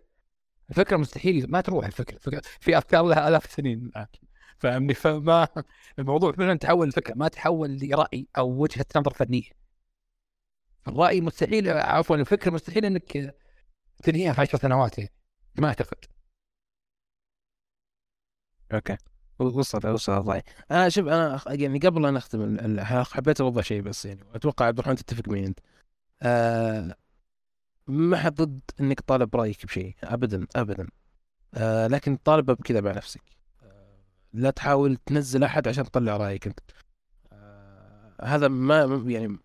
الفكرة 0.69 0.97
مستحيل 0.97 1.51
ما 1.51 1.61
تروح 1.61 1.85
الفكرة, 1.85 2.15
الفكرة 2.15 2.41
في 2.59 2.77
أفكار 2.77 3.03
لها 3.03 3.27
آلاف 3.27 3.45
السنين. 3.45 3.91
فاهمني؟ 4.59 4.93
فما 4.93 5.47
الموضوع 5.99 6.31
فعلا 6.31 6.57
تحول 6.57 6.87
لفكرة 6.87 7.13
ما 7.13 7.27
تحول 7.27 7.77
لرأي 7.81 8.27
أو 8.37 8.49
وجهة 8.49 8.85
نظر 8.95 9.13
فنية. 9.13 9.49
الرأي 10.87 11.21
مستحيل 11.21 11.69
عفوا 11.69 12.15
الفكرة 12.15 12.51
مستحيل 12.51 12.85
إنك 12.85 13.35
تنهيها 14.03 14.33
في 14.33 14.41
10 14.41 14.59
سنوات 14.59 14.97
يعني 14.97 15.11
ما 15.57 15.67
أعتقد. 15.67 16.16
أوكي. 18.73 18.97
وصلت 19.39 19.85
وصلت 19.85 20.17
الراي 20.17 20.43
أنا 20.71 20.89
شوف 20.89 21.07
أنا 21.07 21.41
يعني 21.47 21.79
قبل 21.79 22.05
ان 22.05 22.17
اختم 22.17 22.79
حبيت 23.03 23.41
أوضح 23.41 23.63
شيء 23.63 23.81
بس 23.81 24.05
يعني 24.05 24.23
أتوقع 24.35 24.65
عبد 24.65 24.79
الرحمن 24.79 24.95
تتفق 24.95 25.29
معي 25.29 25.45
أنت. 25.45 25.59
آه 26.21 26.95
ما 27.87 28.17
حد 28.17 28.35
ضد 28.35 28.59
إنك 28.79 28.99
طالب 28.99 29.35
رأيك 29.35 29.65
بشيء 29.65 29.95
ابدا 30.03 30.47
ابدا. 30.55 30.87
آه 31.53 31.87
لكن 31.87 32.15
طالبه 32.15 32.53
بكذا 32.53 32.81
مع 32.81 32.91
نفسك. 32.91 33.21
آه 33.63 33.97
لا 34.33 34.49
تحاول 34.49 34.95
تنزل 34.95 35.43
أحد 35.43 35.67
عشان 35.67 35.83
تطلع 35.83 36.17
رأيك 36.17 36.47
أنت. 36.47 36.59
آه 37.33 38.15
هذا 38.21 38.47
ما 38.47 39.03
يعني 39.07 39.37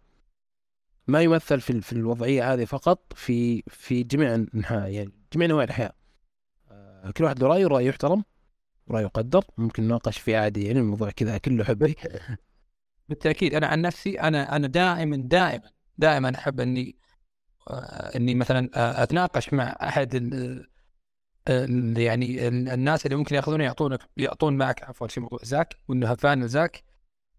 ما 1.06 1.20
يمثل 1.20 1.60
في 1.60 1.80
في 1.80 1.92
الوضعية 1.92 2.52
هذه 2.52 2.64
فقط 2.64 3.12
في 3.14 3.62
في 3.62 4.02
جميع 4.02 4.34
أنحاء 4.34 4.88
يعني 4.88 5.12
جميع 5.32 5.46
أنواع 5.46 5.64
الحياة 5.64 5.92
آه 6.70 7.10
كل 7.10 7.24
واحد 7.24 7.42
له 7.42 7.48
رأيه 7.48 7.64
ورأيه 7.64 7.88
يحترم. 7.88 8.24
ورايه 8.92 9.04
يقدر 9.04 9.44
ممكن 9.58 9.82
نناقش 9.82 10.18
فيه 10.18 10.36
عادي 10.36 10.66
يعني 10.66 10.78
الموضوع 10.78 11.10
كذا 11.10 11.38
كله 11.38 11.64
حبي. 11.64 11.96
بالتأكيد 13.08 13.54
أنا 13.54 13.66
عن 13.66 13.80
نفسي 13.82 14.20
أنا 14.20 14.56
أنا 14.56 14.66
دائما 14.66 15.16
دائما 15.16 15.70
دائما 15.98 16.34
أحب 16.34 16.60
أني 16.60 16.96
آه، 17.70 18.16
أني 18.16 18.34
مثلا 18.34 18.70
آه، 18.74 19.02
أتناقش 19.02 19.52
مع 19.52 19.76
أحد 19.82 20.14
ال 20.14 21.98
يعني 21.98 22.48
الناس 22.48 23.06
اللي 23.06 23.16
ممكن 23.16 23.36
ياخذون 23.36 23.60
يعطونك 23.60 24.00
يعطون 24.16 24.56
معك 24.56 24.82
عفوا 24.82 25.06
في 25.06 25.20
موضوع 25.20 25.38
زاك 25.42 25.76
وإنه 25.88 26.14
فان 26.14 26.48
زاك 26.48 26.84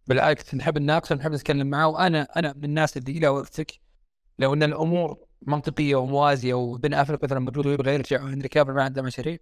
بالعكس 0.07 0.55
نحب 0.55 0.77
نناقشه 0.77 1.15
نحب 1.15 1.31
نتكلم 1.31 1.67
معه. 1.67 1.87
وأنا 1.87 2.21
أنا 2.35 2.53
من 2.53 2.63
الناس 2.63 2.97
اللي 2.97 3.11
إلى 3.11 3.27
وقتك 3.27 3.71
لو 4.39 4.53
أن 4.53 4.63
الأمور 4.63 5.17
منطقية 5.41 5.95
وموازية 5.95 6.53
وبن 6.53 6.93
افريق 6.93 7.23
مثلا 7.23 7.39
موجود 7.39 7.67
ويبغى 7.67 7.93
يرجع 7.93 8.23
وهنري 8.23 8.47
كابر 8.47 8.73
ما 8.73 8.83
عنده 8.83 9.01
مشاريع 9.01 9.37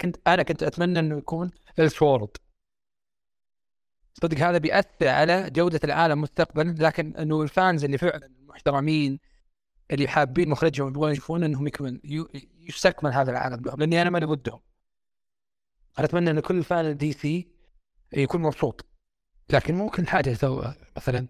كنت 0.00 0.16
أنا 0.26 0.42
كنت 0.42 0.62
أتمنى 0.62 0.98
إنه 0.98 1.18
يكون 1.18 1.50
الفورد 1.78 2.28
صدق 4.22 4.38
هذا 4.38 4.58
بيأثر 4.58 5.08
على 5.08 5.50
جودة 5.50 5.80
العالم 5.84 6.20
مستقبلا 6.20 6.74
لكن 6.78 7.16
إنه 7.16 7.42
الفانز 7.42 7.84
اللي 7.84 7.98
فعلا 7.98 8.26
المحترمين 8.26 9.20
اللي 9.90 10.08
حابين 10.08 10.48
مخرجهم 10.48 10.88
يبغون 10.88 11.12
يشوفون 11.12 11.44
إنهم 11.44 11.66
يكمل 11.66 12.00
يستكمل 12.60 13.12
هذا 13.12 13.30
العالم 13.30 13.62
لهم 13.64 13.78
لأني 13.78 14.02
أنا 14.02 14.10
ماني 14.10 14.26
ضدهم 14.26 14.60
أنا 15.98 16.06
أتمنى 16.06 16.30
إن 16.30 16.40
كل 16.40 16.64
fan 16.64 16.96
DC 16.96 17.48
يكون 18.12 18.42
مبسوط. 18.42 18.86
لكن 19.52 19.74
مو 19.74 19.90
كل 19.90 20.06
حاجة 20.06 20.34
سوى 20.34 20.74
مثلا 20.96 21.28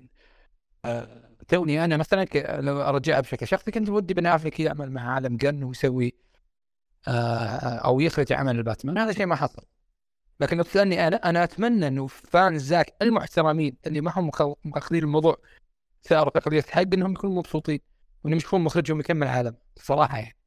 آه، 0.84 1.28
توني 1.48 1.84
أنا 1.84 1.96
مثلا 1.96 2.26
لو 2.60 2.82
أرجعها 2.82 3.20
بشكل 3.20 3.46
شخصي 3.46 3.70
كنت 3.70 3.88
ودي 3.88 4.14
بن 4.14 4.26
افلك 4.26 4.60
يعمل 4.60 4.92
مع 4.92 5.14
عالم 5.14 5.36
جن 5.36 5.64
ويسوي 5.64 6.27
أو 7.84 8.00
يخرج 8.00 8.32
عمل 8.32 8.56
الباتمان. 8.56 8.98
هذا 8.98 9.12
شيء 9.12 9.26
ما 9.26 9.36
حصل. 9.36 9.62
لكن 10.40 10.56
لو 10.56 10.64
أنا 10.82 11.16
أنا 11.16 11.44
أتمنى 11.44 11.88
إنه 11.88 12.06
fan 12.06 12.58
زاك 12.58 12.94
المحترمين 13.02 13.76
اللي 13.86 14.00
ما 14.00 14.12
هم 14.16 14.30
مأخذين 14.64 15.02
الموضوع 15.02 15.36
ثأر 16.04 16.28
تقدير 16.28 16.62
حق 16.62 16.80
إنهم 16.80 17.12
يكونوا 17.12 17.36
مبسوطين 17.36 17.80
وإنهم 18.24 18.36
يشوفون 18.38 18.60
مخرجهم 18.60 19.00
يكمل 19.00 19.26
عالم 19.26 19.56
صراحة 19.76 20.18
يعني. 20.18 20.38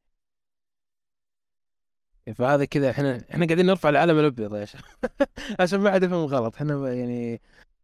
فهذا 2.36 2.66
كذا 2.66 2.90
إحنا 2.90 3.18
إحنا 3.32 3.46
قاعدين 3.46 3.66
نرفع 3.66 3.90
العلم 3.90 4.20
الأبيض 4.20 4.56
يا 4.56 4.66
شيخ 4.66 4.82
عشان 5.60 5.80
ما 5.80 5.92
حد 5.92 6.04
يفهم 6.04 6.26
غلط. 6.26 6.56
إحنا 6.56 6.94
يعني 6.94 7.42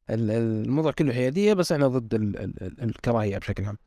الموضوع 0.10 0.92
كله 0.92 1.14
حيادية 1.14 1.54
بس 1.54 1.72
إحنا 1.72 1.88
ضد 1.88 2.14
ال 2.14 2.40
ال 2.40 2.84
الكراهية 2.84 3.38
بشكل 3.38 3.66
عام. 3.66 3.78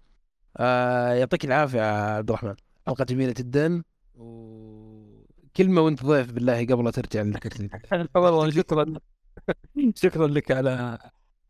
آه 0.57 1.12
يعطيك 1.12 1.45
العافية 1.45 1.83
عبد 1.83 2.31
الرحمن. 2.31 2.55
حلقة 2.87 3.05
جميلة 3.05 3.35
جدا. 3.37 3.83
وكلمة 4.21 5.81
وانت 5.81 6.05
ضيف 6.05 6.33
بالله 6.33 6.66
قبل 6.66 6.85
لا 6.85 6.91
ترجع. 6.91 7.25
والله 8.14 8.51
شكرا. 8.51 8.95
شكرا 9.95 10.27
لك 10.27 10.51
على 10.51 10.99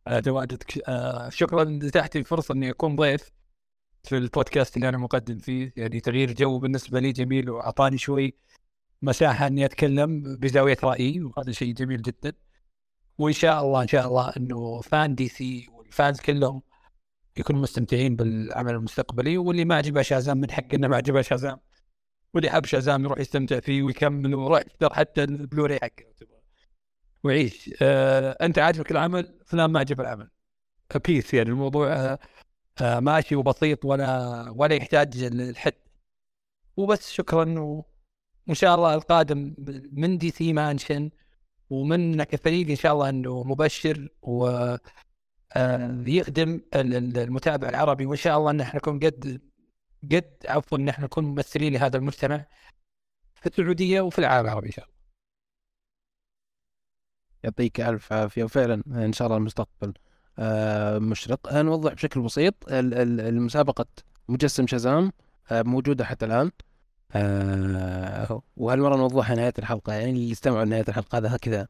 على 0.07 0.23
تواجدك 0.23 0.89
آه 0.89 1.29
شكرا 1.29 1.79
اتاحت 1.83 2.17
لي 2.17 2.25
فرصه 2.25 2.55
إني 2.55 2.71
أكون 2.71 2.97
ضيف 2.97 3.31
في 4.05 4.17
البودكاست 4.17 4.77
اللي 4.77 4.89
أنا 4.89 4.99
مقدم 4.99 5.39
فيه. 5.39 5.73
يعني 5.77 6.01
تغيير 6.01 6.33
جو 6.33 6.59
بالنسبة 6.59 7.01
لي 7.01 7.13
جميل 7.13 7.51
وأعطاني 7.51 7.99
شوي 7.99 8.35
مساحة 9.03 9.47
إني 9.47 9.65
أتكلم 9.65 10.37
بزاوية 10.37 10.77
رأيي 10.85 11.23
وهذا 11.23 11.53
شيء 11.53 11.75
جميل 11.75 12.03
جدا. 12.03 12.33
وإن 13.19 13.33
شاء 13.33 13.63
الله 13.65 13.83
إن 13.83 13.89
شاء 13.89 14.07
الله 14.09 14.33
إنه 14.37 14.81
fan 14.81 15.15
DC 15.15 15.29
وال 15.29 15.69
fans 15.73 16.21
كلهم 16.21 16.63
يكونوا 17.37 17.63
مستمتعين 17.63 18.17
بالعمل 18.17 18.75
المستقبلي. 18.75 19.39
واللي 19.39 19.65
ما 19.65 19.75
عجبه 19.75 20.03
شازام 20.03 20.39
من 20.39 20.51
حق 20.51 20.75
انه 20.75 20.89
ما 20.89 20.97
عجبه 20.97 21.23
شازام. 21.23 21.61
واللي 22.35 22.51
حب 22.51 22.65
شازام 22.67 23.05
يروح 23.05 23.19
يستمتع 23.19 23.61
فيه 23.61 23.83
ويكمل 23.83 24.35
ويروح 24.35 24.63
يحضر 24.67 24.95
حتى 24.95 25.25
البلوري 25.25 25.79
حقه. 25.83 26.05
ويعيش 27.25 27.71
آه 27.83 28.37
أنت 28.43 28.59
عاجبك 28.59 28.91
العمل؟ 28.91 29.39
فلان 29.47 29.71
ما 29.71 29.81
عجب 29.81 30.01
العمل. 30.01 30.31
peace 31.07 31.35
يعني 31.35 31.49
الموضوع 31.51 31.93
آه 31.93 32.19
آه 32.81 33.01
ماشي 33.01 33.37
وبسيط 33.37 33.85
ولا 33.85 34.51
ولا 34.57 34.75
يحتاج 34.75 35.23
الحد 35.23 35.73
وبس 36.77 37.11
شكرا. 37.13 37.45
وإن 38.47 38.55
شاء 38.55 38.75
الله 38.75 38.95
القادم 38.95 39.55
من 39.93 40.19
DC 40.19 40.53
Mansion 40.53 41.11
ومن 41.71 42.23
كفريق 42.23 42.69
إن 42.71 42.77
شاء 42.77 42.93
الله 42.93 43.09
إنه 43.09 43.45
مبشر 43.45 44.09
و 44.23 44.47
آه، 45.57 46.05
يخدم 46.07 46.61
المتابع 46.75 47.69
العربي. 47.69 48.07
وإن 48.07 48.17
شاء 48.17 48.39
الله 48.39 48.51
إن 48.51 48.61
إحنا 48.61 48.77
نكون 48.77 48.99
قد 48.99 49.50
قد 50.13 50.31
عفوا 50.49 50.79
إن 50.79 50.89
إحنا 50.89 51.05
نكون 51.05 51.25
ممثلين 51.25 51.73
لهذا 51.73 51.97
المجتمع 51.97 52.47
في 53.35 53.47
السعودية 53.47 54.01
وفي 54.01 54.19
العالم 54.19 54.47
العربي 54.47 54.67
إن 54.67 54.73
شاء 54.73 54.85
الله. 54.85 54.97
يعطيك 57.45 57.81
ألف 57.81 58.13
عافية 58.13 58.45
وفعلا 58.45 58.83
إن 58.87 59.13
شاء 59.13 59.27
الله 59.27 59.39
المستقبل 59.39 59.95
آه، 60.39 60.99
مشرق. 60.99 61.53
نوضح 61.55 61.93
بشكل 61.93 62.21
بسيط 62.21 62.55
المسابقة 62.69 63.87
مجسم 64.29 64.67
شازام 64.67 65.13
موجودة 65.53 66.05
حتى 66.05 66.27
الآن. 66.27 66.51
وهالمره 68.57 68.97
نوضحها 68.97 69.37
نهاية 69.37 69.53
الحلقة؟ 69.59 69.93
يعني 69.93 70.11
اللي 70.11 70.31
يستمعوا 70.31 70.65
لنهاية 70.65 70.85
الحلقة 70.89 71.19
هذا 71.19 71.37
هكذا. 71.37 71.69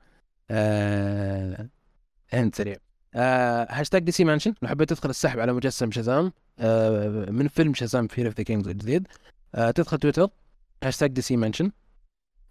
hint 2.33 2.55
سريع. 2.55 2.77
آه 3.15 3.67
هاشتاج 3.71 4.03
DC 4.03 4.25
Mansion. 4.25 4.55
لو 4.63 4.69
حبيت 4.69 4.89
تدخل 4.89 5.11
السحب 5.11 5.41
على 5.41 5.53
مجسم 5.53 5.91
شازام 5.91 6.33
آه 6.59 7.31
من 7.31 7.49
فيلم 7.49 7.75
شازام 7.75 8.07
Fury 8.07 8.27
of 8.27 8.35
the 8.37 8.45
Gods 8.45 8.69
الجديد 8.69 9.09
آه 9.55 9.71
تدخل 9.71 9.99
تويتر 9.99 10.29
هاشتاج 10.83 11.11
DC 11.11 11.37
Mansion. 11.37 11.71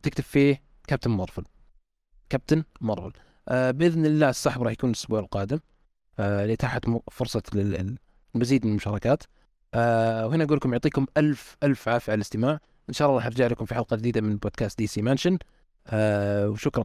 تكتب 0.03 0.23
فيه 0.23 0.61
كابتن 0.87 1.11
مارفل. 1.11 1.43
كابتن 2.29 2.63
مارفل. 2.81 3.11
آه 3.47 3.71
بإذن 3.71 4.05
الله 4.05 4.29
السحب 4.29 4.63
راح 4.63 4.71
يكون 4.71 4.89
الأسبوع 4.89 5.19
القادم. 5.19 5.59
آه 6.19 6.45
لاتاحه 6.45 6.81
فرصة 7.11 7.43
للمزيد 7.53 8.65
من 8.65 8.71
المشاركات. 8.71 9.23
آه 9.73 10.27
وهنا 10.27 10.43
أقول 10.43 10.57
لكم 10.57 10.73
يعطيكم 10.73 11.05
ألف 11.17 11.57
ألف 11.63 11.89
عافية 11.89 12.11
على 12.11 12.17
الاستماع. 12.17 12.59
إن 12.89 12.93
شاء 12.93 13.07
الله 13.07 13.17
راح 13.17 13.25
أرجع 13.25 13.47
لكم 13.47 13.65
في 13.65 13.75
حلقة 13.75 13.95
جديدة 13.95 14.21
من 14.21 14.37
بودكاست 14.37 14.77
DC 14.77 15.01
Mansion. 15.01 15.37
آه 15.87 16.49
وشكرا. 16.49 16.83